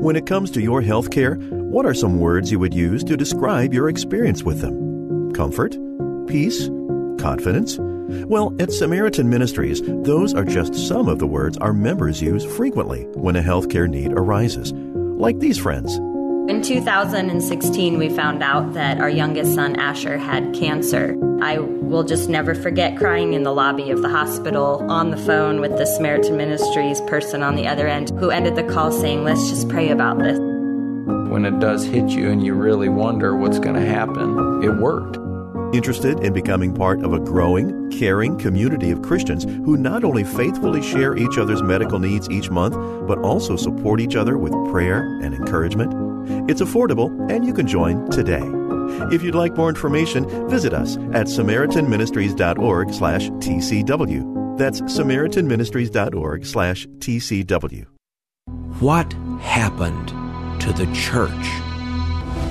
When 0.02 0.16
it 0.16 0.26
comes 0.26 0.50
to 0.52 0.62
your 0.64 0.82
health 0.82 1.12
care, 1.12 1.36
what 1.36 1.86
are 1.86 1.94
some 1.94 2.20
words 2.20 2.52
you 2.52 2.58
would 2.58 2.74
use 2.74 3.04
to 3.04 3.16
describe 3.16 3.72
your 3.72 3.88
experience 3.88 4.42
with 4.42 4.60
them? 4.60 5.32
Comfort? 5.32 5.78
Peace? 6.26 6.70
Confidence? 7.20 7.78
Well, 8.26 8.52
at 8.60 8.72
Samaritan 8.72 9.30
Ministries, 9.30 9.80
those 9.86 10.34
are 10.34 10.44
just 10.44 10.74
some 10.74 11.08
of 11.08 11.20
the 11.20 11.28
words 11.28 11.56
our 11.60 11.72
members 11.72 12.20
use 12.20 12.44
frequently 12.44 13.04
when 13.14 13.36
a 13.36 13.44
healthcare 13.44 13.88
need 13.88 14.12
arises. 14.14 14.72
Like 14.74 15.38
these 15.38 15.60
friends. 15.60 16.00
In 16.52 16.62
2016, 16.62 17.98
we 17.98 18.10
found 18.10 18.44
out 18.44 18.74
that 18.74 19.00
our 19.00 19.10
youngest 19.10 19.56
son, 19.56 19.78
Asher, 19.78 20.18
had 20.18 20.54
cancer. 20.54 21.18
I 21.42 21.60
will 21.60 22.04
just 22.04 22.28
never 22.28 22.54
forget 22.54 22.98
crying 22.98 23.32
in 23.32 23.44
the 23.44 23.54
lobby 23.54 23.90
of 23.90 24.02
the 24.02 24.10
hospital 24.10 24.86
on 24.92 25.12
the 25.12 25.18
phone 25.18 25.62
with 25.62 25.78
the 25.78 25.86
Samaritan 25.86 26.36
Ministries 26.36 27.00
person 27.08 27.42
on 27.42 27.56
the 27.56 27.68
other 27.68 27.88
end 27.88 28.10
who 28.20 28.32
ended 28.32 28.58
the 28.58 28.66
call 28.66 28.92
saying, 28.92 29.24
Let's 29.24 29.50
just 29.50 29.70
pray 29.70 29.92
about 29.92 30.20
this. 30.20 30.38
when 31.30 31.46
it 31.46 31.58
does 31.62 31.86
hit 31.86 32.10
you 32.10 32.30
and 32.30 32.46
you 32.46 32.54
really 32.54 32.90
wonder 32.90 33.34
what's 33.34 33.58
going 33.58 33.76
to 33.76 33.86
happen, 33.86 34.62
it 34.62 34.76
worked. 34.76 35.20
Interested 35.74 36.20
in 36.20 36.34
becoming 36.34 36.74
part 36.74 37.02
of 37.02 37.14
a 37.14 37.20
growing, 37.22 37.90
caring 37.92 38.38
community 38.38 38.92
of 38.92 39.02
Christians 39.02 39.46
who 39.46 39.78
not 39.78 40.04
only 40.04 40.26
faithfully 40.26 40.82
share 40.82 41.16
each 41.16 41.38
other's 41.38 41.64
medical 41.64 41.98
needs 41.98 42.30
each 42.30 42.50
month, 42.50 42.76
but 43.08 43.20
also 43.20 43.56
support 43.56 44.02
each 44.02 44.18
other 44.18 44.38
with 44.38 44.52
prayer 44.70 45.18
and 45.24 45.34
encouragement? 45.34 46.11
It's 46.50 46.62
affordable 46.62 47.10
and 47.32 47.46
you 47.46 47.54
can 47.54 47.68
join 47.68 48.10
today. 48.10 48.44
If 49.14 49.24
you'd 49.24 49.36
like 49.36 49.56
more 49.56 49.70
information, 49.70 50.50
visit 50.50 50.74
us 50.74 50.98
at 51.14 51.28
samaritanministries.org 51.28 52.94
slash 52.94 53.30
tcw. 53.30 54.58
That's 54.58 54.82
samaritanministries.org 54.82 56.46
slash 56.46 56.88
tcw. 56.88 57.86
What 58.80 59.14
happened 59.42 60.10
to 60.62 60.74
the 60.74 60.92
church? 60.94 61.32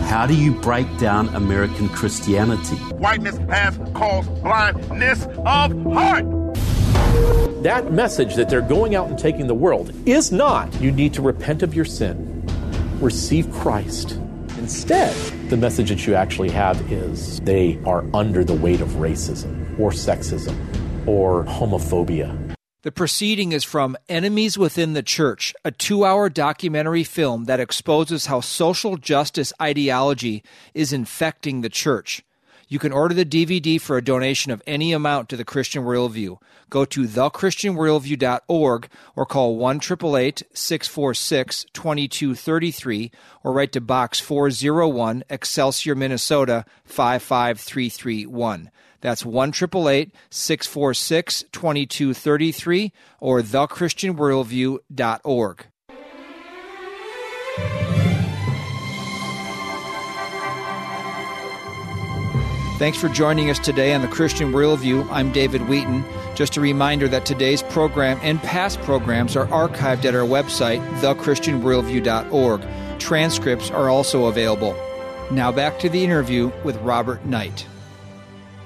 How 0.08 0.26
do 0.26 0.34
you 0.34 0.52
break 0.52 0.86
down 0.98 1.28
American 1.36 1.88
Christianity? 1.88 2.76
Whiteness 2.96 3.38
has 3.48 3.78
caused 3.94 4.28
blindness 4.42 5.26
of 5.46 5.82
heart. 5.84 6.24
That 7.62 7.92
message 7.92 8.34
that 8.34 8.48
they're 8.48 8.60
going 8.60 8.94
out 8.94 9.08
and 9.08 9.18
taking 9.18 9.46
the 9.46 9.54
world 9.54 9.92
is 10.06 10.32
not 10.32 10.80
you 10.80 10.90
need 10.90 11.14
to 11.14 11.22
repent 11.22 11.62
of 11.62 11.74
your 11.74 11.84
sin, 11.84 12.39
receive 13.00 13.50
Christ. 13.52 14.18
Instead, 14.58 15.14
the 15.48 15.56
message 15.56 15.88
that 15.88 16.06
you 16.06 16.14
actually 16.14 16.50
have 16.50 16.92
is 16.92 17.40
they 17.40 17.78
are 17.86 18.04
under 18.14 18.44
the 18.44 18.54
weight 18.54 18.80
of 18.80 18.88
racism 18.90 19.78
or 19.78 19.90
sexism 19.90 20.56
or 21.06 21.44
homophobia. 21.44 22.36
The 22.82 22.92
proceeding 22.92 23.52
is 23.52 23.62
from 23.62 23.96
Enemies 24.08 24.56
Within 24.56 24.94
the 24.94 25.02
Church, 25.02 25.54
a 25.66 25.70
two 25.70 26.04
hour 26.04 26.30
documentary 26.30 27.04
film 27.04 27.44
that 27.44 27.60
exposes 27.60 28.26
how 28.26 28.40
social 28.40 28.96
justice 28.96 29.52
ideology 29.60 30.42
is 30.72 30.92
infecting 30.92 31.60
the 31.60 31.68
church. 31.68 32.22
You 32.70 32.78
can 32.78 32.92
order 32.92 33.14
the 33.14 33.26
DVD 33.26 33.80
for 33.80 33.96
a 33.96 34.04
donation 34.04 34.52
of 34.52 34.62
any 34.64 34.92
amount 34.92 35.28
to 35.30 35.36
the 35.36 35.44
Christian 35.44 35.82
Worldview. 35.82 36.38
Go 36.70 36.84
to 36.84 37.02
thechristianworldview.org 37.02 38.88
or 39.16 39.26
call 39.26 39.56
1 39.56 39.76
888 39.78 40.44
646 40.54 41.66
2233 41.72 43.10
or 43.42 43.52
write 43.52 43.72
to 43.72 43.80
Box 43.80 44.20
401, 44.20 45.24
Excelsior, 45.28 45.96
Minnesota 45.96 46.64
55331. 46.84 48.70
That's 49.00 49.26
1 49.26 49.52
646 49.52 51.44
2233 51.50 52.92
or 53.18 53.42
thechristianworldview.org. 53.42 55.66
Thanks 62.80 62.96
for 62.96 63.10
joining 63.10 63.50
us 63.50 63.58
today 63.58 63.92
on 63.92 64.00
the 64.00 64.08
Christian 64.08 64.52
Worldview. 64.52 65.06
I'm 65.10 65.32
David 65.32 65.68
Wheaton. 65.68 66.02
Just 66.34 66.56
a 66.56 66.62
reminder 66.62 67.08
that 67.08 67.26
today's 67.26 67.62
program 67.62 68.18
and 68.22 68.42
past 68.42 68.80
programs 68.80 69.36
are 69.36 69.46
archived 69.48 70.06
at 70.06 70.14
our 70.14 70.26
website, 70.26 70.80
thechristianworldview.org. 71.00 72.98
Transcripts 72.98 73.70
are 73.70 73.90
also 73.90 74.28
available. 74.28 74.74
Now 75.30 75.52
back 75.52 75.78
to 75.80 75.90
the 75.90 76.02
interview 76.02 76.50
with 76.64 76.78
Robert 76.78 77.22
Knight. 77.26 77.66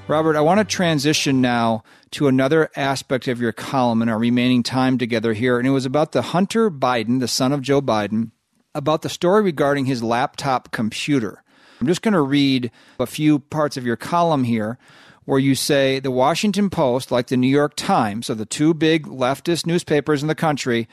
Robert, 0.07 0.37
I 0.37 0.43
want 0.43 0.61
to 0.61 0.65
transition 0.65 1.41
now 1.41 1.83
to 2.13 2.29
another 2.29 2.71
aspect 2.77 3.27
of 3.27 3.41
your 3.41 3.51
column 3.51 4.01
in 4.01 4.09
our 4.09 4.19
remaining 4.19 4.63
time 4.63 4.97
together 4.97 5.33
here, 5.33 5.59
and 5.59 5.67
it 5.67 5.73
was 5.73 5.87
about 5.87 6.13
the 6.13 6.23
Hunter 6.23 6.71
Biden, 6.71 7.19
the 7.19 7.27
son 7.27 7.51
of 7.51 7.63
Joe 7.63 7.83
Biden, 7.83 8.31
about 8.77 9.03
the 9.03 9.09
story 9.09 9.43
regarding 9.43 9.87
his 9.87 10.05
laptop 10.05 10.71
computer. 10.71 11.43
I'm 11.85 11.89
just 11.89 12.01
going 12.01 12.15
to 12.15 12.23
read 12.23 12.71
a 12.99 13.05
few 13.05 13.41
parts 13.41 13.77
of 13.77 13.85
your 13.85 13.97
column 13.97 14.45
here 14.45 14.79
where 15.27 15.39
you 15.39 15.55
say 15.55 16.01
the 16.01 16.11
Washington 16.11 16.71
Post, 16.71 17.13
like 17.13 17.27
the 17.27 17.37
New 17.37 17.47
York 17.47 17.75
Times, 17.77 18.29
so 18.29 18.33
the 18.33 18.47
two 18.47 18.73
big 18.73 19.07
leftist 19.07 19.67
newspapers 19.67 20.23
in 20.23 20.29
the 20.29 20.35
country, 20.35 20.89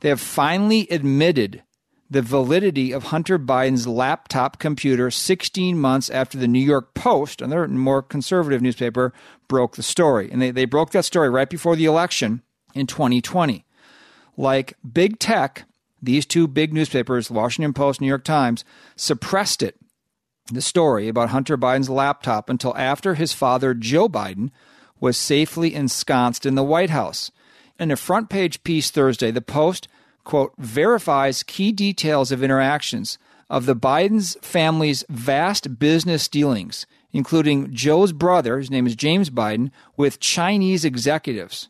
they 0.00 0.10
have 0.10 0.20
finally 0.20 0.86
admitted 0.90 1.62
the 2.10 2.20
validity 2.20 2.92
of 2.92 3.04
Hunter 3.04 3.38
Biden's 3.38 3.86
laptop 3.86 4.58
computer 4.58 5.10
16 5.10 5.78
months 5.78 6.10
after 6.10 6.36
the 6.36 6.46
New 6.46 6.60
York 6.60 6.92
Post, 6.92 7.40
another 7.40 7.66
more 7.66 8.02
conservative 8.02 8.60
newspaper, 8.60 9.14
broke 9.48 9.76
the 9.76 9.82
story. 9.82 10.30
And 10.30 10.42
they, 10.42 10.50
they 10.50 10.66
broke 10.66 10.90
that 10.90 11.06
story 11.06 11.30
right 11.30 11.48
before 11.48 11.74
the 11.74 11.86
election 11.86 12.42
in 12.74 12.86
2020. 12.86 13.64
Like 14.36 14.74
big 14.92 15.18
tech, 15.18 15.64
these 16.02 16.26
two 16.26 16.46
big 16.46 16.74
newspapers, 16.74 17.30
Washington 17.30 17.72
Post, 17.72 18.02
New 18.02 18.08
York 18.08 18.24
Times, 18.24 18.62
suppressed 18.94 19.62
it, 19.62 19.76
the 20.52 20.62
story 20.62 21.08
about 21.08 21.30
Hunter 21.30 21.56
Biden's 21.56 21.90
laptop, 21.90 22.50
until 22.50 22.76
after 22.76 23.14
his 23.14 23.32
father, 23.32 23.74
Joe 23.74 24.08
Biden, 24.08 24.50
was 25.00 25.16
safely 25.16 25.74
ensconced 25.74 26.44
in 26.46 26.54
the 26.54 26.62
White 26.62 26.90
House. 26.90 27.30
In 27.78 27.90
a 27.90 27.96
front 27.96 28.30
page 28.30 28.62
piece 28.62 28.90
Thursday, 28.90 29.30
the 29.30 29.40
Post 29.40 29.88
quote, 30.24 30.52
verifies 30.58 31.42
key 31.42 31.72
details 31.72 32.32
of 32.32 32.42
interactions 32.42 33.18
of 33.50 33.66
the 33.66 33.76
Biden's 33.76 34.36
family's 34.40 35.04
vast 35.08 35.78
business 35.78 36.28
dealings, 36.28 36.86
including 37.12 37.72
Joe's 37.72 38.12
brother, 38.12 38.58
his 38.58 38.70
name 38.70 38.86
is 38.86 38.96
James 38.96 39.30
Biden, 39.30 39.70
with 39.96 40.20
Chinese 40.20 40.84
executives. 40.84 41.68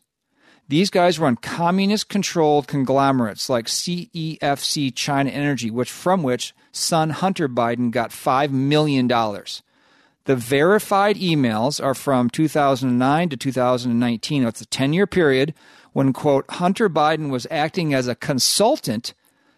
These 0.68 0.90
guys 0.90 1.18
run 1.18 1.36
communist 1.36 2.08
controlled 2.08 2.66
conglomerates 2.66 3.50
like 3.50 3.66
CEFC 3.66 4.94
China 4.94 5.30
Energy, 5.30 5.70
which 5.70 5.90
from 5.90 6.22
which 6.22 6.54
son 6.72 7.10
Hunter 7.10 7.48
Biden 7.48 7.90
got 7.90 8.10
$5 8.10 8.50
million. 8.50 9.06
The 9.06 10.36
verified 10.36 11.16
emails 11.16 11.84
are 11.84 11.94
from 11.94 12.30
2009 12.30 13.28
to 13.28 13.36
2019. 13.36 14.44
It's 14.44 14.60
a 14.62 14.66
10 14.66 14.92
year 14.94 15.06
period 15.06 15.54
when, 15.92 16.14
quote, 16.14 16.46
Hunter 16.50 16.88
Biden 16.88 17.30
was 17.30 17.46
acting 17.50 17.92
as 17.92 18.08
a 18.08 18.14
consultant 18.14 19.12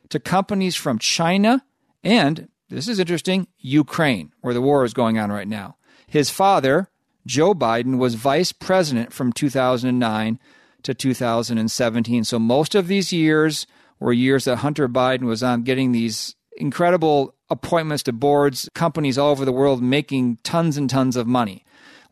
to 0.09 0.19
companies 0.19 0.75
from 0.75 0.99
China 0.99 1.65
and, 2.03 2.49
this 2.69 2.89
is 2.89 2.99
interesting, 2.99 3.47
Ukraine, 3.59 4.33
where 4.41 4.55
the 4.55 4.61
war 4.61 4.85
is 4.85 4.93
going 4.93 5.19
on 5.19 5.31
right 5.31 5.47
now. 5.47 5.77
His 6.07 6.31
father, 6.31 6.89
Joe 7.27 7.55
Biden, 7.55 7.99
was 7.99 8.15
vice 8.15 8.53
president 8.53 9.13
from 9.13 9.33
2009 9.33 10.39
to 10.87 10.95
2017. 10.95 12.25
So 12.25 12.39
most 12.39 12.75
of 12.75 12.89
these 12.89 13.13
years 13.13 13.67
were 14.01 14.13
years 14.13 14.45
that 14.45 14.57
Hunter 14.57 14.89
Biden 14.89 15.23
was 15.23 15.43
on 15.43 15.63
getting 15.63 15.93
these 15.93 16.35
incredible 16.57 17.35
appointments 17.49 18.03
to 18.05 18.13
boards, 18.13 18.69
companies 18.75 19.19
all 19.19 19.31
over 19.31 19.45
the 19.45 19.53
world 19.53 19.83
making 19.83 20.39
tons 20.43 20.77
and 20.77 20.91
tons 20.91 21.17
of 21.17 21.27
money. 21.27 21.65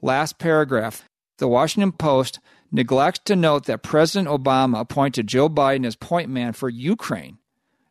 Last 0.03 0.39
paragraph. 0.39 1.09
The 1.39 1.49
Washington 1.49 1.93
Post 1.93 2.39
neglects 2.71 3.21
to 3.25 3.35
note 3.35 3.65
that 3.65 3.83
President 3.83 4.29
Obama 4.29 4.81
appointed 4.81 5.27
Joe 5.27 5.49
Biden 5.49 5.87
as 5.87 5.97
point 5.97 6.29
man 6.29 6.53
for 6.53 6.69
Ukraine, 6.69 7.39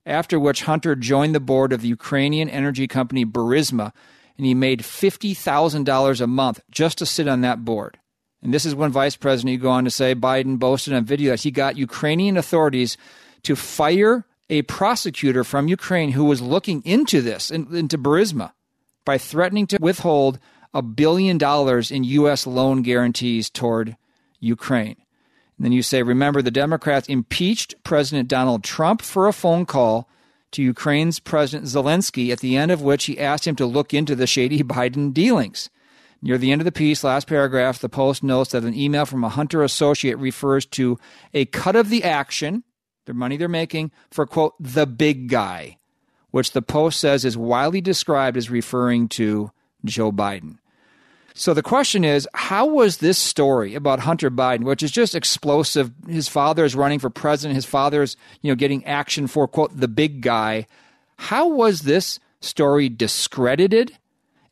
after 0.05 0.39
which 0.39 0.63
Hunter 0.63 0.95
joined 0.95 1.35
the 1.35 1.41
board 1.41 1.73
of 1.73 1.81
the 1.81 1.89
Ukrainian 1.89 2.49
energy 2.49 2.87
company 2.87 3.25
Burisma, 3.25 3.91
and 4.37 4.45
he 4.45 4.53
made 4.53 4.81
$50,000 4.81 6.21
a 6.21 6.27
month 6.27 6.61
just 6.71 6.97
to 6.99 7.05
sit 7.05 7.27
on 7.27 7.41
that 7.41 7.65
board. 7.65 7.99
And 8.43 8.53
this 8.53 8.65
is 8.65 8.75
when 8.75 8.91
Vice 8.91 9.15
President, 9.15 9.53
you 9.53 9.57
go 9.57 9.71
on 9.71 9.85
to 9.85 9.89
say, 9.89 10.13
Biden 10.13 10.59
boasted 10.59 10.93
on 10.93 11.05
video 11.05 11.31
that 11.31 11.41
he 11.41 11.49
got 11.49 11.77
Ukrainian 11.77 12.35
authorities 12.35 12.97
to 13.43 13.55
fire 13.55 14.25
a 14.49 14.63
prosecutor 14.63 15.45
from 15.45 15.69
Ukraine 15.69 16.11
who 16.11 16.25
was 16.25 16.41
looking 16.41 16.81
into 16.83 17.21
this, 17.21 17.49
into 17.49 17.97
Burisma, 17.97 18.51
by 19.05 19.17
threatening 19.17 19.65
to 19.67 19.77
withhold 19.79 20.39
a 20.73 20.81
billion 20.81 21.37
dollars 21.37 21.89
in 21.89 22.03
U.S. 22.03 22.45
loan 22.45 22.81
guarantees 22.81 23.49
toward 23.49 23.95
Ukraine. 24.39 24.97
And 25.57 25.65
then 25.65 25.71
you 25.71 25.81
say, 25.81 26.03
remember, 26.03 26.41
the 26.41 26.51
Democrats 26.51 27.07
impeached 27.07 27.75
President 27.83 28.27
Donald 28.27 28.63
Trump 28.63 29.01
for 29.01 29.27
a 29.27 29.33
phone 29.33 29.65
call 29.65 30.09
to 30.51 30.61
Ukraine's 30.61 31.19
President 31.19 31.67
Zelensky, 31.69 32.31
at 32.31 32.39
the 32.39 32.57
end 32.57 32.71
of 32.71 32.81
which 32.81 33.05
he 33.05 33.19
asked 33.19 33.47
him 33.47 33.55
to 33.55 33.65
look 33.65 33.93
into 33.93 34.15
the 34.15 34.27
shady 34.27 34.61
Biden 34.63 35.13
dealings. 35.13 35.69
Near 36.23 36.37
the 36.37 36.53
end 36.53 36.61
of 36.61 36.65
the 36.65 36.71
piece, 36.71 37.03
last 37.03 37.27
paragraph, 37.27 37.79
the 37.79 37.89
Post 37.89 38.23
notes 38.23 38.51
that 38.51 38.63
an 38.63 38.73
email 38.73 39.05
from 39.05 39.25
a 39.25 39.29
Hunter 39.29 39.61
associate 39.61 40.17
refers 40.17 40.65
to 40.67 40.97
a 41.33 41.43
cut 41.43 41.75
of 41.75 41.89
the 41.89 42.05
action, 42.05 42.63
the 43.03 43.13
money 43.13 43.35
they're 43.35 43.49
making, 43.49 43.91
for, 44.09 44.25
quote, 44.25 44.53
the 44.57 44.87
big 44.87 45.27
guy, 45.27 45.77
which 46.31 46.53
the 46.53 46.61
Post 46.61 47.01
says 47.01 47.25
is 47.25 47.35
widely 47.37 47.81
described 47.81 48.37
as 48.37 48.49
referring 48.49 49.09
to 49.09 49.51
Joe 49.83 50.13
Biden. 50.13 50.59
So 51.33 51.53
the 51.53 51.61
question 51.61 52.05
is, 52.05 52.25
how 52.33 52.67
was 52.67 52.97
this 52.97 53.17
story 53.17 53.75
about 53.75 53.99
Hunter 53.99 54.31
Biden, 54.31 54.63
which 54.63 54.81
is 54.81 54.91
just 54.91 55.15
explosive? 55.15 55.91
His 56.07 56.29
father 56.29 56.63
is 56.63 56.73
running 56.73 56.99
for 56.99 57.09
president. 57.09 57.55
His 57.55 57.65
father's, 57.65 58.15
you 58.41 58.49
know, 58.49 58.55
getting 58.55 58.85
action 58.85 59.27
for 59.27 59.45
quote 59.45 59.77
the 59.77 59.89
big 59.89 60.21
guy. 60.21 60.67
How 61.17 61.49
was 61.49 61.81
this 61.81 62.21
story 62.39 62.87
discredited 62.87 63.97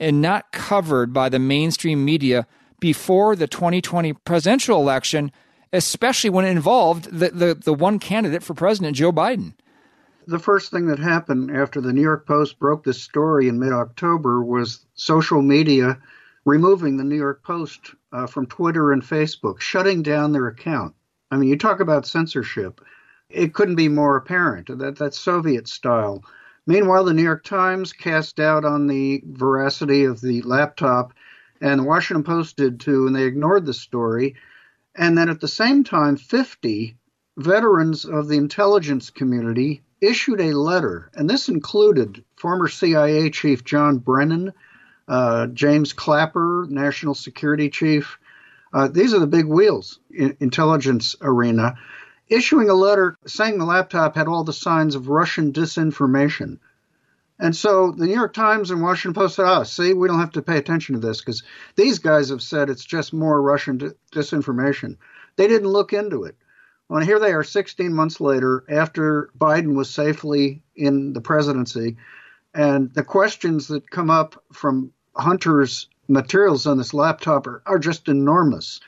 and 0.01 0.19
not 0.19 0.51
covered 0.51 1.13
by 1.13 1.29
the 1.29 1.39
mainstream 1.39 2.03
media 2.03 2.47
before 2.79 3.35
the 3.35 3.47
2020 3.47 4.13
presidential 4.13 4.81
election, 4.81 5.31
especially 5.71 6.31
when 6.31 6.43
it 6.43 6.49
involved 6.49 7.05
the, 7.11 7.29
the, 7.29 7.53
the 7.53 7.73
one 7.73 7.99
candidate 7.99 8.41
for 8.41 8.55
president, 8.55 8.97
Joe 8.97 9.11
Biden? 9.11 9.53
The 10.27 10.39
first 10.39 10.71
thing 10.71 10.87
that 10.87 10.99
happened 10.99 11.55
after 11.55 11.79
the 11.79 11.93
New 11.93 12.01
York 12.01 12.25
Post 12.25 12.59
broke 12.59 12.83
this 12.83 13.01
story 13.01 13.47
in 13.47 13.59
mid 13.59 13.71
October 13.71 14.43
was 14.43 14.85
social 14.95 15.41
media 15.41 15.99
removing 16.45 16.97
the 16.97 17.03
New 17.03 17.15
York 17.15 17.43
Post 17.43 17.93
uh, 18.11 18.25
from 18.25 18.47
Twitter 18.47 18.91
and 18.91 19.03
Facebook, 19.03 19.61
shutting 19.61 20.01
down 20.01 20.31
their 20.31 20.47
account. 20.47 20.95
I 21.29 21.37
mean, 21.37 21.49
you 21.49 21.57
talk 21.57 21.79
about 21.79 22.07
censorship. 22.07 22.81
It 23.29 23.53
couldn't 23.53 23.75
be 23.75 23.87
more 23.87 24.17
apparent. 24.17 24.67
That 24.79 24.97
that's 24.97 25.19
Soviet 25.19 25.67
style. 25.67 26.23
Meanwhile, 26.67 27.05
the 27.05 27.13
New 27.13 27.23
York 27.23 27.43
Times 27.43 27.91
cast 27.91 28.35
doubt 28.35 28.65
on 28.65 28.87
the 28.87 29.23
veracity 29.25 30.05
of 30.05 30.21
the 30.21 30.41
laptop, 30.43 31.13
and 31.59 31.79
the 31.79 31.85
Washington 31.85 32.23
Post 32.23 32.57
did 32.57 32.79
too, 32.79 33.07
and 33.07 33.15
they 33.15 33.23
ignored 33.23 33.65
the 33.65 33.73
story. 33.73 34.35
And 34.95 35.17
then 35.17 35.29
at 35.29 35.39
the 35.39 35.47
same 35.47 35.83
time, 35.83 36.17
50 36.17 36.97
veterans 37.37 38.05
of 38.05 38.27
the 38.27 38.37
intelligence 38.37 39.09
community 39.09 39.81
issued 40.01 40.41
a 40.41 40.57
letter, 40.57 41.09
and 41.13 41.29
this 41.29 41.49
included 41.49 42.23
former 42.35 42.67
CIA 42.67 43.29
Chief 43.29 43.63
John 43.63 43.97
Brennan, 43.97 44.53
uh, 45.07 45.47
James 45.47 45.93
Clapper, 45.93 46.65
National 46.69 47.13
Security 47.13 47.69
Chief. 47.69 48.17
Uh, 48.73 48.87
these 48.87 49.13
are 49.13 49.19
the 49.19 49.27
big 49.27 49.45
wheels 49.45 49.99
in 50.09 50.37
intelligence 50.39 51.15
arena, 51.21 51.75
issuing 52.31 52.69
a 52.69 52.73
letter 52.73 53.17
saying 53.27 53.59
the 53.59 53.65
laptop 53.65 54.15
had 54.15 54.27
all 54.27 54.45
the 54.45 54.53
signs 54.53 54.95
of 54.95 55.09
Russian 55.09 55.51
disinformation. 55.51 56.59
And 57.37 57.55
so 57.55 57.91
the 57.91 58.05
New 58.05 58.13
York 58.13 58.33
Times 58.33 58.71
and 58.71 58.81
Washington 58.81 59.19
Post 59.19 59.35
said, 59.35 59.45
"Ah, 59.45 59.63
see, 59.63 59.93
we 59.93 60.07
don't 60.07 60.19
have 60.19 60.31
to 60.31 60.41
pay 60.41 60.57
attention 60.57 60.95
to 60.95 61.01
this 61.01 61.19
because 61.19 61.43
these 61.75 61.99
guys 61.99 62.29
have 62.29 62.41
said 62.41 62.69
it's 62.69 62.85
just 62.85 63.13
more 63.13 63.41
Russian 63.41 63.77
di- 63.79 63.89
disinformation." 64.13 64.95
They 65.35 65.47
didn't 65.47 65.69
look 65.69 65.91
into 65.91 66.23
it. 66.23 66.37
Well, 66.87 67.01
here 67.01 67.19
they 67.19 67.33
are 67.33 67.43
16 67.43 67.93
months 67.93 68.21
later, 68.21 68.63
after 68.69 69.29
Biden 69.37 69.75
was 69.75 69.89
safely 69.89 70.61
in 70.75 71.13
the 71.13 71.21
presidency, 71.21 71.97
and 72.53 72.93
the 72.93 73.03
questions 73.03 73.67
that 73.67 73.89
come 73.89 74.09
up 74.09 74.41
from 74.53 74.91
Hunter's 75.15 75.89
materials 76.07 76.67
on 76.67 76.77
this 76.77 76.93
laptop 76.93 77.47
are, 77.47 77.61
are 77.65 77.79
just 77.79 78.07
enormous. 78.07 78.79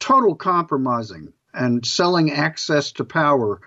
Total 0.00 0.34
compromising 0.34 1.32
and 1.52 1.84
selling 1.86 2.30
access 2.30 2.92
to 2.92 3.04
power. 3.04 3.60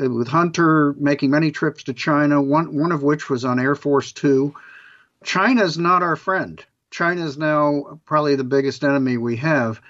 Uh, 0.00 0.08
with 0.08 0.28
Hunter 0.28 0.94
making 0.98 1.30
many 1.30 1.50
trips 1.50 1.84
to 1.84 1.94
China, 1.94 2.40
one, 2.40 2.74
one 2.74 2.92
of 2.92 3.02
which 3.02 3.28
was 3.28 3.44
on 3.44 3.58
Air 3.58 3.74
Force 3.74 4.12
Two. 4.12 4.54
China's 5.24 5.76
not 5.76 6.02
our 6.02 6.16
friend. 6.16 6.64
China 6.90 7.24
is 7.24 7.36
now 7.36 8.00
probably 8.04 8.36
the 8.36 8.44
biggest 8.44 8.84
enemy 8.84 9.16
we 9.16 9.36
have. 9.36 9.80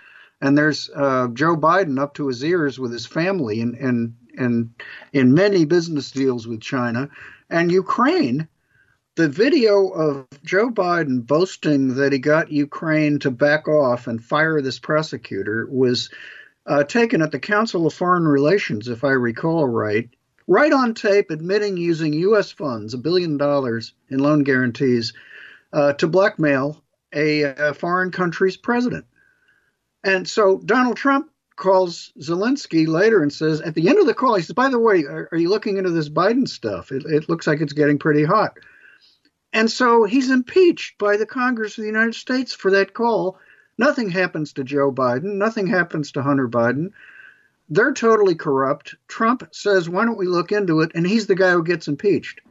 And 0.41 0.57
there's 0.57 0.89
uh, 0.95 1.29
Joe 1.29 1.57
Biden 1.57 2.01
up 2.01 2.15
to 2.15 2.29
his 2.29 2.43
ears 2.43 2.79
with 2.79 2.93
his 2.93 3.07
family 3.07 3.61
and, 3.61 3.75
and, 3.75 4.15
and 4.37 4.71
in 5.13 5.35
many 5.35 5.67
business 5.67 6.11
deals 6.11 6.47
with 6.47 6.61
China. 6.63 7.11
And 7.51 7.71
Ukraine 7.71 8.49
the 9.17 9.29
video 9.29 9.89
of 9.89 10.27
Joe 10.45 10.71
Biden 10.71 11.27
boasting 11.27 11.97
that 11.97 12.13
he 12.13 12.19
got 12.19 12.53
Ukraine 12.53 13.19
to 13.19 13.31
back 13.31 13.69
off 13.69 14.07
and 14.07 14.23
fire 14.23 14.63
this 14.63 14.79
prosecutor 14.79 15.67
was 15.71 16.09
uh, 16.71 16.85
taken 16.85 17.21
at 17.21 17.33
the 17.33 17.41
Council 17.41 17.85
of 17.85 17.93
Foreign 17.93 18.29
Relations, 18.29 18.87
if 18.87 19.03
I 19.03 19.11
recall 19.11 19.67
right, 19.67 20.09
right 20.47 20.73
on 20.73 20.95
tape, 20.95 21.31
admitting 21.31 21.77
using 21.77 22.13
U.S. 22.13 22.53
funds, 22.53 22.95
a 22.95 22.99
billion 22.99 23.37
dollars 23.37 23.93
in 24.09 24.21
loan 24.21 24.45
guarantees, 24.45 25.13
uh, 25.73 25.95
to 25.95 26.07
blackmail 26.07 26.81
a, 27.13 27.43
a 27.43 27.75
foreign 27.75 28.13
country's 28.13 28.57
president. 28.57 29.05
And 30.05 30.29
so 30.29 30.59
Donald 30.59 30.97
Trump 30.97 31.33
calls 31.57 32.13
Zelensky 32.21 32.87
later 32.87 33.21
and 33.21 33.33
says, 33.33 33.61
at 33.61 33.75
the 33.75 33.89
end 33.89 33.99
of 33.99 34.07
the 34.07 34.15
call, 34.15 34.37
he 34.37 34.43
says, 34.43 34.55
by 34.55 34.69
the 34.69 34.79
way, 34.79 35.03
are, 35.03 35.29
are 35.33 35.39
you 35.39 35.49
looking 35.49 35.77
into 35.77 35.91
this 35.91 36.09
Biden 36.09 36.47
stuff? 36.47 36.93
It, 36.93 37.05
it 37.05 37.29
looks 37.29 37.49
like 37.49 37.61
it's 37.61 37.73
getting 37.73 37.99
pretty 37.99 38.25
hot. 38.25 38.57
And 39.53 39.69
so 39.69 40.05
he's 40.05 40.31
impeached 40.31 40.99
by 40.99 41.17
the 41.17 41.27
Congress 41.27 41.77
of 41.77 41.83
the 41.83 41.89
United 41.89 42.15
States 42.15 42.55
for 42.55 42.71
that 42.71 42.95
call. 42.95 43.41
Nothing 43.81 44.11
happens 44.11 44.53
to 44.53 44.63
Joe 44.63 44.93
Biden. 44.93 45.37
Nothing 45.37 45.67
happens 45.67 46.13
to 46.13 46.23
Hunter 46.23 46.47
Biden. 46.47 46.91
They're 47.71 47.95
totally 47.95 48.35
corrupt. 48.35 48.95
Trump 49.09 49.49
says, 49.53 49.89
why 49.89 50.05
don't 50.05 50.19
we 50.19 50.27
look 50.27 50.53
into 50.53 50.83
it? 50.83 50.93
And 50.95 51.07
he's 51.07 51.27
the 51.27 51.35
guy 51.35 51.53
who 51.53 51.65
gets 51.65 51.89
impeached. 51.89 52.43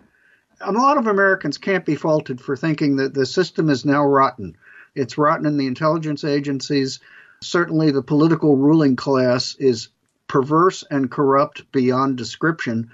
A 0.60 0.72
lot 0.72 0.98
of 0.98 1.06
Americans 1.06 1.60
can't 1.60 1.86
be 1.86 1.94
faulted 1.94 2.42
for 2.42 2.56
thinking 2.56 2.96
that 2.96 3.14
the 3.14 3.28
system 3.28 3.70
is 3.70 3.86
now 3.86 4.04
rotten. 4.04 4.58
It's 4.96 5.20
rotten 5.20 5.46
in 5.46 5.58
the 5.58 5.68
intelligence 5.68 6.24
agencies. 6.24 7.00
Certainly, 7.44 7.92
the 7.92 8.02
political 8.02 8.58
ruling 8.58 8.96
class 8.96 9.56
is 9.60 9.90
perverse 10.28 10.84
and 10.90 11.12
corrupt 11.12 11.72
beyond 11.72 12.18
description, 12.18 12.90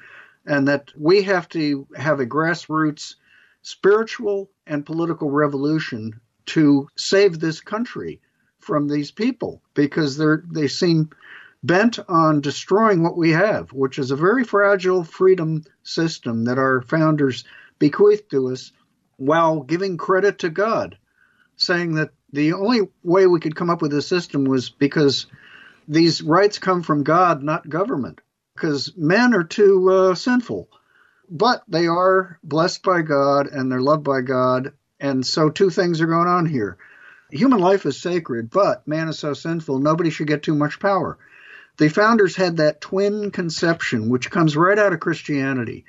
and 0.45 0.67
that 0.67 0.91
we 0.97 1.23
have 1.23 1.47
to 1.49 1.87
have 1.95 2.19
a 2.19 2.25
grassroots 2.25 3.15
spiritual 3.61 4.49
and 4.67 4.85
political 4.85 5.31
revolution 5.31 6.19
to 6.47 6.89
save 6.97 7.39
this 7.39 7.61
country 7.61 8.19
from 8.65 8.87
these 8.87 9.11
people 9.11 9.61
because 9.73 10.17
they're 10.17 10.43
they 10.51 10.67
seem 10.67 11.09
bent 11.63 11.99
on 12.09 12.41
destroying 12.41 13.01
what 13.01 13.17
we 13.17 13.31
have, 13.31 13.71
which 13.71 13.97
is 13.97 14.11
a 14.11 14.15
very 14.15 14.43
fragile 14.43 15.03
freedom 15.03 15.63
system 15.83 16.45
that 16.45 16.57
our 16.57 16.81
founders 16.81 17.43
bequeathed 17.79 18.29
to 18.29 18.49
us 18.49 18.71
while 19.17 19.61
giving 19.61 19.97
credit 19.97 20.39
to 20.39 20.49
God, 20.49 20.97
saying 21.55 21.95
that 21.95 22.11
the 22.33 22.53
only 22.53 22.81
way 23.03 23.25
we 23.25 23.39
could 23.39 23.55
come 23.55 23.69
up 23.69 23.81
with 23.81 23.91
this 23.91 24.07
system 24.07 24.43
was 24.43 24.69
because 24.69 25.27
these 25.87 26.21
rights 26.21 26.59
come 26.59 26.83
from 26.83 27.03
God, 27.03 27.41
not 27.41 27.69
government, 27.69 28.19
because 28.55 28.93
men 28.97 29.33
are 29.33 29.43
too 29.43 29.89
uh, 29.89 30.15
sinful 30.15 30.69
but 31.29 31.63
they 31.67 31.87
are 31.87 32.39
blessed 32.43 32.83
by 32.83 33.01
God 33.01 33.47
and 33.47 33.71
they're 33.71 33.81
loved 33.81 34.03
by 34.03 34.21
God. 34.21 34.73
And 34.99 35.25
so 35.25 35.49
two 35.49 35.69
things 35.69 36.01
are 36.01 36.07
going 36.07 36.27
on 36.27 36.45
here. 36.45 36.77
Human 37.31 37.59
life 37.59 37.85
is 37.85 38.01
sacred, 38.01 38.49
but 38.49 38.87
man 38.87 39.07
is 39.07 39.19
so 39.19 39.33
sinful, 39.33 39.79
nobody 39.79 40.09
should 40.09 40.27
get 40.27 40.43
too 40.43 40.55
much 40.55 40.79
power. 40.79 41.17
The 41.77 41.89
founders 41.89 42.35
had 42.35 42.57
that 42.57 42.81
twin 42.81 43.31
conception, 43.31 44.09
which 44.09 44.31
comes 44.31 44.55
right 44.55 44.79
out 44.79 44.93
of 44.93 44.99
Christianity. 44.99 45.85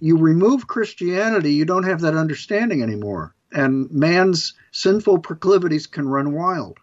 You 0.00 0.18
remove 0.18 0.66
Christianity, 0.66 1.54
you 1.54 1.64
don't 1.64 1.84
have 1.84 2.00
that 2.02 2.14
understanding 2.16 2.82
anymore. 2.82 3.34
And 3.52 3.90
man's 3.90 4.54
sinful 4.72 5.20
proclivities 5.20 5.86
can 5.86 6.08
run 6.08 6.34
wild. 6.34 6.78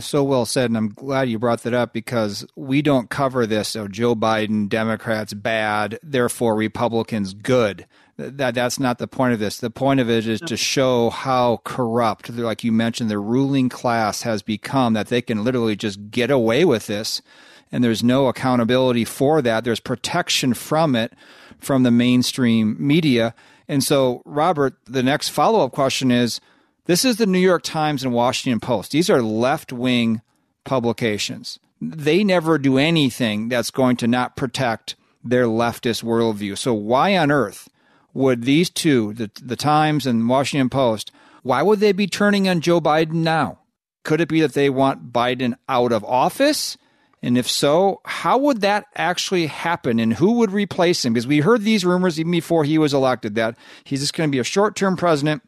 So 0.00 0.22
well 0.22 0.46
said, 0.46 0.70
and 0.70 0.76
I'm 0.76 0.90
glad 0.90 1.28
you 1.28 1.40
brought 1.40 1.64
that 1.64 1.74
up 1.74 1.92
because 1.92 2.46
we 2.54 2.82
don't 2.82 3.10
cover 3.10 3.46
this. 3.46 3.70
So 3.70 3.88
Joe 3.88 4.14
Biden, 4.14 4.68
Democrats 4.68 5.34
bad, 5.34 5.98
therefore 6.04 6.54
Republicans 6.54 7.34
good. 7.34 7.84
That 8.18 8.56
that's 8.56 8.80
not 8.80 8.98
the 8.98 9.06
point 9.06 9.32
of 9.32 9.38
this. 9.38 9.58
The 9.58 9.70
point 9.70 10.00
of 10.00 10.10
it 10.10 10.26
is 10.26 10.40
to 10.40 10.56
show 10.56 11.08
how 11.08 11.60
corrupt, 11.62 12.28
like 12.30 12.64
you 12.64 12.72
mentioned, 12.72 13.10
the 13.10 13.18
ruling 13.18 13.68
class 13.68 14.22
has 14.22 14.42
become. 14.42 14.94
That 14.94 15.06
they 15.06 15.22
can 15.22 15.44
literally 15.44 15.76
just 15.76 16.10
get 16.10 16.28
away 16.28 16.64
with 16.64 16.88
this, 16.88 17.22
and 17.70 17.84
there's 17.84 18.02
no 18.02 18.26
accountability 18.26 19.04
for 19.04 19.40
that. 19.42 19.62
There's 19.62 19.78
protection 19.78 20.52
from 20.52 20.96
it 20.96 21.12
from 21.60 21.84
the 21.84 21.92
mainstream 21.92 22.76
media. 22.78 23.34
And 23.68 23.84
so, 23.84 24.22
Robert, 24.24 24.74
the 24.86 25.02
next 25.04 25.28
follow 25.28 25.64
up 25.64 25.70
question 25.70 26.10
is 26.10 26.40
this 26.86 27.04
is 27.04 27.18
the 27.18 27.26
New 27.26 27.38
York 27.38 27.62
Times 27.62 28.02
and 28.02 28.12
Washington 28.12 28.58
Post. 28.58 28.90
These 28.90 29.10
are 29.10 29.22
left 29.22 29.72
wing 29.72 30.22
publications. 30.64 31.60
They 31.80 32.24
never 32.24 32.58
do 32.58 32.78
anything 32.78 33.48
that's 33.48 33.70
going 33.70 33.96
to 33.98 34.08
not 34.08 34.36
protect 34.36 34.96
their 35.22 35.44
leftist 35.44 36.02
worldview. 36.02 36.58
So, 36.58 36.74
why 36.74 37.16
on 37.16 37.30
earth 37.30 37.68
would 38.14 38.42
these 38.42 38.70
two, 38.70 39.14
the, 39.14 39.30
the 39.42 39.56
Times 39.56 40.06
and 40.06 40.28
Washington 40.28 40.68
Post, 40.68 41.12
why 41.42 41.62
would 41.62 41.80
they 41.80 41.92
be 41.92 42.06
turning 42.06 42.48
on 42.48 42.60
Joe 42.60 42.80
Biden 42.80 43.14
now? 43.14 43.60
Could 44.04 44.20
it 44.20 44.28
be 44.28 44.40
that 44.40 44.54
they 44.54 44.70
want 44.70 45.12
Biden 45.12 45.54
out 45.68 45.92
of 45.92 46.04
office? 46.04 46.76
And 47.22 47.36
if 47.36 47.48
so, 47.48 48.00
how 48.04 48.38
would 48.38 48.60
that 48.60 48.86
actually 48.94 49.46
happen 49.46 49.98
and 49.98 50.14
who 50.14 50.32
would 50.32 50.52
replace 50.52 51.04
him? 51.04 51.12
Because 51.12 51.26
we 51.26 51.40
heard 51.40 51.62
these 51.62 51.84
rumors 51.84 52.18
even 52.18 52.32
before 52.32 52.64
he 52.64 52.78
was 52.78 52.94
elected 52.94 53.34
that 53.34 53.56
he's 53.84 54.00
just 54.00 54.14
going 54.14 54.28
to 54.30 54.34
be 54.34 54.38
a 54.38 54.44
short 54.44 54.76
term 54.76 54.96
president 54.96 55.42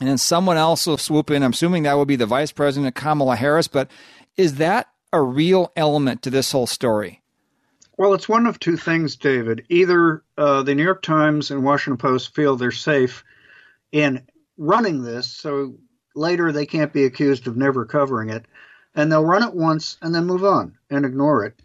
and 0.00 0.08
then 0.08 0.18
someone 0.18 0.56
else 0.56 0.86
will 0.86 0.98
swoop 0.98 1.30
in. 1.30 1.42
I'm 1.42 1.52
assuming 1.52 1.84
that 1.84 1.96
would 1.96 2.08
be 2.08 2.16
the 2.16 2.26
vice 2.26 2.50
president, 2.50 2.94
Kamala 2.94 3.36
Harris. 3.36 3.68
But 3.68 3.90
is 4.36 4.56
that 4.56 4.88
a 5.12 5.20
real 5.20 5.70
element 5.76 6.22
to 6.22 6.30
this 6.30 6.50
whole 6.50 6.66
story? 6.66 7.21
Well, 7.98 8.14
it's 8.14 8.28
one 8.28 8.46
of 8.46 8.58
two 8.58 8.76
things, 8.76 9.16
David. 9.16 9.66
Either 9.68 10.22
uh, 10.38 10.62
the 10.62 10.74
New 10.74 10.82
York 10.82 11.02
Times 11.02 11.50
and 11.50 11.62
Washington 11.62 11.98
Post 11.98 12.34
feel 12.34 12.56
they're 12.56 12.70
safe 12.70 13.22
in 13.92 14.26
running 14.56 15.02
this, 15.02 15.28
so 15.28 15.74
later 16.14 16.52
they 16.52 16.66
can't 16.66 16.92
be 16.92 17.04
accused 17.04 17.46
of 17.46 17.56
never 17.56 17.84
covering 17.84 18.30
it, 18.30 18.46
and 18.94 19.10
they'll 19.10 19.24
run 19.24 19.42
it 19.42 19.54
once 19.54 19.98
and 20.00 20.14
then 20.14 20.26
move 20.26 20.44
on 20.44 20.78
and 20.90 21.04
ignore 21.04 21.44
it. 21.44 21.60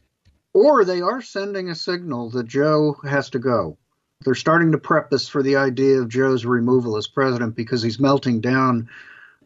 Or 0.54 0.84
they 0.84 1.02
are 1.02 1.22
sending 1.22 1.70
a 1.70 1.76
signal 1.76 2.30
that 2.32 2.48
Joe 2.48 2.98
has 3.04 3.30
to 3.32 3.40
go. 3.40 3.78
They're 4.26 4.36
starting 4.36 4.72
to 4.72 4.78
prep 4.78 5.14
us 5.14 5.28
for 5.28 5.44
the 5.44 5.58
idea 5.58 6.02
of 6.02 6.10
Joe's 6.10 6.46
removal 6.46 6.98
as 6.98 7.08
president 7.08 7.56
because 7.56 7.82
he's 7.84 8.00
melting 8.00 8.42
down 8.42 8.90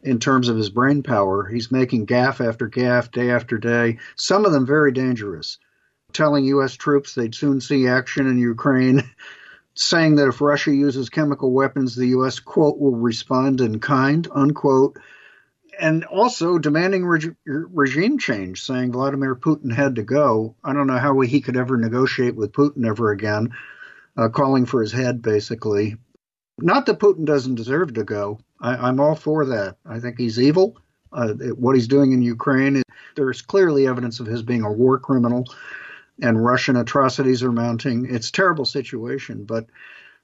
in 0.02 0.18
terms 0.18 0.48
of 0.48 0.56
his 0.56 0.70
brain 0.70 1.02
power. 1.02 1.46
He's 1.46 1.70
making 1.70 2.06
gaffe 2.06 2.46
after 2.46 2.68
gaffe, 2.68 3.12
day 3.12 3.30
after 3.30 3.58
day, 3.58 3.98
some 4.16 4.44
of 4.44 4.52
them 4.52 4.66
very 4.66 4.90
dangerous, 4.90 5.58
telling 6.12 6.44
U.S. 6.46 6.74
troops 6.74 7.14
they'd 7.14 7.34
soon 7.34 7.60
see 7.60 7.86
action 7.86 8.26
in 8.26 8.38
Ukraine, 8.38 9.02
saying 9.74 10.16
that 10.16 10.28
if 10.28 10.40
Russia 10.40 10.72
uses 10.72 11.08
chemical 11.08 11.52
weapons, 11.52 11.94
the 11.94 12.08
U.S., 12.08 12.38
quote, 12.40 12.78
will 12.78 12.96
respond 12.96 13.60
in 13.60 13.80
kind, 13.80 14.26
unquote. 14.32 14.98
And 15.80 16.04
also 16.04 16.58
demanding 16.58 17.06
reg- 17.06 17.34
regime 17.44 18.18
change, 18.18 18.62
saying 18.62 18.92
Vladimir 18.92 19.34
Putin 19.34 19.72
had 19.74 19.96
to 19.96 20.02
go. 20.02 20.54
I 20.62 20.74
don't 20.74 20.86
know 20.86 20.98
how 20.98 21.18
he 21.20 21.40
could 21.40 21.56
ever 21.56 21.76
negotiate 21.76 22.36
with 22.36 22.52
Putin 22.52 22.86
ever 22.86 23.10
again, 23.10 23.54
uh, 24.16 24.28
calling 24.28 24.66
for 24.66 24.82
his 24.82 24.92
head, 24.92 25.22
basically. 25.22 25.96
Not 26.58 26.86
that 26.86 26.98
Putin 26.98 27.24
doesn't 27.24 27.54
deserve 27.54 27.94
to 27.94 28.04
go. 28.04 28.38
I, 28.60 28.88
am 28.88 29.00
all 29.00 29.16
for 29.16 29.46
that. 29.46 29.76
I 29.86 29.98
think 29.98 30.18
he's 30.18 30.38
evil. 30.38 30.76
Uh, 31.12 31.34
what 31.56 31.74
he's 31.74 31.88
doing 31.88 32.12
in 32.12 32.22
Ukraine, 32.22 32.82
there's 33.16 33.42
clearly 33.42 33.86
evidence 33.86 34.20
of 34.20 34.26
his 34.26 34.42
being 34.42 34.62
a 34.62 34.72
war 34.72 34.98
criminal 34.98 35.46
and 36.22 36.42
Russian 36.42 36.76
atrocities 36.76 37.42
are 37.42 37.52
mounting. 37.52 38.06
It's 38.08 38.28
a 38.28 38.32
terrible 38.32 38.64
situation. 38.64 39.44
But 39.44 39.66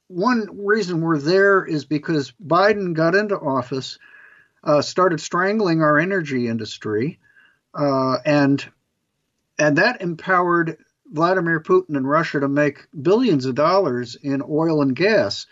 one 0.07 0.65
reason 0.65 1.01
we're 1.01 1.19
there 1.19 1.63
is 1.65 1.85
because 1.85 2.33
Biden 2.43 2.93
got 2.93 3.15
into 3.15 3.35
office, 3.35 3.99
uh, 4.63 4.81
started 4.81 5.19
strangling 5.19 5.81
our 5.81 5.99
energy 5.99 6.47
industry, 6.47 7.19
uh, 7.73 8.17
and 8.25 8.65
and 9.59 9.77
that 9.77 10.01
empowered 10.01 10.77
Vladimir 11.11 11.59
Putin 11.59 11.97
and 11.97 12.09
Russia 12.09 12.39
to 12.39 12.47
make 12.47 12.87
billions 12.99 13.45
of 13.45 13.55
dollars 13.55 14.15
in 14.15 14.41
oil 14.41 14.81
and 14.81 14.95
gas 14.95 15.47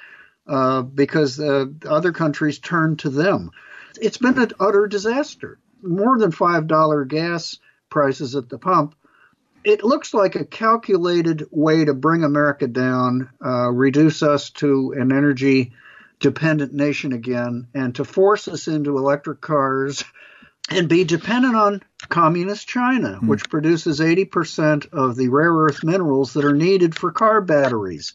uh, 0.47 0.81
because 0.81 1.35
the 1.35 1.75
other 1.85 2.13
countries 2.13 2.59
turned 2.59 2.99
to 2.99 3.09
them. 3.09 3.51
It's 3.99 4.17
been 4.17 4.39
an 4.39 4.51
utter 4.59 4.87
disaster. 4.87 5.59
More 5.81 6.17
than 6.17 6.31
five 6.31 6.67
dollar 6.67 7.05
gas 7.05 7.59
prices 7.89 8.35
at 8.35 8.49
the 8.49 8.57
pump 8.57 8.95
it 9.63 9.83
looks 9.83 10.13
like 10.13 10.35
a 10.35 10.45
calculated 10.45 11.45
way 11.51 11.85
to 11.85 11.93
bring 11.93 12.23
America 12.23 12.67
down, 12.67 13.29
uh, 13.43 13.69
reduce 13.69 14.23
us 14.23 14.49
to 14.51 14.93
an 14.97 15.11
energy 15.11 15.73
dependent 16.19 16.73
nation 16.73 17.13
again, 17.13 17.67
and 17.73 17.95
to 17.95 18.03
force 18.03 18.47
us 18.47 18.67
into 18.67 18.97
electric 18.97 19.41
cars 19.41 20.03
and 20.69 20.89
be 20.89 21.03
dependent 21.03 21.55
on 21.55 21.81
communist 22.09 22.67
China, 22.67 23.19
mm. 23.21 23.27
which 23.27 23.49
produces 23.49 23.99
80% 23.99 24.91
of 24.93 25.15
the 25.15 25.29
rare 25.29 25.53
earth 25.53 25.83
minerals 25.83 26.33
that 26.33 26.45
are 26.45 26.55
needed 26.55 26.95
for 26.95 27.11
car 27.11 27.41
batteries. 27.41 28.13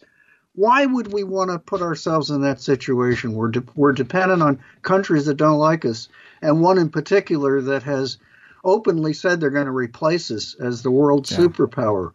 Why 0.55 0.85
would 0.85 1.11
we 1.11 1.23
want 1.23 1.49
to 1.49 1.57
put 1.57 1.81
ourselves 1.81 2.29
in 2.29 2.41
that 2.41 2.61
situation? 2.61 3.33
We're, 3.33 3.49
de- 3.49 3.63
we're 3.75 3.93
dependent 3.93 4.43
on 4.43 4.59
countries 4.83 5.25
that 5.25 5.37
don't 5.37 5.57
like 5.57 5.83
us, 5.83 6.09
and 6.41 6.61
one 6.61 6.77
in 6.77 6.89
particular 6.89 7.59
that 7.61 7.83
has 7.83 8.17
openly 8.63 9.13
said 9.13 9.39
they're 9.39 9.49
going 9.49 9.65
to 9.65 9.71
replace 9.71 10.31
us 10.31 10.55
as 10.59 10.81
the 10.81 10.91
world 10.91 11.29
yeah. 11.29 11.37
superpower. 11.37 12.11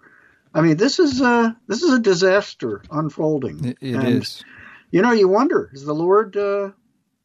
I 0.54 0.62
mean, 0.62 0.76
this 0.76 0.98
is 0.98 1.20
a 1.20 1.56
this 1.66 1.82
is 1.82 1.92
a 1.92 2.00
disaster 2.00 2.82
unfolding. 2.90 3.64
It, 3.64 3.78
it 3.80 3.94
and, 3.94 4.08
is. 4.08 4.42
You 4.90 5.02
know, 5.02 5.12
you 5.12 5.28
wonder: 5.28 5.70
is 5.72 5.84
the 5.84 5.94
Lord 5.94 6.36
uh, 6.36 6.70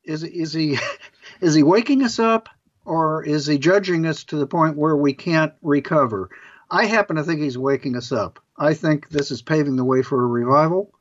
is 0.04 0.24
is 0.24 0.54
he 0.54 0.78
is 1.42 1.56
he 1.56 1.64
waking 1.64 2.04
us 2.04 2.20
up, 2.20 2.50
or 2.86 3.24
is 3.24 3.48
he 3.48 3.58
judging 3.58 4.06
us 4.06 4.24
to 4.26 4.36
the 4.36 4.48
point 4.48 4.78
where 4.78 4.96
we 4.96 5.14
can't 5.14 5.54
recover? 5.62 6.30
I 6.70 6.86
happen 6.86 7.16
to 7.16 7.24
think 7.24 7.40
he's 7.40 7.58
waking 7.58 7.96
us 7.96 8.12
up. 8.12 8.40
I 8.58 8.74
think 8.74 9.10
this 9.10 9.32
is 9.32 9.42
paving 9.42 9.76
the 9.76 9.86
way 9.86 10.02
for 10.02 10.22
a 10.22 10.28
revival. 10.28 10.94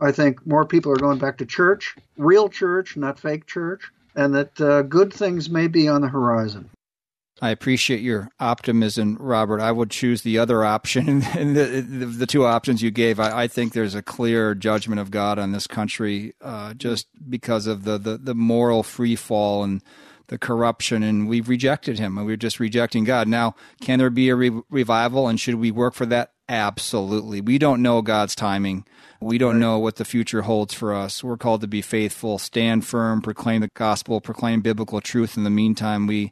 I 0.00 0.12
think 0.12 0.46
more 0.46 0.66
people 0.66 0.92
are 0.92 0.96
going 0.96 1.18
back 1.18 1.38
to 1.38 1.46
church, 1.46 1.96
real 2.16 2.48
church, 2.48 2.96
not 2.96 3.18
fake 3.18 3.46
church, 3.46 3.90
and 4.14 4.34
that 4.34 4.60
uh, 4.60 4.82
good 4.82 5.12
things 5.12 5.48
may 5.48 5.66
be 5.66 5.88
on 5.88 6.00
the 6.00 6.08
horizon. 6.08 6.68
I 7.42 7.50
appreciate 7.50 8.00
your 8.00 8.30
optimism, 8.38 9.16
Robert. 9.18 9.60
I 9.60 9.72
would 9.72 9.90
choose 9.90 10.22
the 10.22 10.38
other 10.38 10.64
option. 10.64 11.22
And 11.34 11.56
the, 11.56 11.64
the, 11.64 12.06
the 12.06 12.26
two 12.26 12.44
options 12.44 12.80
you 12.80 12.90
gave, 12.90 13.18
I, 13.18 13.42
I, 13.42 13.48
think 13.48 13.72
there's 13.72 13.94
a 13.94 14.02
clear 14.02 14.54
judgment 14.54 15.00
of 15.00 15.10
God 15.10 15.38
on 15.38 15.52
this 15.52 15.66
country 15.66 16.34
uh, 16.40 16.74
just 16.74 17.08
because 17.28 17.66
of 17.66 17.84
the, 17.84 17.98
the, 17.98 18.16
the 18.18 18.34
moral 18.34 18.82
free 18.82 19.16
fall 19.16 19.64
and 19.64 19.82
the 20.28 20.38
corruption. 20.38 21.02
And 21.02 21.28
we've 21.28 21.48
rejected 21.48 21.98
him 21.98 22.16
and 22.16 22.26
we're 22.26 22.36
just 22.36 22.60
rejecting 22.60 23.04
God. 23.04 23.26
Now, 23.26 23.56
can 23.80 23.98
there 23.98 24.10
be 24.10 24.28
a 24.28 24.36
re- 24.36 24.62
revival 24.70 25.26
and 25.26 25.40
should 25.40 25.56
we 25.56 25.72
work 25.72 25.94
for 25.94 26.06
that? 26.06 26.32
Absolutely. 26.48 27.40
We 27.40 27.58
don't 27.58 27.82
know 27.82 28.00
God's 28.00 28.34
timing. 28.34 28.86
We 29.20 29.38
don't 29.38 29.58
know 29.58 29.78
what 29.78 29.96
the 29.96 30.04
future 30.04 30.42
holds 30.42 30.74
for 30.74 30.94
us. 30.94 31.24
We're 31.24 31.38
called 31.38 31.62
to 31.62 31.66
be 31.66 31.82
faithful, 31.82 32.38
stand 32.38 32.86
firm, 32.86 33.22
proclaim 33.22 33.62
the 33.62 33.70
gospel, 33.74 34.20
proclaim 34.20 34.60
biblical 34.60 35.00
truth. 35.00 35.36
In 35.36 35.44
the 35.44 35.50
meantime, 35.50 36.06
we 36.06 36.30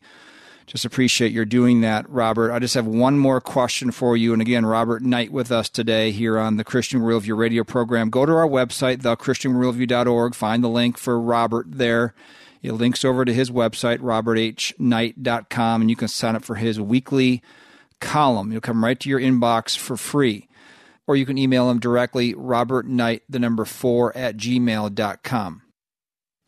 just 0.66 0.84
appreciate 0.84 1.32
your 1.32 1.44
doing 1.44 1.80
that, 1.80 2.08
Robert. 2.08 2.52
I 2.52 2.58
just 2.58 2.74
have 2.74 2.86
one 2.86 3.18
more 3.18 3.40
question 3.40 3.90
for 3.90 4.16
you. 4.16 4.32
And 4.32 4.40
again, 4.40 4.64
Robert 4.64 5.02
Knight 5.02 5.32
with 5.32 5.50
us 5.50 5.68
today 5.68 6.10
here 6.10 6.38
on 6.38 6.56
the 6.56 6.64
Christian 6.64 7.00
Worldview 7.00 7.36
radio 7.36 7.64
program. 7.64 8.10
Go 8.10 8.24
to 8.24 8.32
our 8.32 8.48
website, 8.48 8.98
thechristianworldview.org. 8.98 10.34
Find 10.34 10.64
the 10.64 10.68
link 10.68 10.98
for 10.98 11.20
Robert 11.20 11.66
there. 11.68 12.14
It 12.62 12.72
links 12.72 13.04
over 13.04 13.24
to 13.24 13.34
his 13.34 13.50
website, 13.50 13.98
roberthknight.com, 13.98 15.80
and 15.80 15.90
you 15.90 15.96
can 15.96 16.08
sign 16.08 16.36
up 16.36 16.44
for 16.44 16.54
his 16.54 16.80
weekly 16.80 17.42
column. 18.00 18.52
It'll 18.52 18.60
come 18.60 18.84
right 18.84 18.98
to 19.00 19.08
your 19.08 19.20
inbox 19.20 19.76
for 19.76 19.96
free. 19.96 20.48
Or 21.08 21.16
you 21.16 21.26
can 21.26 21.38
email 21.38 21.68
him 21.68 21.80
directly, 21.80 22.34
robertknight, 22.34 23.22
the 23.28 23.40
number 23.40 23.64
four, 23.64 24.16
at 24.16 24.36
gmail.com. 24.36 25.62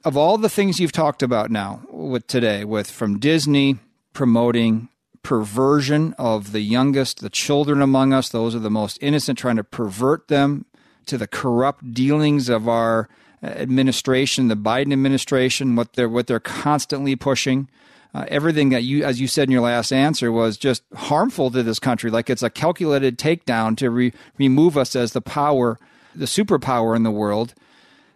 Of 0.05 0.17
all 0.17 0.39
the 0.39 0.49
things 0.49 0.79
you've 0.79 0.93
talked 0.93 1.23
about 1.23 1.51
now 1.51 1.83
with 1.91 2.27
today, 2.29 2.65
with 2.65 2.91
from 2.91 3.19
Disney 3.19 3.79
promoting 4.15 4.89
perversion 5.23 6.15
of 6.19 6.53
the 6.53 6.61
youngest, 6.61 7.21
the 7.21 7.31
children 7.31 7.83
among 7.83 8.13
us. 8.13 8.29
Those 8.29 8.55
are 8.55 8.61
the 8.61 8.71
most 8.71 8.99
innocent, 9.01 9.39
trying 9.39 9.57
to 9.57 9.65
pervert 9.65 10.29
them 10.29 10.65
to 11.07 11.19
the 11.19 11.27
corrupt 11.27 11.93
dealings 11.93 12.49
of 12.49 12.69
our 12.69 13.09
administration, 13.43 14.49
the 14.49 14.57
Biden 14.57 14.93
administration, 14.93 15.77
what 15.77 15.95
they're 15.95 16.09
what 16.09 16.27
they're 16.27 16.41
constantly 16.41 17.17
pushing. 17.17 17.69
Uh, 18.15 18.25
everything 18.29 18.69
that 18.69 18.85
you, 18.85 19.05
as 19.05 19.21
you 19.21 19.27
said 19.27 19.49
in 19.49 19.53
your 19.53 19.61
last 19.61 19.93
answer, 19.93 20.31
was 20.31 20.57
just 20.57 20.85
harmful 20.95 21.51
to 21.51 21.65
this 21.65 21.81
country. 21.81 22.11
Like 22.11 22.31
it's 22.31 22.45
a 22.45 22.51
calculated 22.51 23.19
takedown 23.19 23.77
to 23.79 23.91
re- 23.91 24.13
remove 24.39 24.79
us 24.79 24.95
as 24.95 25.13
the 25.13 25.21
power, 25.21 25.81
the 26.15 26.27
superpower 26.27 26.95
in 26.95 27.03
the 27.03 27.11
world 27.11 27.55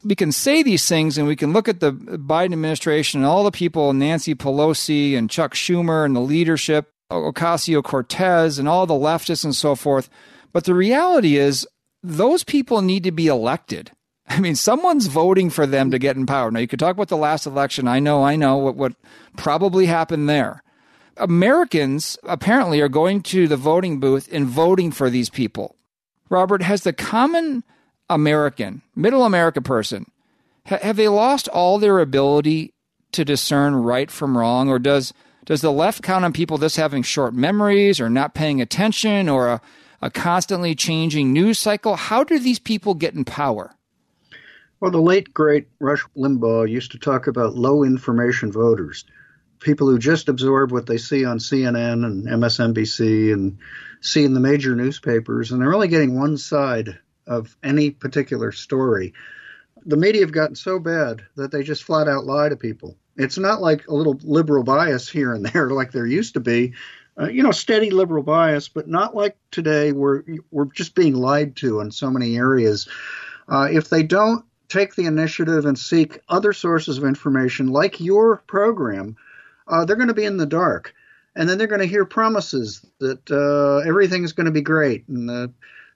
we 0.05 0.15
can 0.15 0.33
say 0.33 0.63
these 0.63 0.89
things 0.89 1.19
and 1.19 1.27
we 1.27 1.37
can 1.37 1.53
look 1.53 1.69
at 1.69 1.81
the 1.81 1.93
Biden 1.93 2.53
administration 2.53 3.21
and 3.21 3.27
all 3.27 3.45
the 3.45 3.51
people, 3.51 3.93
Nancy 3.93 4.35
Pelosi 4.35 5.17
and 5.17 5.31
Chuck 5.31 5.55
Schumer 5.55 6.05
and 6.05 6.15
the 6.15 6.21
leadership, 6.21 6.93
Ocasio 7.11 7.83
Cortez 7.83 8.59
and 8.59 8.69
all 8.69 8.87
the 8.87 8.95
leftists 8.95 9.45
and 9.45 9.55
so 9.55 9.75
forth. 9.75 10.09
But 10.53 10.65
the 10.65 10.75
reality 10.75 11.37
is, 11.37 11.67
those 12.03 12.45
people 12.45 12.81
need 12.81 13.05
to 13.05 13.13
be 13.13 13.27
elected. 13.27 13.91
I 14.29 14.41
mean, 14.41 14.55
someone's 14.55 15.07
voting 15.07 15.51
for 15.51 15.67
them 15.67 15.91
to 15.91 15.99
get 15.99 16.17
in 16.17 16.27
power. 16.27 16.51
Now, 16.51 16.61
you 16.61 16.69
could 16.69 16.79
talk 16.79 16.95
about 16.95 17.09
the 17.09 17.17
last 17.17 17.47
election. 17.47 17.89
I 17.89 17.99
know, 17.99 18.23
I 18.23 18.37
know 18.37 18.57
what, 18.57 18.77
what 18.77 18.93
probably 19.37 19.87
happened 19.87 20.29
there. 20.29 20.63
Americans 21.17 22.17
apparently 22.23 22.81
are 22.81 22.89
going 22.89 23.23
to 23.23 23.49
the 23.49 23.57
voting 23.57 23.99
booth 23.99 24.29
and 24.31 24.47
voting 24.47 24.93
for 24.93 25.11
these 25.11 25.31
people. 25.31 25.75
Robert, 26.31 26.63
has 26.63 26.83
the 26.83 26.93
common 26.93 27.65
American, 28.11 28.83
middle 28.95 29.25
America 29.25 29.61
person, 29.61 30.11
ha- 30.67 30.79
have 30.83 30.97
they 30.97 31.09
lost 31.09 31.49
all 31.49 31.79
their 31.79 31.99
ability 31.99 32.73
to 33.13 33.25
discern 33.25 33.75
right 33.75 34.11
from 34.11 34.37
wrong, 34.37 34.69
or 34.69 34.79
does 34.79 35.13
does 35.45 35.63
the 35.63 35.73
left 35.73 36.03
count 36.03 36.27
on 36.27 36.33
people 36.35 36.59
just 36.59 36.77
having 36.77 37.03
short 37.03 37.33
memories, 37.33 38.01
or 38.01 38.11
not 38.11 38.35
paying 38.35 38.61
attention, 38.61 39.29
or 39.29 39.49
a, 39.49 39.61
a 40.03 40.11
constantly 40.11 40.75
changing 40.75 41.33
news 41.33 41.59
cycle? 41.59 41.97
How 41.97 42.23
do 42.23 42.39
these 42.39 42.59
people 42.59 42.95
get 42.95 43.15
in 43.15 43.25
power? 43.25 43.75
Well, 44.81 44.91
the 44.91 45.01
late 45.01 45.33
great 45.33 45.69
Rush 45.81 46.05
Limbaugh 46.17 46.71
used 46.71 46.93
to 46.93 46.99
talk 46.99 47.27
about 47.27 47.57
low 47.57 47.83
information 47.83 48.53
voters, 48.53 49.05
people 49.59 49.89
who 49.89 49.99
just 49.99 50.29
absorb 50.29 50.71
what 50.71 50.87
they 50.87 50.99
see 50.99 51.25
on 51.25 51.39
CNN 51.39 52.05
and 52.05 52.27
MSNBC 52.27 53.33
and 53.33 53.59
see 54.01 54.25
in 54.25 54.35
the 54.35 54.41
major 54.41 54.77
newspapers, 54.77 55.51
and 55.51 55.61
they're 55.61 55.75
only 55.75 55.89
getting 55.89 56.19
one 56.19 56.37
side 56.37 56.99
of 57.29 57.57
any 57.63 57.91
particular 57.91 58.51
story. 58.53 59.13
The 59.87 59.97
media 59.97 60.23
have 60.23 60.33
gotten 60.33 60.57
so 60.57 60.79
bad 60.79 61.23
that 61.37 61.53
they 61.53 61.63
just 61.63 61.85
flat 61.85 62.09
out 62.09 62.27
lie 62.27 62.49
to 62.49 62.57
people. 62.57 62.97
It's 63.17 63.39
not 63.39 63.61
like 63.61 63.87
a 63.87 63.95
little 63.95 64.19
liberal 64.23 64.65
bias 64.65 65.09
here 65.09 65.33
and 65.33 65.47
there 65.53 65.71
like 65.71 65.93
there 65.93 66.07
used 66.07 66.35
to 66.35 66.41
be. 66.41 66.75
Uh, 67.21 67.29
you 67.29 67.43
know, 67.43 67.51
steady 67.51 67.91
liberal 67.91 68.23
bias, 68.23 68.69
but 68.69 68.87
not 68.87 69.15
like 69.15 69.37
today 69.51 69.91
where 69.91 70.25
we're 70.53 70.67
just 70.67 70.95
being 70.95 71.15
lied 71.15 71.57
to 71.57 71.81
in 71.81 71.91
so 71.91 72.11
many 72.11 72.37
areas. 72.37 72.89
Uh, 73.49 73.69
if 73.71 73.89
they 73.89 74.05
don't 74.05 74.45
take 74.69 74.95
the 74.95 75.07
initiative 75.07 75.65
and 75.65 75.77
seek 75.77 76.21
other 76.29 76.53
sources 76.53 76.97
of 76.97 77.05
information 77.05 77.69
like 77.69 78.01
your 78.01 78.37
program, 78.47 79.17
uh, 79.67 79.85
they're 79.85 79.97
going 79.97 80.09
to 80.09 80.15
be 80.15 80.25
in 80.25 80.37
the 80.37 80.47
dark. 80.47 80.95
And 81.35 81.49
then 81.49 81.59
they're 81.59 81.67
going 81.67 81.81
to 81.81 81.87
hear 81.87 82.05
promises 82.05 82.85
that 83.01 83.31
uh, 83.31 83.89
everything's 83.89 84.33
going 84.33 84.47
to 84.47 84.53
be 84.53 84.63
great 84.63 85.07
and 85.09 85.29
the 85.29 85.53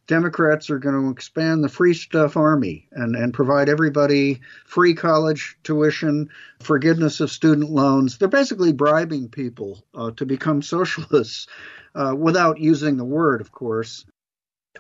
Democrats 0.07 0.69
are 0.71 0.79
going 0.79 1.01
to 1.01 1.11
expand 1.11 1.63
the 1.63 1.69
free 1.69 1.95
stuff 1.95 2.37
army 2.37 2.89
and, 2.91 3.15
and 3.15 3.33
provide 3.33 3.69
everybody 3.69 4.41
free 4.67 4.95
college 4.95 5.57
tuition, 5.63 6.29
forgiveness 6.61 7.21
of 7.21 7.31
student 7.31 7.71
loans. 7.71 8.19
They're 8.19 8.29
basically 8.29 8.73
bribing 8.73 9.29
people 9.29 9.85
uh, 9.95 10.11
to 10.17 10.27
become 10.27 10.63
socialists 10.63 11.47
uh, 11.95 12.15
without 12.19 12.59
using 12.59 12.97
the 12.97 13.05
word, 13.05 13.41
of 13.41 13.53
course. 13.53 14.05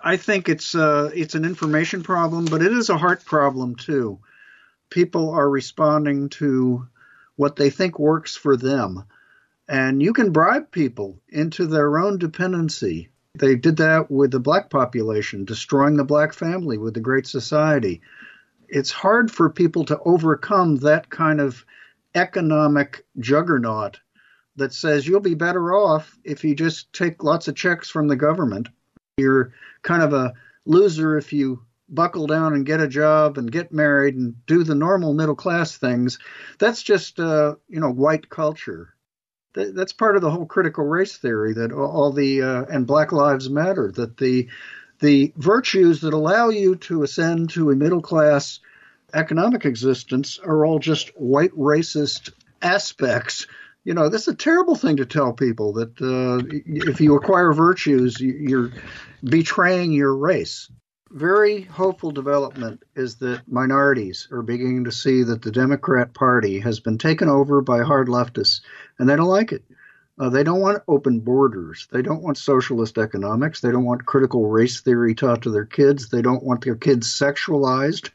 I 0.02 0.16
think 0.16 0.48
it's 0.48 0.74
uh, 0.74 1.10
it's 1.14 1.34
an 1.34 1.44
information 1.44 2.02
problem, 2.02 2.46
but 2.46 2.62
it 2.62 2.72
is 2.72 2.88
a 2.90 2.98
heart 2.98 3.24
problem 3.24 3.76
too. 3.76 4.18
People 4.90 5.30
are 5.30 5.48
responding 5.48 6.30
to 6.30 6.88
what 7.36 7.56
they 7.56 7.70
think 7.70 7.98
works 7.98 8.34
for 8.34 8.56
them, 8.56 9.04
and 9.68 10.02
you 10.02 10.12
can 10.12 10.32
bribe 10.32 10.70
people 10.70 11.20
into 11.28 11.66
their 11.66 11.98
own 11.98 12.18
dependency. 12.18 13.11
They 13.34 13.56
did 13.56 13.78
that 13.78 14.10
with 14.10 14.30
the 14.30 14.40
black 14.40 14.68
population, 14.68 15.46
destroying 15.46 15.96
the 15.96 16.04
black 16.04 16.34
family 16.34 16.76
with 16.76 16.92
the 16.92 17.00
Great 17.00 17.26
Society. 17.26 18.02
It's 18.68 18.90
hard 18.90 19.30
for 19.30 19.48
people 19.48 19.84
to 19.86 19.98
overcome 20.00 20.76
that 20.76 21.08
kind 21.08 21.40
of 21.40 21.64
economic 22.14 23.06
juggernaut 23.18 24.00
that 24.56 24.74
says 24.74 25.06
you'll 25.06 25.20
be 25.20 25.34
better 25.34 25.72
off 25.72 26.18
if 26.24 26.44
you 26.44 26.54
just 26.54 26.92
take 26.92 27.24
lots 27.24 27.48
of 27.48 27.54
checks 27.54 27.88
from 27.88 28.06
the 28.06 28.16
government. 28.16 28.68
You're 29.16 29.54
kind 29.80 30.02
of 30.02 30.12
a 30.12 30.34
loser 30.66 31.16
if 31.16 31.32
you 31.32 31.64
buckle 31.88 32.26
down 32.26 32.52
and 32.52 32.66
get 32.66 32.80
a 32.80 32.88
job 32.88 33.38
and 33.38 33.50
get 33.50 33.72
married 33.72 34.14
and 34.14 34.34
do 34.46 34.62
the 34.62 34.74
normal 34.74 35.14
middle 35.14 35.34
class 35.34 35.76
things. 35.76 36.18
That's 36.58 36.82
just 36.82 37.18
uh, 37.18 37.56
you 37.68 37.80
know 37.80 37.90
white 37.90 38.28
culture. 38.28 38.94
That's 39.55 39.92
part 39.92 40.16
of 40.16 40.22
the 40.22 40.30
whole 40.30 40.46
critical 40.46 40.84
race 40.84 41.16
theory 41.16 41.55
that 41.55 41.72
all 41.72 42.12
the 42.12 42.42
uh, 42.42 42.64
and 42.64 42.86
Black 42.86 43.12
Lives 43.12 43.50
Matter 43.50 43.90
that 43.92 44.16
the 44.16 44.48
the 45.00 45.32
virtues 45.36 46.00
that 46.03 46.14
allow 46.14 46.48
you 46.48 46.76
to 46.76 47.03
ascend 47.03 47.50
to 47.50 47.70
a 47.70 47.76
middle 47.76 48.03
class 48.03 48.61
economic 49.14 49.64
existence 49.64 50.38
are 50.38 50.64
all 50.64 50.78
just 50.78 51.09
white 51.16 51.53
racist 51.53 52.30
aspects 52.62 53.46
you 53.84 53.94
know, 53.94 54.09
this 54.09 54.22
is 54.22 54.28
a 54.28 54.36
terrible 54.36 54.76
thing 54.76 54.98
to 54.98 55.07
tell 55.07 55.32
people 55.32 55.72
that 55.74 56.00
uh, 56.00 56.46
if 56.66 57.00
you 57.00 57.16
acquire 57.16 57.53
virtues, 57.53 58.20
you're 58.20 58.70
betraying 59.24 59.92
your 59.92 60.14
race. 60.14 60.70
Very 61.12 61.62
hopeful 61.62 62.10
development 62.10 62.82
is 62.96 63.16
that 63.16 63.42
minorities 63.46 64.28
are 64.32 64.42
beginning 64.42 64.84
to 64.84 64.92
see 64.92 65.22
that 65.24 65.42
the 65.42 65.52
Democrat 65.52 66.14
Party 66.14 66.58
has 66.60 66.80
been 66.80 66.98
taken 66.98 67.28
over 67.28 67.60
by 67.60 67.82
hard 67.82 68.08
leftists, 68.08 68.62
and 68.98 69.08
they 69.08 69.16
don't 69.16 69.26
like 69.26 69.52
it. 69.52 69.62
Uh, 70.18 70.30
they 70.30 70.42
don't 70.42 70.60
want 70.60 70.82
open 70.88 71.20
borders. 71.20 71.88
They 71.90 72.02
don't 72.02 72.22
want 72.22 72.38
socialist 72.38 72.98
economics. 72.98 73.60
They 73.60 73.70
don't 73.70 73.84
want 73.84 74.06
critical 74.06 74.48
race 74.48 74.80
theory 74.80 75.14
taught 75.14 75.42
to 75.42 75.50
their 75.50 75.64
kids. 75.66 76.08
They 76.08 76.22
don't 76.22 76.42
want 76.42 76.64
their 76.64 76.76
kids 76.76 77.08
sexualized 77.08 78.10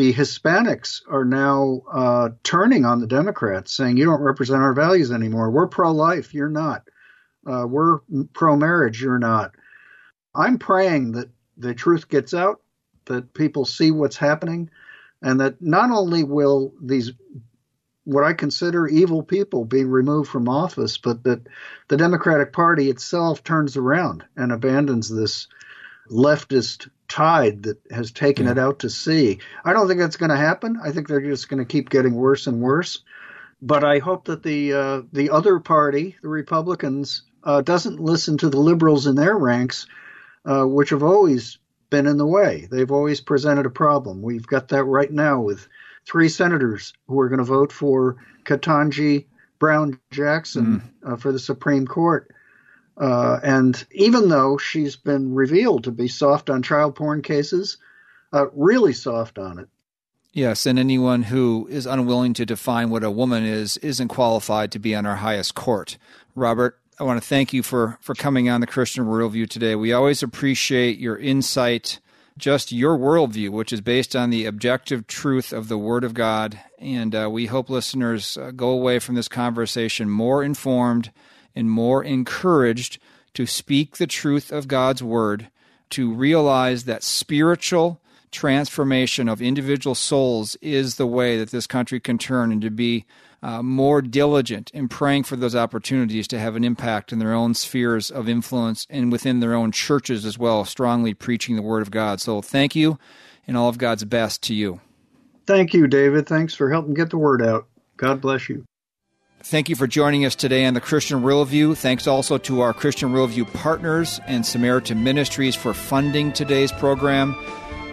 the 0.00 0.14
Hispanics 0.14 1.02
are 1.10 1.26
now 1.26 1.82
uh, 1.92 2.30
turning 2.42 2.86
on 2.86 3.00
the 3.00 3.06
Democrats, 3.06 3.76
saying, 3.76 3.98
You 3.98 4.06
don't 4.06 4.22
represent 4.22 4.62
our 4.62 4.72
values 4.72 5.12
anymore. 5.12 5.50
We're 5.50 5.66
pro 5.66 5.92
life. 5.92 6.32
You're 6.32 6.48
not. 6.48 6.88
Uh, 7.46 7.66
we're 7.68 7.98
pro 8.32 8.56
marriage. 8.56 9.02
You're 9.02 9.18
not. 9.18 9.54
I'm 10.34 10.58
praying 10.58 11.12
that 11.12 11.28
the 11.60 11.74
truth 11.74 12.08
gets 12.08 12.34
out, 12.34 12.60
that 13.06 13.34
people 13.34 13.64
see 13.64 13.90
what's 13.90 14.16
happening, 14.16 14.70
and 15.22 15.40
that 15.40 15.60
not 15.60 15.90
only 15.90 16.24
will 16.24 16.72
these 16.82 17.12
what 18.04 18.24
I 18.24 18.32
consider 18.32 18.88
evil 18.88 19.22
people 19.22 19.64
be 19.64 19.84
removed 19.84 20.30
from 20.30 20.48
office, 20.48 20.98
but 20.98 21.22
that 21.24 21.46
the 21.88 21.96
Democratic 21.96 22.52
Party 22.52 22.88
itself 22.88 23.44
turns 23.44 23.76
around 23.76 24.24
and 24.36 24.50
abandons 24.50 25.08
this 25.08 25.48
leftist 26.10 26.88
tide 27.08 27.64
that 27.64 27.78
has 27.90 28.10
taken 28.10 28.46
yeah. 28.46 28.52
it 28.52 28.58
out 28.58 28.80
to 28.80 28.90
sea. 28.90 29.38
I 29.64 29.72
don't 29.72 29.86
think 29.86 30.00
that's 30.00 30.16
going 30.16 30.30
to 30.30 30.36
happen. 30.36 30.80
I 30.82 30.90
think 30.92 31.08
they're 31.08 31.20
just 31.20 31.48
going 31.48 31.58
to 31.58 31.64
keep 31.64 31.90
getting 31.90 32.14
worse 32.14 32.46
and 32.46 32.60
worse. 32.60 33.02
But 33.62 33.84
I 33.84 33.98
hope 33.98 34.24
that 34.24 34.42
the 34.42 34.72
uh, 34.72 35.02
the 35.12 35.30
other 35.30 35.60
party, 35.60 36.16
the 36.22 36.28
Republicans, 36.28 37.22
uh, 37.44 37.60
doesn't 37.60 38.00
listen 38.00 38.38
to 38.38 38.48
the 38.48 38.58
liberals 38.58 39.06
in 39.06 39.16
their 39.16 39.36
ranks, 39.36 39.86
uh, 40.44 40.64
which 40.64 40.90
have 40.90 41.02
always 41.02 41.58
been 41.90 42.06
in 42.06 42.16
the 42.16 42.26
way. 42.26 42.68
They've 42.70 42.90
always 42.90 43.20
presented 43.20 43.66
a 43.66 43.70
problem. 43.70 44.22
We've 44.22 44.46
got 44.46 44.68
that 44.68 44.84
right 44.84 45.10
now 45.10 45.40
with 45.40 45.68
three 46.06 46.28
senators 46.28 46.92
who 47.08 47.20
are 47.20 47.28
going 47.28 47.38
to 47.38 47.44
vote 47.44 47.72
for 47.72 48.16
Ketanji 48.44 49.26
Brown 49.58 49.98
Jackson 50.10 50.82
mm. 51.02 51.20
for 51.20 51.32
the 51.32 51.38
Supreme 51.38 51.86
Court. 51.86 52.34
Uh, 52.96 53.40
and 53.42 53.86
even 53.92 54.28
though 54.28 54.58
she's 54.58 54.96
been 54.96 55.34
revealed 55.34 55.84
to 55.84 55.90
be 55.90 56.08
soft 56.08 56.50
on 56.50 56.62
child 56.62 56.94
porn 56.94 57.22
cases, 57.22 57.78
uh, 58.32 58.46
really 58.52 58.92
soft 58.92 59.38
on 59.38 59.58
it. 59.58 59.68
Yes, 60.32 60.64
and 60.64 60.78
anyone 60.78 61.24
who 61.24 61.66
is 61.70 61.86
unwilling 61.86 62.34
to 62.34 62.46
define 62.46 62.90
what 62.90 63.02
a 63.02 63.10
woman 63.10 63.44
is 63.44 63.78
isn't 63.78 64.08
qualified 64.08 64.70
to 64.72 64.78
be 64.78 64.94
on 64.94 65.04
our 65.04 65.16
highest 65.16 65.56
court. 65.56 65.98
Robert, 66.36 66.78
I 67.00 67.04
want 67.04 67.18
to 67.18 67.26
thank 67.26 67.54
you 67.54 67.62
for, 67.62 67.96
for 68.02 68.14
coming 68.14 68.50
on 68.50 68.60
the 68.60 68.66
Christian 68.66 69.06
Worldview 69.06 69.48
today. 69.48 69.74
We 69.74 69.90
always 69.94 70.22
appreciate 70.22 70.98
your 70.98 71.16
insight, 71.16 71.98
just 72.36 72.72
your 72.72 72.98
worldview, 72.98 73.48
which 73.48 73.72
is 73.72 73.80
based 73.80 74.14
on 74.14 74.28
the 74.28 74.44
objective 74.44 75.06
truth 75.06 75.50
of 75.50 75.68
the 75.68 75.78
Word 75.78 76.04
of 76.04 76.12
God. 76.12 76.60
And 76.78 77.14
uh, 77.14 77.30
we 77.32 77.46
hope 77.46 77.70
listeners 77.70 78.36
uh, 78.36 78.50
go 78.50 78.68
away 78.68 78.98
from 78.98 79.14
this 79.14 79.28
conversation 79.28 80.10
more 80.10 80.44
informed 80.44 81.10
and 81.56 81.70
more 81.70 82.04
encouraged 82.04 82.98
to 83.32 83.46
speak 83.46 83.96
the 83.96 84.06
truth 84.06 84.52
of 84.52 84.68
God's 84.68 85.02
word, 85.02 85.48
to 85.90 86.12
realize 86.12 86.84
that 86.84 87.02
spiritual 87.02 87.98
transformation 88.30 89.26
of 89.26 89.40
individual 89.40 89.94
souls 89.94 90.54
is 90.60 90.96
the 90.96 91.06
way 91.06 91.38
that 91.38 91.50
this 91.50 91.66
country 91.66 91.98
can 91.98 92.18
turn 92.18 92.52
and 92.52 92.60
to 92.60 92.70
be 92.70 93.06
uh, 93.42 93.62
more 93.62 94.02
diligent 94.02 94.70
in 94.72 94.88
praying 94.88 95.24
for 95.24 95.36
those 95.36 95.54
opportunities 95.54 96.28
to 96.28 96.38
have 96.38 96.56
an 96.56 96.64
impact 96.64 97.12
in 97.12 97.18
their 97.18 97.32
own 97.32 97.54
spheres 97.54 98.10
of 98.10 98.28
influence 98.28 98.86
and 98.90 99.10
within 99.10 99.40
their 99.40 99.54
own 99.54 99.72
churches 99.72 100.24
as 100.24 100.38
well, 100.38 100.64
strongly 100.64 101.14
preaching 101.14 101.56
the 101.56 101.62
Word 101.62 101.82
of 101.82 101.90
God. 101.90 102.20
So 102.20 102.42
thank 102.42 102.76
you 102.76 102.98
and 103.46 103.56
all 103.56 103.68
of 103.68 103.78
God's 103.78 104.04
best 104.04 104.42
to 104.44 104.54
you. 104.54 104.80
Thank 105.46 105.74
you, 105.74 105.86
David. 105.86 106.28
Thanks 106.28 106.54
for 106.54 106.70
helping 106.70 106.94
get 106.94 107.10
the 107.10 107.18
word 107.18 107.42
out. 107.42 107.66
God 107.96 108.20
bless 108.20 108.48
you. 108.48 108.64
Thank 109.42 109.68
you 109.70 109.74
for 109.74 109.86
joining 109.86 110.26
us 110.26 110.34
today 110.34 110.66
on 110.66 110.74
the 110.74 110.80
Christian 110.80 111.22
Worldview. 111.22 111.76
Thanks 111.76 112.06
also 112.06 112.36
to 112.38 112.60
our 112.60 112.74
Christian 112.74 113.10
Worldview 113.10 113.52
partners 113.54 114.20
and 114.26 114.44
Samaritan 114.44 115.02
Ministries 115.02 115.56
for 115.56 115.72
funding 115.72 116.30
today's 116.30 116.70
program. 116.72 117.34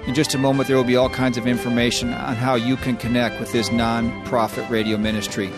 In 0.07 0.15
just 0.15 0.33
a 0.33 0.37
moment, 0.37 0.67
there 0.67 0.77
will 0.77 0.83
be 0.83 0.95
all 0.95 1.09
kinds 1.09 1.37
of 1.37 1.45
information 1.45 2.13
on 2.13 2.35
how 2.35 2.55
you 2.55 2.77
can 2.77 2.97
connect 2.97 3.39
with 3.39 3.51
this 3.51 3.71
non-profit 3.71 4.67
radio 4.69 4.97
ministry. 4.97 5.51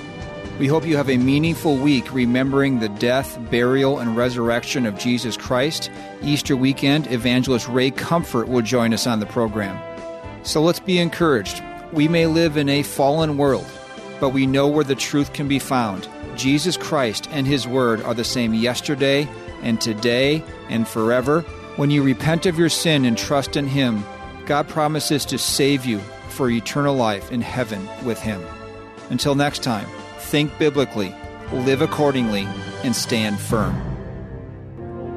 We 0.60 0.68
hope 0.68 0.86
you 0.86 0.98
have 0.98 1.10
a 1.10 1.18
meaningful 1.18 1.78
week 1.78 2.14
remembering 2.14 2.80
the 2.80 2.90
death, 2.90 3.40
burial, 3.50 4.00
and 4.00 4.18
resurrection 4.18 4.86
of 4.86 4.98
Jesus 4.98 5.38
Christ. 5.38 5.90
Easter 6.22 6.58
weekend, 6.58 7.10
evangelist 7.12 7.70
Ray 7.70 7.92
Comfort 7.92 8.50
will 8.50 8.62
join 8.62 8.94
us 8.94 9.08
on 9.08 9.22
the 9.22 9.26
program. 9.26 9.80
So 10.44 10.62
let's 10.62 10.82
be 10.82 11.00
encouraged. 11.00 11.64
We 11.94 12.08
may 12.08 12.26
live 12.26 12.58
in 12.58 12.68
a 12.68 12.84
fallen 12.84 13.38
world 13.38 13.66
but 14.20 14.30
we 14.30 14.46
know 14.46 14.68
where 14.68 14.84
the 14.84 14.96
truth 14.96 15.34
can 15.34 15.48
be 15.48 15.60
found. 15.60 16.08
Jesus 16.36 16.78
Christ 16.78 17.28
and 17.32 17.48
His 17.48 17.68
Word 17.68 18.02
are 18.02 18.14
the 18.14 18.24
same 18.24 18.54
yesterday 18.54 19.28
and 19.62 19.80
today 19.80 20.44
and 20.70 20.88
forever. 20.88 21.42
When 21.76 21.90
you 21.90 22.04
repent 22.04 22.46
of 22.46 22.60
your 22.60 22.70
sin 22.70 23.06
and 23.06 23.18
trust 23.18 23.56
in 23.56 23.68
Him, 23.68 24.04
God 24.50 24.68
promises 24.68 25.26
to 25.26 25.38
save 25.38 25.86
you 25.86 26.00
for 26.30 26.50
eternal 26.50 26.96
life 26.96 27.32
in 27.32 27.40
heaven 27.40 27.88
with 28.04 28.20
Him. 28.20 28.44
Until 29.12 29.36
next 29.36 29.62
time, 29.62 29.88
think 30.18 30.58
biblically, 30.58 31.16
live 31.52 31.84
accordingly, 31.84 32.48
and 32.84 32.96
stand 32.96 33.40
firm. 33.40 33.80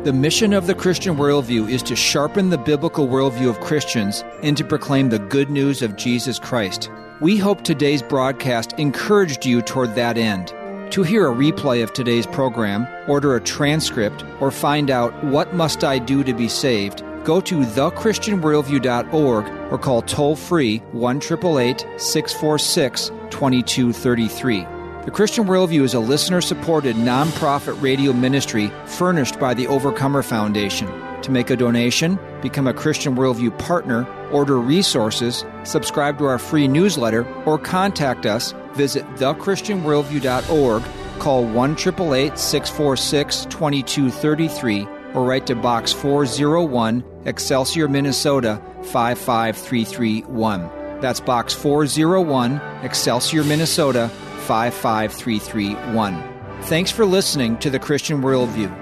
The 0.04 0.12
mission 0.12 0.52
of 0.52 0.66
the 0.66 0.74
Christian 0.74 1.16
worldview 1.16 1.70
is 1.70 1.82
to 1.84 1.96
sharpen 1.96 2.50
the 2.50 2.58
biblical 2.58 3.08
worldview 3.08 3.48
of 3.48 3.60
Christians 3.60 4.22
and 4.42 4.54
to 4.58 4.64
proclaim 4.64 5.08
the 5.08 5.18
good 5.18 5.48
news 5.48 5.80
of 5.80 5.96
Jesus 5.96 6.38
Christ. 6.38 6.90
We 7.22 7.38
hope 7.38 7.62
today's 7.62 8.02
broadcast 8.02 8.74
encouraged 8.74 9.46
you 9.46 9.62
toward 9.62 9.94
that 9.94 10.18
end. 10.18 10.48
To 10.92 11.02
hear 11.02 11.26
a 11.26 11.34
replay 11.34 11.82
of 11.82 11.94
today's 11.94 12.26
program, 12.26 12.86
order 13.08 13.34
a 13.34 13.40
transcript, 13.40 14.26
or 14.40 14.50
find 14.50 14.90
out 14.90 15.24
what 15.24 15.54
must 15.54 15.84
I 15.84 16.00
do 16.00 16.22
to 16.22 16.34
be 16.34 16.48
saved, 16.48 17.02
go 17.24 17.40
to 17.40 17.60
thechristianworldview.org 17.60 19.72
or 19.72 19.78
call 19.78 20.02
toll 20.02 20.36
free 20.36 20.78
1 20.92 21.20
646 21.20 23.08
2233. 23.30 24.66
The 25.04 25.10
Christian 25.10 25.46
Worldview 25.46 25.82
is 25.82 25.94
a 25.94 26.00
listener 26.00 26.40
supported 26.40 26.94
nonprofit 26.94 27.80
radio 27.82 28.12
ministry 28.12 28.70
furnished 28.86 29.40
by 29.40 29.52
the 29.52 29.66
Overcomer 29.66 30.22
Foundation. 30.22 30.86
To 31.22 31.32
make 31.32 31.50
a 31.50 31.56
donation, 31.56 32.20
become 32.40 32.68
a 32.68 32.74
Christian 32.74 33.16
Worldview 33.16 33.58
partner, 33.58 34.06
order 34.30 34.60
resources, 34.60 35.44
subscribe 35.64 36.18
to 36.18 36.26
our 36.26 36.38
free 36.38 36.68
newsletter, 36.68 37.26
or 37.46 37.58
contact 37.58 38.26
us, 38.26 38.54
visit 38.74 39.04
thechristianworldview.org, 39.16 40.82
call 41.18 41.46
1 41.46 41.76
646 41.76 43.44
2233, 43.46 44.86
or 45.14 45.24
write 45.24 45.46
to 45.46 45.54
Box 45.54 45.92
401, 45.92 47.04
Excelsior, 47.24 47.88
Minnesota 47.88 48.60
55331. 48.84 50.70
That's 51.00 51.20
Box 51.20 51.54
401, 51.54 52.60
Excelsior, 52.82 53.44
Minnesota 53.44 54.08
55331. 54.46 56.22
Thanks 56.62 56.90
for 56.90 57.04
listening 57.04 57.58
to 57.58 57.70
the 57.70 57.78
Christian 57.78 58.22
Worldview. 58.22 58.81